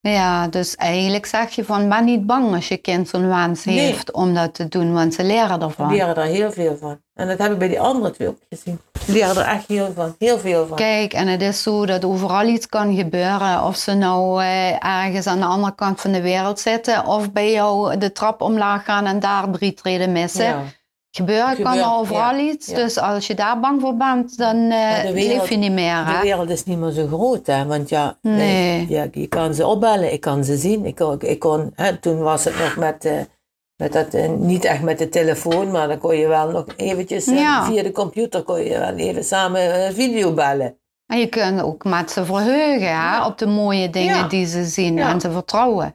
Ja, 0.00 0.48
dus 0.48 0.76
eigenlijk 0.76 1.26
zeg 1.26 1.50
je 1.50 1.64
van 1.64 1.88
ben 1.88 2.04
niet 2.04 2.26
bang 2.26 2.54
als 2.54 2.68
je 2.68 2.76
kind 2.76 3.08
zo'n 3.08 3.28
wens 3.28 3.64
Nee. 3.64 3.78
heeft 3.78 4.12
om 4.12 4.34
dat 4.34 4.54
te 4.54 4.68
doen, 4.68 4.92
want 4.92 5.14
ze 5.14 5.24
leren 5.24 5.62
ervan. 5.62 5.90
leren 5.90 6.14
daar 6.14 6.26
heel 6.26 6.52
veel 6.52 6.76
van. 6.76 7.00
En 7.14 7.28
dat 7.28 7.38
heb 7.38 7.52
ik 7.52 7.58
bij 7.58 7.68
die 7.68 7.80
andere 7.80 8.10
twee 8.10 8.28
ook 8.28 8.38
gezien. 8.48 8.80
Ze 9.04 9.12
leren 9.12 9.36
er 9.36 9.46
echt 9.46 9.68
heel, 9.68 9.92
van, 9.92 10.14
heel 10.18 10.38
veel 10.38 10.66
van. 10.66 10.76
Kijk, 10.76 11.12
en 11.12 11.26
het 11.26 11.42
is 11.42 11.62
zo 11.62 11.86
dat 11.86 12.04
overal 12.04 12.46
iets 12.46 12.66
kan 12.66 12.94
gebeuren. 12.96 13.64
Of 13.64 13.76
ze 13.76 13.94
nou 13.94 14.42
eh, 14.42 14.84
ergens 14.84 15.26
aan 15.26 15.38
de 15.40 15.44
andere 15.44 15.74
kant 15.74 16.00
van 16.00 16.12
de 16.12 16.22
wereld 16.22 16.60
zitten, 16.60 17.06
of 17.06 17.32
bij 17.32 17.52
jou 17.52 17.96
de 17.98 18.12
trap 18.12 18.40
omlaag 18.40 18.84
gaan 18.84 19.06
en 19.06 19.20
daar 19.20 19.50
drie 19.50 19.74
treden 19.74 20.12
missen. 20.12 20.44
Ja. 20.44 20.62
Gebeuren 21.16 21.62
kan 21.62 21.78
er 21.78 21.92
overal 21.92 22.34
ja, 22.34 22.40
iets. 22.40 22.66
ja. 22.66 22.74
Dus 22.76 22.98
als 22.98 23.26
je 23.26 23.34
daar 23.34 23.60
bang 23.60 23.80
voor 23.80 23.96
bent, 23.96 24.36
dan 24.38 24.56
eh 24.70 25.02
wereld- 25.10 25.14
leef 25.40 25.48
je 25.48 25.56
niet 25.56 25.72
meer. 25.72 26.04
De 26.04 26.18
wereld 26.22 26.50
is 26.50 26.64
niet 26.64 26.78
meer 26.78 26.90
zo 26.90 27.06
groot, 27.06 27.46
hè? 27.46 27.66
Want 27.66 27.88
ja, 27.88 28.18
Nee. 28.22 28.86
ja, 28.88 29.06
je 29.12 29.26
kan 29.26 29.54
ze 29.54 29.66
opbellen, 29.66 30.12
ik 30.12 30.20
kan 30.20 30.44
ze 30.44 30.56
zien. 30.56 30.84
Ik 30.86 30.94
kon, 30.94 31.16
ik 31.20 31.38
kon, 31.38 31.72
hè, 31.74 31.96
toen 31.98 32.18
was 32.18 32.44
het 32.44 32.58
nog 32.58 32.76
met, 32.76 33.04
eh, 33.04 33.20
Met 33.76 33.92
dat, 33.92 34.14
eh, 34.14 34.28
niet 34.30 34.64
echt 34.64 34.82
met 34.82 34.98
de 34.98 35.08
telefoon, 35.08 35.70
maar 35.70 35.88
dan 35.88 35.98
kon 35.98 36.16
je 36.16 36.26
wel 36.26 36.50
nog 36.50 36.64
eventjes 36.76 37.24
Ja. 37.24 37.64
via 37.64 37.82
de 37.82 37.92
computer 37.92 38.42
kon 38.42 38.60
je 38.64 38.78
wel 38.78 38.94
even 38.94 39.24
samen 39.24 39.92
video 39.94 40.32
bellen. 40.34 40.78
En 41.06 41.18
je 41.18 41.26
kunt 41.26 41.62
ook 41.62 41.84
met 41.84 42.10
ze 42.10 42.24
verheugen 42.24 43.00
hè, 43.00 43.24
op 43.26 43.38
de 43.38 43.46
mooie 43.46 43.90
dingen 43.90 44.16
Ja. 44.16 44.28
die 44.28 44.46
ze 44.46 44.64
zien 44.64 44.94
Ja. 44.96 45.10
en 45.10 45.18
te 45.18 45.30
vertrouwen. 45.30 45.92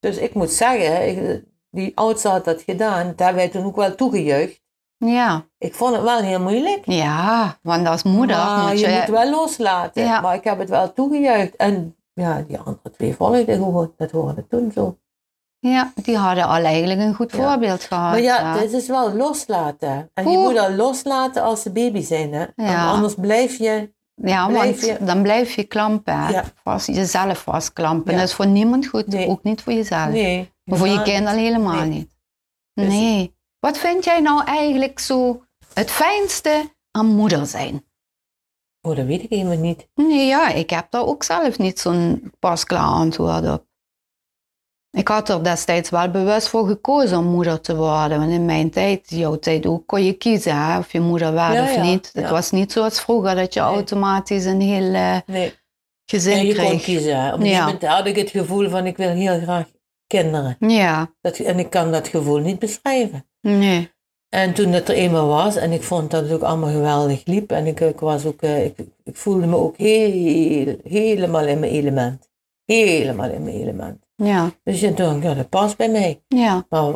Dus 0.00 0.16
ik 0.16 0.34
moet 0.34 0.50
zeggen, 0.50 1.08
ik- 1.08 1.42
die 1.78 1.92
oudste 1.94 2.28
had 2.28 2.44
dat 2.44 2.62
gedaan, 2.62 3.06
hebben 3.06 3.34
wij 3.34 3.48
toen 3.48 3.64
ook 3.64 3.76
wel 3.76 3.94
toegejuicht. 3.94 4.60
Ja, 4.96 5.44
Ik 5.58 5.74
vond 5.74 5.94
het 5.94 6.02
wel 6.04 6.18
heel 6.20 6.40
moeilijk. 6.40 6.80
ja 6.84 7.58
want 7.62 7.86
als 7.86 8.02
moeder 8.02 8.36
maar 8.36 8.68
moet 8.68 8.80
je 8.80 8.88
je... 8.88 8.96
moet 8.98 9.08
wel 9.18 9.30
loslaten. 9.30 10.02
Ja. 10.04 10.20
Maar 10.20 10.34
ik 10.34 10.44
heb 10.44 10.58
het 10.58 10.68
wel 10.68 10.92
toegejuicht. 10.92 11.56
En 11.56 11.96
ja, 12.12 12.44
die 12.46 12.58
andere 12.58 12.90
twee 12.90 13.14
volgden 13.14 13.54
gewoon. 13.56 13.92
Dat 13.96 14.10
hoorde 14.10 14.46
toen 14.48 14.70
zo. 14.74 14.98
Ja, 15.58 15.92
die 15.94 16.16
hadden 16.16 16.44
al 16.44 16.62
eigenlijk 16.64 17.00
een 17.00 17.14
goed 17.14 17.32
Ja. 17.32 17.38
voorbeeld 17.50 17.82
gehad. 17.84 18.10
Maar 18.10 18.20
ja, 18.20 18.58
dit 18.58 18.72
is 18.72 18.88
wel 18.88 19.12
loslaten. 19.14 20.10
En 20.14 20.30
je 20.30 20.38
moet 20.38 20.54
dat 20.54 20.70
loslaten 20.70 21.42
als 21.42 21.62
ze 21.62 21.70
baby 21.72 22.02
zijn. 22.02 22.32
Hè? 22.32 22.44
Ja. 22.56 22.90
anders 22.90 23.14
blijf 23.14 23.58
je... 23.58 23.92
Ja, 24.14 24.46
Blijf 24.46 24.64
want 24.80 24.98
je- 24.98 25.04
dan 25.04 25.22
blijf 25.22 25.54
je 25.54 25.64
klampen. 25.64 26.44
Vast, 26.64 26.86
jezelf 26.86 27.38
vastklampen. 27.38 28.12
Dat 28.14 28.22
is 28.22 28.34
voor 28.34 28.46
niemand 28.46 28.86
goed, 28.86 29.06
Nee. 29.06 29.28
ook 29.28 29.42
niet 29.42 29.62
voor 29.62 29.72
jezelf. 29.72 30.08
Nee. 30.10 30.52
Maar 30.68 30.78
voor 30.78 30.86
je 30.88 30.92
Ja, 30.92 31.02
kinderen 31.02 31.38
helemaal 31.38 31.80
Nee. 31.84 31.88
niet. 31.88 32.10
Nee. 32.74 33.36
Wat 33.60 33.78
vind 33.78 34.04
jij 34.04 34.20
nou 34.20 34.44
eigenlijk 34.44 34.98
zo 34.98 35.42
het 35.74 35.90
fijnste 35.90 36.74
aan 36.90 37.06
moeder 37.06 37.46
zijn? 37.46 37.86
Oh, 38.80 38.96
dat 38.96 39.06
weet 39.06 39.22
ik 39.22 39.30
helemaal 39.30 39.56
niet. 39.56 39.88
Nee, 39.94 40.26
ja, 40.26 40.48
ik 40.48 40.70
heb 40.70 40.86
daar 40.90 41.04
ook 41.06 41.22
zelf 41.22 41.58
niet 41.58 41.80
zo'n 41.80 42.32
pasklaar 42.38 42.86
antwoord 42.86 43.48
op. 43.50 43.66
Ik 44.90 45.08
had 45.08 45.28
er 45.28 45.44
destijds 45.44 45.90
wel 45.90 46.10
bewust 46.10 46.48
voor 46.48 46.66
gekozen 46.66 47.18
om 47.18 47.24
moeder 47.24 47.60
te 47.60 47.76
worden. 47.76 48.18
Want 48.18 48.30
in 48.30 48.44
mijn 48.44 48.70
tijd, 48.70 49.10
jouw 49.10 49.38
tijd 49.38 49.66
ook, 49.66 49.86
kon 49.86 50.04
je 50.04 50.12
kiezen 50.12 50.56
hè, 50.56 50.78
of 50.78 50.92
je 50.92 51.00
moeder 51.00 51.32
werd 51.32 51.54
Ja, 51.54 51.62
of 51.62 51.74
ja, 51.74 51.82
niet. 51.82 52.10
Het 52.12 52.24
ja. 52.24 52.30
was 52.30 52.50
niet 52.50 52.72
zoals 52.72 53.00
vroeger 53.00 53.34
dat 53.34 53.54
je 53.54 53.60
Nee. 53.60 53.68
automatisch 53.68 54.44
een 54.44 54.60
heel 54.60 54.94
eh, 54.94 55.16
Nee. 55.26 55.54
gezin 56.10 56.32
En 56.36 56.46
je 56.46 56.54
kon 56.56 56.64
kreeg. 56.66 56.82
kiezen. 56.82 57.20
hè. 57.22 57.32
Op 57.34 57.40
een 57.40 57.50
moment 57.58 57.82
had 57.86 58.06
ik 58.06 58.16
het 58.16 58.30
gevoel 58.30 58.68
van 58.70 58.86
ik 58.86 58.96
wil 58.96 59.10
heel 59.10 59.40
graag 59.40 59.66
kinderen. 60.08 60.56
Ja, 60.58 61.14
Dat, 61.20 61.38
en 61.38 61.58
ik 61.58 61.70
kan 61.70 61.92
dat 61.92 62.08
gevoel 62.08 62.38
niet 62.38 62.58
beschrijven. 62.58 63.26
nee. 63.40 63.96
En 64.28 64.54
toen 64.54 64.72
het 64.72 64.88
er 64.88 64.94
eenmaal 64.94 65.26
was, 65.26 65.56
en 65.56 65.72
ik 65.72 65.82
vond 65.82 66.10
dat 66.10 66.22
het 66.22 66.32
ook 66.32 66.42
allemaal 66.42 66.70
geweldig 66.70 67.24
liep, 67.24 67.52
en 67.52 67.66
ik, 67.66 67.80
ik, 67.80 68.00
was 68.00 68.24
ook, 68.26 68.42
eh, 68.42 68.64
ik, 68.64 68.78
ik 69.04 69.16
voelde 69.16 69.46
me 69.46 69.56
ook 69.56 69.76
heel, 69.76 70.76
helemaal 70.84 71.46
in 71.46 71.58
mijn 71.58 71.72
element. 71.72 72.28
Helemaal 72.64 73.30
in 73.30 73.42
mijn 73.42 73.56
element. 73.56 74.06
Ja, 74.16 74.50
Dus 74.64 74.80
je 74.80 74.94
dacht, 74.94 75.22
ja, 75.22 75.34
dat 75.34 75.48
past 75.48 75.76
bij 75.76 75.88
mij. 75.90 76.22
ja. 76.28 76.66
Maar 76.68 76.94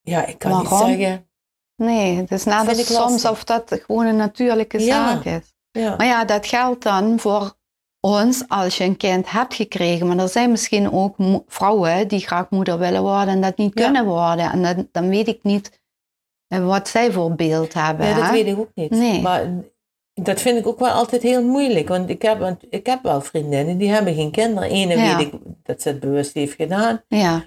ja, 0.00 0.26
ik 0.26 0.38
kan 0.38 0.50
Waarom? 0.50 0.88
niet 0.88 0.98
zeggen. 0.98 1.28
Nee, 1.76 2.24
als 2.46 2.78
ik 2.78 2.86
soms 2.86 3.24
of 3.24 3.44
dat 3.44 3.80
gewoon 3.86 4.06
een 4.06 4.16
natuurlijke 4.16 4.78
Ja. 4.78 4.86
zaak 4.86 5.24
is. 5.24 5.54
Ja, 5.70 5.96
Maar 5.96 6.06
ja, 6.06 6.24
dat 6.24 6.46
geldt 6.46 6.82
dan 6.82 7.18
voor 7.18 7.54
ons 8.00 8.44
als 8.48 8.76
je 8.76 8.84
een 8.84 8.96
kind 8.96 9.30
hebt 9.30 9.54
gekregen. 9.54 10.06
Maar 10.06 10.18
er 10.18 10.28
zijn 10.28 10.50
misschien 10.50 10.92
ook 10.92 11.16
vrouwen 11.46 12.08
die 12.08 12.20
graag 12.20 12.50
moeder 12.50 12.78
willen 12.78 13.02
worden 13.02 13.28
en 13.34 13.40
dat 13.40 13.56
niet 13.56 13.78
Ja. 13.78 13.84
kunnen 13.84 14.04
worden. 14.06 14.52
En 14.52 14.62
dan, 14.62 14.88
dan 14.92 15.08
weet 15.08 15.28
ik 15.28 15.38
niet 15.42 15.80
eh, 16.48 16.66
wat 16.66 16.88
zij 16.88 17.12
voor 17.12 17.34
beeld 17.34 17.74
hebben. 17.74 18.06
nee, 18.06 18.14
dat 18.22 18.30
weet 18.30 18.46
ik 18.46 18.58
ook 18.58 18.70
niet. 18.74 18.90
Nee. 18.90 19.20
Maar 19.20 19.50
dat 20.14 20.40
vind 20.40 20.58
ik 20.58 20.66
ook 20.66 20.78
wel 20.78 20.90
altijd 20.90 21.22
heel 21.22 21.44
moeilijk. 21.44 21.88
Want 21.88 22.08
ik 22.10 22.22
heb, 22.22 22.38
want 22.38 22.62
ik 22.70 22.86
heb 22.86 23.02
wel 23.02 23.20
vriendinnen 23.20 23.78
die 23.78 23.90
hebben 23.90 24.14
geen 24.14 24.30
kinderen. 24.30 24.70
Ene 24.70 24.96
Ja. 24.96 25.16
weet 25.16 25.26
ik 25.26 25.32
dat 25.62 25.82
ze 25.82 25.88
het 25.88 26.00
bewust 26.00 26.34
heeft 26.34 26.54
gedaan. 26.54 27.02
Ja, 27.08 27.44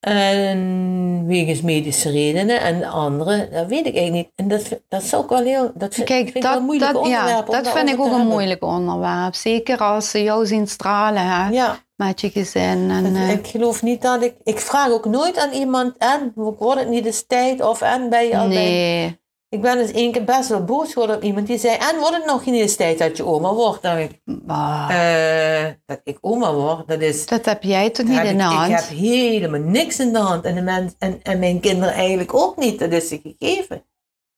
En 0.00 1.26
wegens 1.26 1.60
medische 1.60 2.10
redenen. 2.10 2.60
En 2.60 2.78
de 2.78 2.86
andere, 2.86 3.48
dat 3.52 3.66
weet 3.66 3.86
ik 3.86 3.96
eigenlijk 3.96 4.14
niet. 4.14 4.30
En 4.34 4.48
dat, 4.48 4.80
dat 4.88 5.02
is 5.02 5.14
ook 5.14 5.28
wel 5.30 5.42
heel. 5.44 5.70
Dat 5.74 5.94
vind, 5.94 6.06
kijk, 6.06 6.24
vind 6.24 6.36
ik 6.36 6.42
wel 6.42 6.50
een 6.52 6.56
dat, 6.58 6.66
moeilijk 6.66 6.92
dat, 6.92 7.02
onderwerp. 7.02 7.46
ja, 7.48 7.62
dat 7.62 7.72
vind 7.72 7.88
ik 7.88 8.00
ook 8.00 8.12
een 8.12 8.26
moeilijk 8.26 8.62
onderwerp. 8.64 9.34
Zeker 9.34 9.78
als 9.78 10.10
ze 10.10 10.22
jou 10.22 10.46
zien 10.46 10.66
stralen 10.66 11.22
hè, 11.26 11.48
Ja, 11.48 11.76
met 11.96 12.20
je 12.20 12.30
gezin. 12.30 12.90
En, 12.90 13.04
het- 13.04 13.14
eh, 13.16 13.30
ik 13.30 13.46
geloof 13.46 13.82
niet 13.82 14.02
dat 14.02 14.22
ik. 14.22 14.34
Ik 14.44 14.58
vraag 14.58 14.90
ook 14.90 15.04
nooit 15.06 15.38
aan 15.38 15.52
iemand. 15.52 15.94
En 15.98 16.32
wordt 16.34 16.80
het 16.80 16.88
niet 16.88 17.06
eens 17.06 17.26
tijd? 17.26 17.62
Of 17.62 17.80
en 17.82 18.08
ben 18.08 18.26
je 18.26 18.36
al 18.38 18.46
nee, 18.46 19.20
Ik 19.50 19.60
ben 19.60 19.78
eens 19.78 19.90
één 19.92 20.12
keer 20.12 20.24
best 20.24 20.48
wel 20.48 20.64
boos 20.64 20.92
geworden 20.92 21.16
op 21.16 21.22
iemand 21.22 21.46
die 21.46 21.58
zei. 21.58 21.76
En 21.76 21.98
wordt 21.98 22.16
het 22.16 22.24
nog 22.26 22.44
niet 22.44 22.54
eens 22.60 22.76
tijd 22.76 22.98
dat 22.98 23.16
je 23.16 23.24
oma 23.24 23.52
wordt? 23.52 23.82
Dan 23.82 23.96
ik, 23.98 24.10
eh, 24.48 25.64
dat 25.86 26.00
ik 26.04 26.18
oma 26.20 26.52
word, 26.54 26.88
dat 26.88 27.00
is. 27.00 27.26
dat 27.26 27.44
heb 27.44 27.62
jij 27.62 27.90
toch 27.90 28.06
niet 28.06 28.18
in 28.18 28.22
ik, 28.24 28.36
de 28.38 28.44
ik 28.44 28.50
hand? 28.50 28.72
heb 28.72 28.98
helemaal 28.98 29.60
niks 29.60 29.98
in 29.98 30.12
de 30.12 30.18
hand. 30.18 30.44
En, 30.44 30.54
de 30.54 30.60
mens, 30.62 30.92
en, 30.98 31.20
en 31.22 31.38
mijn 31.38 31.60
kinderen 31.60 31.94
eigenlijk 31.94 32.34
ook 32.34 32.56
niet. 32.56 32.78
Dat 32.78 32.92
is 32.92 33.08
ze 33.08 33.20
gegeven. 33.22 33.84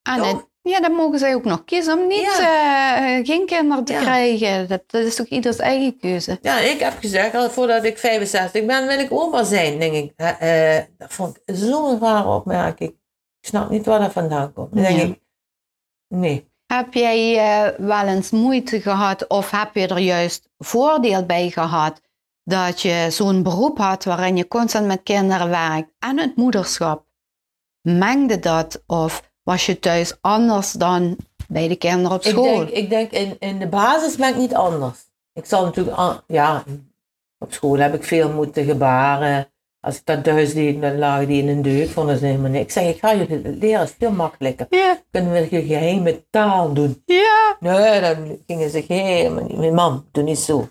En 0.03 0.17
Toch? 0.19 0.27
het- 0.27 0.49
ja, 0.63 0.81
dan 0.81 0.93
mogen 0.93 1.19
zij 1.19 1.35
ook 1.35 1.45
nog 1.45 1.65
kiezen 1.65 1.99
om 1.99 2.07
niet, 2.07 2.39
eh, 2.41 3.19
geen 3.23 3.47
kinderen 3.47 3.85
te 3.85 3.93
Ja. 3.93 4.01
krijgen. 4.01 4.69
Dat, 4.69 4.83
dat 4.87 5.05
is 5.05 5.15
toch 5.15 5.27
ieders 5.27 5.57
eigen 5.57 5.99
keuze. 5.99 6.39
Ja, 6.43 6.59
ik 6.59 6.81
heb 6.81 6.93
gezegd, 7.01 7.35
al 7.35 7.51
voordat 7.51 7.85
ik 7.85 7.99
65 7.99 8.65
ben, 8.65 8.87
wil 8.87 8.99
ik 8.99 9.13
oma 9.13 9.43
zijn, 9.45 9.79
denk 9.79 9.95
ik. 9.95 10.13
Eh, 10.17 10.79
dat 10.99 11.13
vond 11.13 11.37
ik 11.45 11.55
zo'n 11.57 12.01
rare 12.01 12.29
opmerking. 12.29 12.99
Ik 13.41 13.49
snap 13.49 13.71
niet 13.71 13.87
waar 13.87 13.99
dat 14.01 14.13
vandaan 14.13 14.53
komt. 14.53 14.75
Dan 14.75 14.83
denk 14.83 14.99
Ja. 14.99 15.05
ik, 15.05 15.21
nee. 16.09 16.49
Heb 16.67 16.95
jij 16.95 17.39
eh, 17.39 17.79
wel 17.79 18.07
eens 18.07 18.31
moeite 18.31 18.81
gehad 18.81 19.27
of 19.27 19.51
heb 19.51 19.75
je 19.75 19.87
er 19.87 19.99
juist 19.99 20.49
voordeel 20.59 21.27
bij 21.27 21.51
gehad 21.51 22.01
dat 22.45 22.81
je 22.81 23.07
zo'n 23.11 23.43
beroep 23.43 23.79
had 23.79 24.05
waarin 24.05 24.37
je 24.37 24.49
constant 24.49 24.87
met 24.87 25.03
kinderen 25.03 25.49
werkt 25.51 25.93
en 25.99 26.19
het 26.19 26.37
moederschap? 26.37 27.05
Mengde 27.81 28.39
dat 28.39 28.83
of 28.87 29.33
was 29.43 29.67
je 29.67 29.79
thuis 29.79 30.17
anders 30.21 30.73
dan 30.73 31.17
bij 31.49 31.69
de 31.69 31.77
kinderen 31.77 32.17
op 32.17 32.23
Ik 32.25 32.31
school? 32.31 32.57
denk, 32.59 32.69
ik 32.69 32.91
denk 32.91 33.11
in, 33.11 33.37
in 33.39 33.59
de 33.59 33.69
basis 33.69 34.17
ben 34.17 34.29
ik 34.29 34.37
niet 34.37 34.55
anders. 34.55 34.99
Ik 35.33 35.45
zal 35.45 35.65
natuurlijk, 35.65 36.23
ja, 36.27 36.65
op 37.39 37.53
school 37.53 37.79
heb 37.79 37.95
ik 37.95 38.05
veel 38.05 38.33
moeten 38.33 38.65
gebaren. 38.65 39.49
Als 39.81 39.97
ik 39.97 40.05
dat 40.05 40.25
thuis 40.25 40.55
deed, 40.55 40.81
dan 40.83 40.99
lagen 40.99 41.27
die 41.27 41.43
in 41.43 41.49
een 41.49 41.63
deuk, 41.63 41.89
vonden 41.91 42.19
ze 42.19 42.27
helemaal 42.27 42.51
niks. 42.51 42.65
Ik 42.65 42.71
zeg, 42.83 42.95
ik 42.95 43.01
ga 43.01 43.11
je 43.11 43.41
leren, 43.61 43.83
is 43.85 43.95
veel 43.99 44.11
makkelijker. 44.13 44.67
Ja, 44.71 44.99
Kunnen 45.11 45.33
we 45.33 45.47
je 45.51 45.63
geheime 45.67 46.27
taal 46.31 46.73
doen? 46.73 47.03
ja. 47.07 47.57
Nee, 47.61 48.01
dan 48.01 48.39
gingen 48.47 48.71
ze 48.71 48.85
helemaal 48.89 49.45
niet. 49.45 49.57
Mijn 49.59 49.75
mam, 49.75 50.09
doe 50.13 50.23
niet 50.23 50.39
zo. 50.39 50.69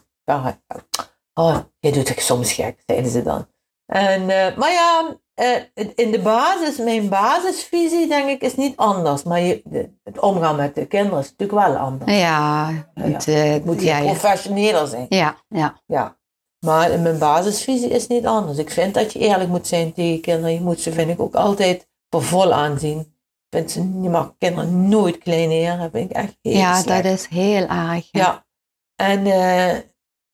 Oh, 1.33 1.57
je 1.79 1.91
doet 1.91 2.09
het 2.09 2.21
soms 2.21 2.53
gek, 2.53 2.83
zeiden 2.85 3.11
ze 3.11 3.23
dan. 3.23 3.47
En, 3.85 4.29
eh, 4.29 4.57
maar 4.57 4.71
ja, 4.71 5.17
eh, 5.33 5.85
in 5.95 6.11
de 6.11 6.19
basis, 6.19 6.77
mijn 6.77 7.09
basisvisie 7.09 8.07
denk 8.07 8.29
ik 8.29 8.41
is 8.41 8.55
niet 8.55 8.77
anders. 8.77 9.23
Maar 9.23 9.39
je, 9.41 9.61
de- 9.65 9.89
het 10.03 10.19
omgaan 10.19 10.55
met 10.55 10.75
de 10.75 10.85
kinderen 10.85 11.19
is 11.19 11.29
natuurlijk 11.37 11.67
wel 11.67 11.77
anders. 11.77 12.11
Ja, 12.19 12.69
het, 12.93 13.27
eh, 13.27 13.51
Het 13.51 13.65
moet 13.65 13.81
ja. 13.81 13.99
professioneler 14.01 14.87
zijn. 14.87 15.05
ja, 15.09 15.35
ja. 15.47 15.81
Ja. 15.85 16.17
Maar 16.65 16.91
in 16.91 17.01
mijn 17.01 17.17
basisvisie 17.19 17.89
is 17.89 18.07
niet 18.07 18.25
anders. 18.25 18.57
Ik 18.57 18.69
vind 18.71 18.93
dat 18.93 19.13
je 19.13 19.19
eerlijk 19.19 19.49
moet 19.49 19.67
zijn 19.67 19.93
tegen 19.93 20.21
kinderen. 20.21 20.53
Je 20.53 20.61
moet 20.61 20.79
ze, 20.81 20.91
vind 20.91 21.09
ik, 21.09 21.19
ook 21.19 21.35
altijd 21.35 21.87
voor 22.09 22.23
vol 22.23 22.53
aanzien. 22.53 22.99
Ik 22.99 23.57
vind 23.57 23.71
ze, 23.71 23.79
je 23.79 24.09
mag 24.09 24.35
kinderen 24.37 24.89
nooit 24.89 25.17
kleineren. 25.17 25.79
Dat 25.79 25.91
vind 25.91 26.09
ik 26.09 26.15
echt 26.15 26.37
heel 26.41 26.53
Ja, 26.57 26.81
slecht. 26.81 27.03
dat 27.03 27.13
is 27.13 27.25
heel 27.27 27.67
erg. 27.67 28.07
Ja, 28.11 28.45
en, 28.95 29.25
eh, 29.25 29.77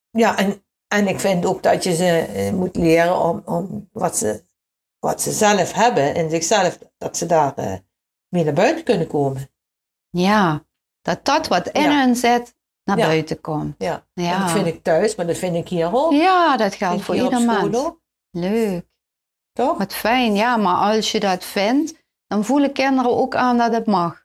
ja 0.10 0.38
en, 0.38 0.64
en 0.88 1.08
ik 1.08 1.20
vind 1.20 1.46
ook 1.46 1.64
dat 1.64 1.84
je 1.84 1.96
ze 1.96 2.18
eh, 2.20 2.52
moet 2.54 2.76
leren 2.76 3.20
om, 3.22 3.42
om 3.46 3.90
wat, 3.92 4.18
ze, 4.18 4.44
wat 5.00 5.22
ze 5.22 5.32
zelf 5.32 5.72
hebben 5.74 6.16
in 6.16 6.30
zichzelf, 6.30 6.78
dat 6.98 7.18
ze 7.18 7.26
daar 7.26 7.54
eh, 7.56 7.74
mee 8.30 8.44
naar 8.44 8.54
buiten 8.54 8.84
kunnen 8.84 9.08
komen. 9.08 9.50
Ja, 10.10 10.66
dat 11.02 11.26
dat 11.26 11.48
wat 11.48 11.68
in 11.68 11.82
Ja. 11.82 12.06
hun 12.06 12.16
zit 12.16 12.55
naar 12.86 12.98
Ja. 12.98 13.06
buiten 13.06 13.42
komt. 13.42 13.76
Ja. 13.78 14.06
Ja. 14.14 14.40
Dat 14.40 14.52
vind 14.52 14.66
ik 14.66 14.84
thuis, 14.84 15.16
maar 15.16 15.28
dat 15.28 15.38
vind 15.38 15.56
ik 15.56 15.68
hier 15.68 15.96
ook. 15.96 16.12
Ja, 16.12 16.58
dat 16.58 16.76
geldt 16.76 17.02
voor 17.04 17.16
ieder 17.16 17.42
mens. 17.42 17.76
ook, 17.76 18.02
Leuk, 18.32 18.86
toch? 19.54 19.78
wat 19.78 19.94
fijn. 19.94 20.36
Ja, 20.36 20.58
maar 20.58 20.76
als 20.96 21.12
je 21.12 21.20
dat 21.20 21.44
vindt, 21.44 22.04
dan 22.28 22.46
voelen 22.46 22.72
kinderen 22.72 23.12
ook 23.12 23.36
aan 23.36 23.58
dat 23.58 23.74
het 23.74 23.86
mag. 23.86 24.24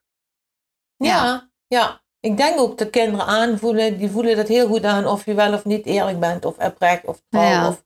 Ja, 0.96 1.50
ja. 1.66 2.02
Ik 2.20 2.36
denk 2.36 2.58
ook 2.58 2.78
dat 2.78 2.90
kinderen 2.90 3.26
aanvoelen, 3.26 3.98
die 3.98 4.10
voelen 4.10 4.36
dat 4.36 4.48
heel 4.48 4.66
goed 4.68 4.84
aan 4.84 5.06
of 5.06 5.24
je 5.24 5.34
wel 5.34 5.52
of 5.54 5.64
niet 5.64 5.86
eerlijk 5.86 6.20
bent, 6.20 6.44
of 6.44 6.58
oprecht, 6.58 7.04
of 7.04 7.22
trouw, 7.28 7.68
of 7.68 7.84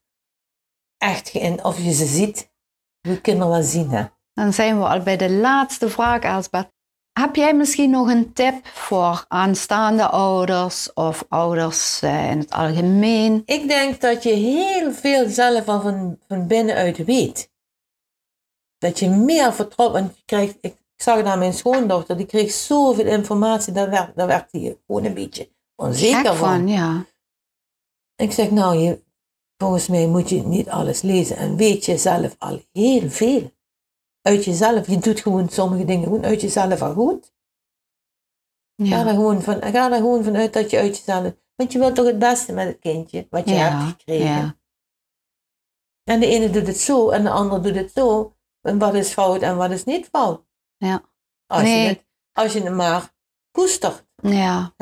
echt, 0.99 1.35
of 1.63 1.79
je 1.79 1.93
ze 1.93 2.07
ziet. 2.07 2.53
Je 3.01 3.21
kinderen 3.21 3.53
wel 3.53 3.63
zien, 3.63 3.91
hè. 3.91 4.05
Dan 4.33 4.53
zijn 4.53 4.79
we 4.79 4.87
al 4.89 5.01
bij 5.03 5.17
de 5.17 5.31
laatste 5.31 5.89
vraag, 5.91 6.23
Elsbeth. 6.23 6.73
Heb 7.21 7.37
jij 7.37 7.55
misschien 7.55 7.91
nog 7.91 8.09
een 8.09 8.33
tip 8.33 8.67
voor 8.67 9.25
aanstaande 9.29 10.07
ouders 10.07 10.93
of 10.93 11.25
ouders 11.29 12.03
eh, 12.03 12.31
in 12.31 12.39
het 12.39 12.51
algemeen? 12.51 13.43
Ik 13.45 13.69
denk 13.69 14.01
dat 14.01 14.23
je 14.23 14.33
heel 14.33 14.93
veel 14.93 15.29
zelf 15.29 15.69
al 15.69 15.81
van, 15.81 16.19
van 16.29 16.47
binnenuit 16.47 17.05
weet. 17.05 17.51
Dat 18.79 18.99
je 18.99 19.09
meer 19.09 19.55
je 19.57 20.09
krijgt, 20.25 20.59
ik, 20.61 20.77
zag 20.97 21.25
aan 21.25 21.39
mijn 21.39 21.53
schoondochter, 21.53 22.17
die 22.17 22.27
kreeg 22.27 22.51
zoveel 22.51 23.07
informatie, 23.07 23.73
daar 23.73 23.91
werd, 23.91 24.17
daar 24.17 24.27
werd 24.27 24.53
hij 24.53 24.79
gewoon 24.87 25.05
een 25.05 25.15
beetje 25.15 25.51
onzeker 25.75 26.17
Gek 26.17 26.27
van. 26.27 26.37
van, 26.37 26.69
ja. 26.69 27.05
Ik 28.17 28.33
zeg, 28.33 28.51
nou, 28.51 28.77
je, 28.77 29.03
volgens 29.57 29.89
mij 29.89 30.07
moet 30.07 30.29
je 30.29 30.43
niet 30.43 30.69
alles 30.69 31.03
lezen 31.03 31.37
en 31.37 31.57
weet 31.57 31.85
je 31.85 31.99
zelf 31.99 32.37
al 32.39 32.63
heel 32.73 33.11
veel. 33.11 33.54
Uit 34.27 34.45
jezelf. 34.45 34.87
Je 34.87 34.99
doet 34.99 35.21
gewoon 35.21 35.49
sommige 35.49 35.85
dingen 35.85 36.05
gewoon 36.05 36.25
uit 36.25 36.41
jezelf 36.41 36.83
al 36.83 36.95
goed. 36.95 37.33
Ga, 38.77 38.85
Ja. 38.85 39.07
er 39.07 39.15
gewoon 39.15 39.43
van, 39.43 39.63
ga 39.63 39.91
er 39.91 39.97
gewoon 39.97 40.25
vanuit 40.25 40.53
dat 40.53 40.71
je 40.71 40.79
uit 40.79 40.97
jezelf... 40.97 41.35
Want 41.55 41.73
je 41.73 41.79
wilt 41.79 41.95
toch 41.95 42.07
het 42.07 42.19
beste 42.19 42.53
met 42.53 42.67
het 42.67 42.79
kindje, 42.79 43.27
wat 43.31 43.49
je 43.49 43.55
hebt 43.55 43.83
gekregen. 43.91 44.27
ja. 44.27 44.57
En 46.05 46.21
de 46.21 46.27
ene 46.27 46.51
doet 46.51 46.67
het 46.67 46.77
zo 46.81 47.11
en 47.11 47.23
de 47.23 47.31
ander 47.31 47.63
doet 47.63 47.75
het 47.75 47.93
zo. 47.93 48.37
En 48.61 48.79
wat 48.79 48.95
is 48.95 49.13
fout 49.13 49.43
en 49.43 49.57
wat 49.57 49.71
is 49.71 49.85
niet 49.85 50.07
fout. 50.07 50.45
Ja. 50.77 51.03
Als, 51.47 51.63
Nee. 51.63 51.83
je, 51.83 51.89
het, 51.89 52.07
als 52.33 52.53
je 52.53 52.61
het 52.63 52.75
maar 52.75 53.13
koestert. 53.51 54.07
ja. 54.23 54.75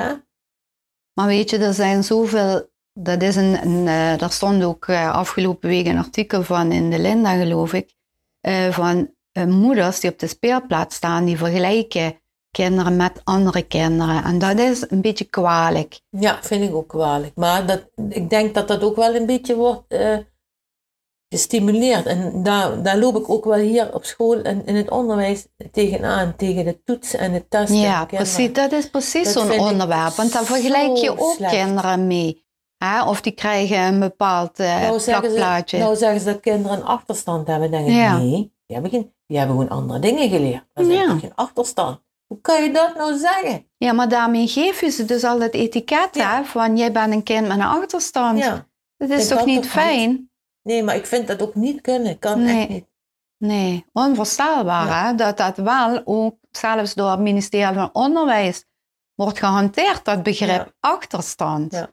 Maar 1.13 1.27
weet 1.27 1.51
je, 1.51 1.59
er 1.59 1.75
zijn 1.75 2.05
zoveel. 2.05 2.71
Dat 2.93 3.23
is 3.23 3.37
een, 3.37 3.63
een 3.67 3.87
eh, 3.89 4.19
daar 4.19 4.31
stond 4.33 4.63
ook 4.65 4.87
eh, 4.87 5.11
afgelopen 5.15 5.69
week 5.69 5.87
een 5.87 5.99
artikel 5.99 6.43
van 6.43 6.73
in 6.73 6.91
de 6.91 6.99
Linda, 6.99 7.37
geloof 7.37 7.73
ik. 7.73 7.95
eh, 8.41 8.73
van 8.73 9.15
moeders 9.47 10.01
die 10.01 10.11
op 10.11 10.19
de 10.19 10.27
speelplaats 10.27 10.97
staan, 10.97 11.25
die 11.25 11.37
vergelijken 11.37 12.21
kinderen 12.51 12.97
met 12.97 13.21
andere 13.25 13.63
kinderen. 13.63 14.25
En 14.25 14.39
dat 14.39 14.59
is 14.59 14.85
een 14.91 15.01
beetje 15.01 15.25
kwalijk. 15.25 16.01
Ja, 16.11 16.39
vind 16.43 16.65
ik 16.65 16.75
ook 16.75 16.89
kwalijk. 16.89 17.33
Maar 17.35 17.67
dat, 17.67 17.89
ik 18.09 18.31
denk 18.31 18.55
dat 18.55 18.69
dat 18.69 18.83
ook 18.83 18.97
wel 18.97 19.15
een 19.15 19.27
beetje 19.27 19.57
wordt 19.57 19.83
eh, 19.89 20.17
gestimuleerd. 21.29 22.07
En 22.07 22.43
daar, 22.43 22.83
daar 22.83 22.99
loop 22.99 23.17
ik 23.17 23.31
ook 23.31 23.45
wel 23.45 23.59
hier 23.59 23.95
op 23.95 24.05
school 24.05 24.43
en 24.43 24.67
in 24.67 24.75
het 24.77 24.91
onderwijs 24.91 25.47
tegenaan. 25.73 26.37
Tegen 26.37 26.65
de 26.65 26.83
toetsen 26.85 27.19
en 27.19 27.33
de 27.33 27.49
testen. 27.49 27.79
Ja, 27.79 28.05
precies. 28.05 28.53
Dat 28.53 28.73
is 28.73 28.91
precies 28.91 29.33
zo'n 29.33 29.59
onderwerp. 29.59 30.15
Want 30.15 30.33
daar 30.33 30.45
vergelijk 30.45 30.97
je 30.97 31.11
ook 31.19 31.35
slecht. 31.37 31.53
kinderen 31.53 32.07
mee. 32.07 32.45
Hè? 32.79 33.05
Of 33.05 33.21
die 33.21 33.33
krijgen 33.33 33.79
een 33.79 34.01
bepaald 34.01 34.59
eh, 34.59 34.81
Nou 34.81 35.01
zeggen, 35.01 35.31
ze, 35.31 35.37
plakplaatje. 35.37 35.79
nou 35.79 35.97
zeggen 35.97 36.21
ze 36.21 36.27
dat 36.27 36.41
kinderen 36.41 36.77
een 36.77 36.85
achterstand 36.85 37.47
hebben. 37.47 37.71
Denk 37.71 37.87
ik, 37.87 37.93
Ja. 37.93 38.19
nee, 38.19 38.52
die 38.73 38.81
hebben, 38.83 38.91
geen, 38.91 39.15
die 39.27 39.39
hebben 39.39 39.57
gewoon 39.57 39.71
andere 39.79 39.99
dingen 39.99 40.29
geleerd. 40.29 40.65
Dat 40.73 40.87
is 40.87 40.95
Ja. 40.97 41.19
geen 41.19 41.35
achterstand. 41.35 42.01
Hoe 42.27 42.41
kan 42.41 42.63
je 42.63 42.71
dat 42.73 42.95
nou 42.97 43.17
zeggen? 43.19 43.67
Ja, 43.77 43.93
maar 43.93 44.09
daarmee 44.09 44.47
geef 44.49 44.81
je 44.81 44.91
ze 44.91 45.05
dus 45.05 45.25
al 45.25 45.41
het 45.41 45.55
etiket 45.55 46.09
Ja. 46.13 46.45
van 46.45 46.77
jij 46.77 46.93
bent 46.93 47.13
een 47.13 47.23
kind 47.23 47.47
met 47.49 47.57
een 47.57 47.63
achterstand. 47.63 48.39
Ja. 48.39 48.67
Dat 48.97 49.11
is 49.11 49.29
toch 49.29 49.45
niet 49.45 49.67
fijn? 49.69 50.31
Nee, 50.63 50.83
maar 50.83 50.97
ik 50.97 51.07
vind 51.07 51.27
dat 51.27 51.43
ook 51.43 51.55
niet 51.55 51.81
kunnen. 51.81 52.19
Kan 52.19 52.43
Nee. 52.43 52.59
echt 52.61 52.69
niet. 52.69 52.87
Nee, 53.39 53.85
onvoorstelbaar 53.93 54.87
Ja. 54.87 55.07
hè, 55.07 55.15
dat 55.15 55.37
dat 55.37 55.57
wel 55.57 56.03
ook 56.05 56.37
zelfs 56.51 56.95
door 56.95 57.11
het 57.11 57.21
ministerie 57.21 57.75
van 57.75 57.91
Onderwijs 57.93 58.65
wordt 59.15 59.39
gehanteerd, 59.39 60.05
dat 60.05 60.23
begrip 60.23 60.49
Ja. 60.49 60.73
achterstand. 60.81 61.73
Ja. 61.73 61.91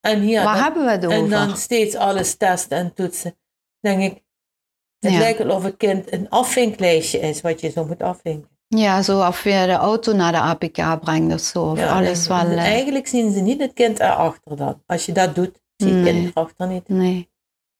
En 0.00 0.20
hier, 0.20 0.42
Waar 0.44 0.56
en- 0.56 0.62
hebben 0.62 0.84
we 0.84 0.90
het 0.90 1.06
over? 1.06 1.18
En 1.18 1.28
dan 1.28 1.56
steeds 1.56 1.94
alles 1.94 2.36
testen 2.36 2.78
en 2.78 2.94
toetsen. 2.94 3.36
denk 3.80 4.02
ik, 4.02 4.22
het 5.02 5.12
Ja. 5.12 5.18
lijkt 5.18 5.38
wel 5.42 5.56
of 5.56 5.62
het 5.62 5.76
kind 5.76 6.12
een 6.12 6.30
afvinklijstje 6.30 7.18
is 7.20 7.40
wat 7.40 7.60
je 7.60 7.70
zo 7.70 7.84
moet 7.84 8.02
afvinken. 8.02 8.50
Ja, 8.68 9.02
zo 9.02 9.26
of 9.26 9.44
je 9.44 9.50
de 9.66 9.72
auto 9.72 10.12
naar 10.12 10.32
de 10.32 10.38
APK 10.38 11.00
brengt 11.00 11.34
of 11.34 11.40
zo. 11.40 11.62
Of 11.70 11.78
Ja, 11.78 11.96
alles 11.98 12.26
wel. 12.26 12.38
eh, 12.38 12.56
Eigenlijk 12.58 13.06
zien 13.06 13.32
ze 13.32 13.40
niet 13.40 13.60
het 13.60 13.72
kind 13.72 14.00
erachter 14.00 14.56
dan. 14.56 14.82
Als 14.86 15.06
je 15.06 15.12
dat 15.12 15.34
doet, 15.34 15.60
zie 15.76 15.88
je 15.88 15.94
het 15.94 16.04
kind 16.04 16.26
erachter 16.36 16.66
niet. 16.66 16.88
Nee. 16.88 17.30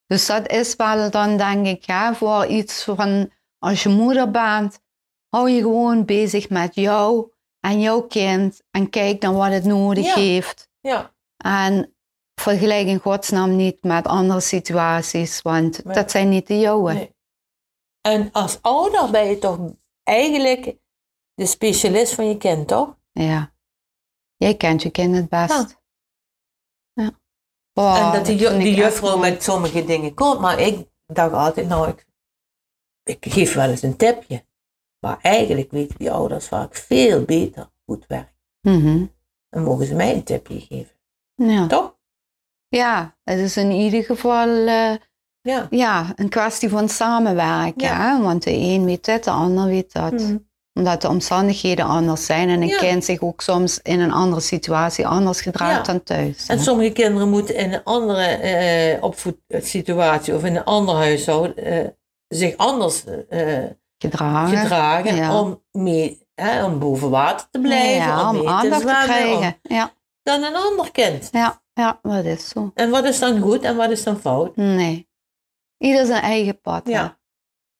Dus 0.06 0.26
dat 0.26 0.50
is 0.50 0.76
wel 0.76 1.10
dan, 1.10 1.36
denk 1.36 1.66
ik, 1.66 1.84
hè, 1.86 2.14
voor 2.14 2.46
iets 2.46 2.84
van 2.84 3.30
als 3.58 3.82
je 3.82 3.88
moeder 3.88 4.30
bent, 4.30 4.80
hou 5.28 5.50
je 5.50 5.60
gewoon 5.60 6.04
bezig 6.04 6.48
met 6.48 6.74
jou 6.74 7.30
en 7.60 7.80
jouw 7.80 8.00
kind 8.02 8.62
en 8.70 8.90
kijk 8.90 9.20
dan 9.20 9.34
wat 9.34 9.52
het 9.52 9.64
nodig 9.64 10.04
Ja. 10.04 10.14
heeft. 10.14 10.68
Ja, 10.80 11.12
En 11.36 11.94
vergelijk 12.42 12.86
in 12.86 12.98
godsnaam 12.98 13.56
niet 13.56 13.82
met 13.82 14.06
andere 14.06 14.40
situaties, 14.40 15.42
want 15.42 15.84
Nee. 15.84 15.94
dat 15.94 16.10
zijn 16.10 16.28
niet 16.28 16.46
de 16.46 16.58
jouwe. 16.58 16.92
nee. 16.92 17.14
En 18.00 18.32
als 18.32 18.62
ouder 18.62 19.10
ben 19.10 19.26
je 19.26 19.38
toch 19.38 19.58
eigenlijk 20.02 20.76
de 21.34 21.46
specialist 21.46 22.14
van 22.14 22.28
je 22.28 22.36
kind, 22.36 22.68
toch? 22.68 22.96
Ja. 23.12 23.54
Jij 24.36 24.56
kent 24.56 24.82
je 24.82 24.90
kind 24.90 25.16
het 25.16 25.28
best. 25.28 25.80
Ja. 26.92 27.10
En 27.74 28.12
dat 28.12 28.26
die, 28.26 28.56
die 28.56 28.74
juffrouw 28.74 29.16
met 29.18 29.42
sommige 29.42 29.84
dingen 29.84 30.14
komt. 30.14 30.40
Maar 30.40 30.60
ik 30.60 30.88
dacht 31.06 31.32
altijd, 31.32 31.68
nou, 31.68 31.88
ik, 31.88 32.06
ik 33.02 33.32
geef 33.32 33.54
wel 33.54 33.68
eens 33.70 33.82
een 33.82 33.96
tipje. 33.96 34.44
Maar 34.98 35.18
eigenlijk 35.20 35.70
weten 35.70 35.98
die 35.98 36.12
ouders 36.12 36.48
vaak 36.48 36.74
veel 36.74 37.24
beter 37.24 37.70
hoe 37.84 37.96
het 37.96 38.06
werkt. 38.06 38.34
Mhm. 38.60 39.06
Dan 39.48 39.62
mogen 39.62 39.86
ze 39.86 39.94
mij 39.94 40.14
een 40.14 40.24
tipje 40.24 40.60
geven. 40.60 40.96
Ja. 41.34 41.66
Toch? 41.66 41.91
Ja, 42.76 43.16
het 43.24 43.38
is 43.38 43.56
in 43.56 43.70
ieder 43.70 44.02
geval 44.04 44.48
eh, 44.48 44.92
Ja. 45.42 45.66
ja, 45.70 46.12
een 46.16 46.28
kwestie 46.28 46.68
van 46.68 46.88
samenwerken. 46.88 47.86
Ja. 47.86 47.96
Hè? 48.16 48.22
Want 48.22 48.42
de 48.42 48.52
een 48.52 48.84
weet 48.84 49.04
dit, 49.04 49.24
de 49.24 49.30
ander 49.30 49.64
weet 49.66 49.92
dat. 49.92 50.12
Mhm. 50.12 50.36
Omdat 50.74 51.00
de 51.02 51.08
omstandigheden 51.08 51.84
anders 51.84 52.26
zijn 52.26 52.48
en 52.48 52.62
een 52.62 52.68
Ja. 52.68 52.78
kind 52.78 53.04
zich 53.04 53.20
ook 53.20 53.40
soms 53.40 53.80
in 53.82 54.00
een 54.00 54.12
andere 54.12 54.40
situatie 54.40 55.06
anders 55.06 55.40
gedraagt 55.40 55.86
dan 55.86 56.02
thuis. 56.02 56.46
En 56.46 56.60
sommige 56.60 56.90
kinderen 56.92 57.28
moeten 57.28 57.54
in 57.54 57.72
een 57.72 57.84
andere 57.84 58.24
eh 58.24 59.02
opvoedsituatie 59.02 60.34
of 60.34 60.44
in 60.44 60.56
een 60.56 60.64
ander 60.64 60.94
huishouden 60.94 61.56
eh, 61.56 61.88
zich 62.28 62.56
anders 62.56 63.04
gedragen. 63.98 64.58
gedragen 64.58 65.30
om, 65.30 65.62
mee, 65.72 66.26
hè, 66.34 66.64
om 66.64 66.78
boven 66.78 67.10
water 67.10 67.46
te 67.50 67.60
blijven, 67.60 68.20
om, 68.20 68.26
om 68.28 68.34
mee 68.34 68.42
te 68.44 68.48
aandacht 68.50 68.80
te 68.80 69.02
krijgen. 69.04 69.60
dan 70.22 70.42
een 70.42 70.56
ander 70.56 70.90
kind. 70.92 71.28
ja, 71.32 71.61
ja, 71.74 71.98
dat 72.02 72.24
is 72.24 72.48
zo. 72.48 72.70
En 72.74 72.90
wat 72.90 73.04
is 73.04 73.18
dan 73.18 73.40
goed 73.40 73.62
en 73.62 73.76
wat 73.76 73.90
is 73.90 74.02
dan 74.04 74.18
fout? 74.20 74.56
Nee. 74.56 75.08
Ieder 75.78 76.06
zijn 76.06 76.22
eigen 76.22 76.60
pad. 76.60 76.86
Ja. 76.88 77.18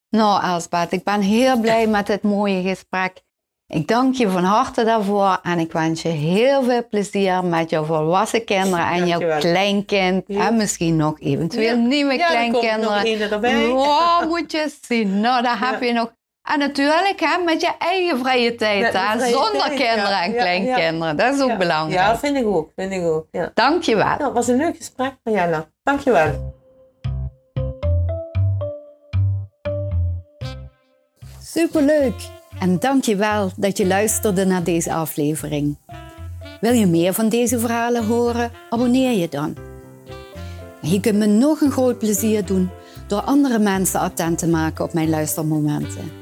Nou, 0.09 0.43
Elsbeth, 0.45 0.93
ik 0.93 1.05
ben 1.05 1.20
heel 1.20 1.61
blij 1.61 1.86
met 1.86 2.07
dit 2.07 2.22
mooie 2.22 2.62
gesprek. 2.62 3.22
Ik 3.66 3.88
dank 3.88 4.14
je 4.14 4.28
van 4.30 4.45
harte 4.45 4.84
daarvoor 4.84 5.38
en 5.43 5.59
ik 5.59 5.72
wens 5.72 6.03
je 6.03 6.09
heel 6.09 6.62
veel 6.62 6.88
plezier 6.88 7.45
met 7.45 7.70
jouw 7.70 7.84
volwassen 7.84 8.45
kinderen 8.45 8.86
en 8.86 9.07
jouw 9.07 9.38
kleinkind. 9.38 10.24
Ja. 10.26 10.47
En 10.47 10.57
misschien 10.57 10.97
nog 10.97 11.20
eventueel 11.20 11.76
nieuwe 11.76 12.12
Ja, 12.14 12.34
er 12.34 12.51
komt 12.51 12.53
nog 12.53 12.61
kleinkinderen. 12.90 13.30
erbij. 13.32 13.66
Wow, 13.68 14.28
moet 14.28 14.53
je 14.53 14.74
zien. 14.80 15.20
Nou, 15.20 15.43
daar 15.43 15.59
heb 15.70 15.80
Ja. 15.80 15.86
je 15.86 15.93
nog. 15.93 16.12
En 16.43 16.59
natuurlijk 16.59 17.20
hè, 17.20 17.45
met 17.45 17.61
je 17.61 17.70
eigen 17.78 18.18
vrije 18.18 18.55
tijd, 18.55 18.93
hè, 18.93 19.18
vrije 19.18 19.32
zonder 19.32 19.51
tijd, 19.53 19.68
kinderen 19.74 20.09
ja. 20.09 20.22
en 20.22 20.32
Ja, 20.32 20.38
kleinkinderen. 20.40 21.16
Dat 21.16 21.34
is 21.34 21.40
ook 21.40 21.49
Ja. 21.49 21.57
belangrijk. 21.57 22.01
Ja, 22.01 22.18
vind 22.18 22.36
ik 22.36 22.47
ook. 22.47 22.70
Vind 22.76 22.93
ik 22.93 23.03
ook. 23.03 23.26
Ja. 23.30 23.51
Dank 23.55 23.82
je 23.82 23.97
wel. 23.97 24.05
Nou, 24.05 24.24
het 24.24 24.32
was 24.32 24.49
een 24.49 24.57
leuk 24.57 24.76
gesprek, 24.76 25.14
Mariella. 25.24 25.66
Dankjewel. 25.82 26.55
Superleuk! 31.43 32.14
En 32.61 32.78
dank 32.78 33.05
je 33.05 33.16
wel 33.16 33.51
dat 33.57 33.76
je 33.76 33.86
luisterde 33.86 34.45
naar 34.45 34.62
deze 34.62 34.93
aflevering. 34.93 35.78
Wil 36.61 36.72
je 36.72 36.86
meer 36.86 37.12
van 37.12 37.28
deze 37.28 37.59
verhalen 37.59 38.07
horen? 38.07 38.51
Abonneer 38.70 39.18
je 39.18 39.28
dan. 39.28 39.57
Je 40.80 41.01
kunt 41.01 41.18
me 41.18 41.26
nog 41.26 41.61
een 41.61 41.70
groot 41.70 41.99
plezier 41.99 42.45
doen 42.45 42.70
door 43.07 43.20
andere 43.20 43.59
mensen 43.59 44.01
attent 44.01 44.38
te 44.38 44.49
maken 44.49 44.84
op 44.84 44.93
mijn 44.93 45.11
luistermomenten. 45.11 46.22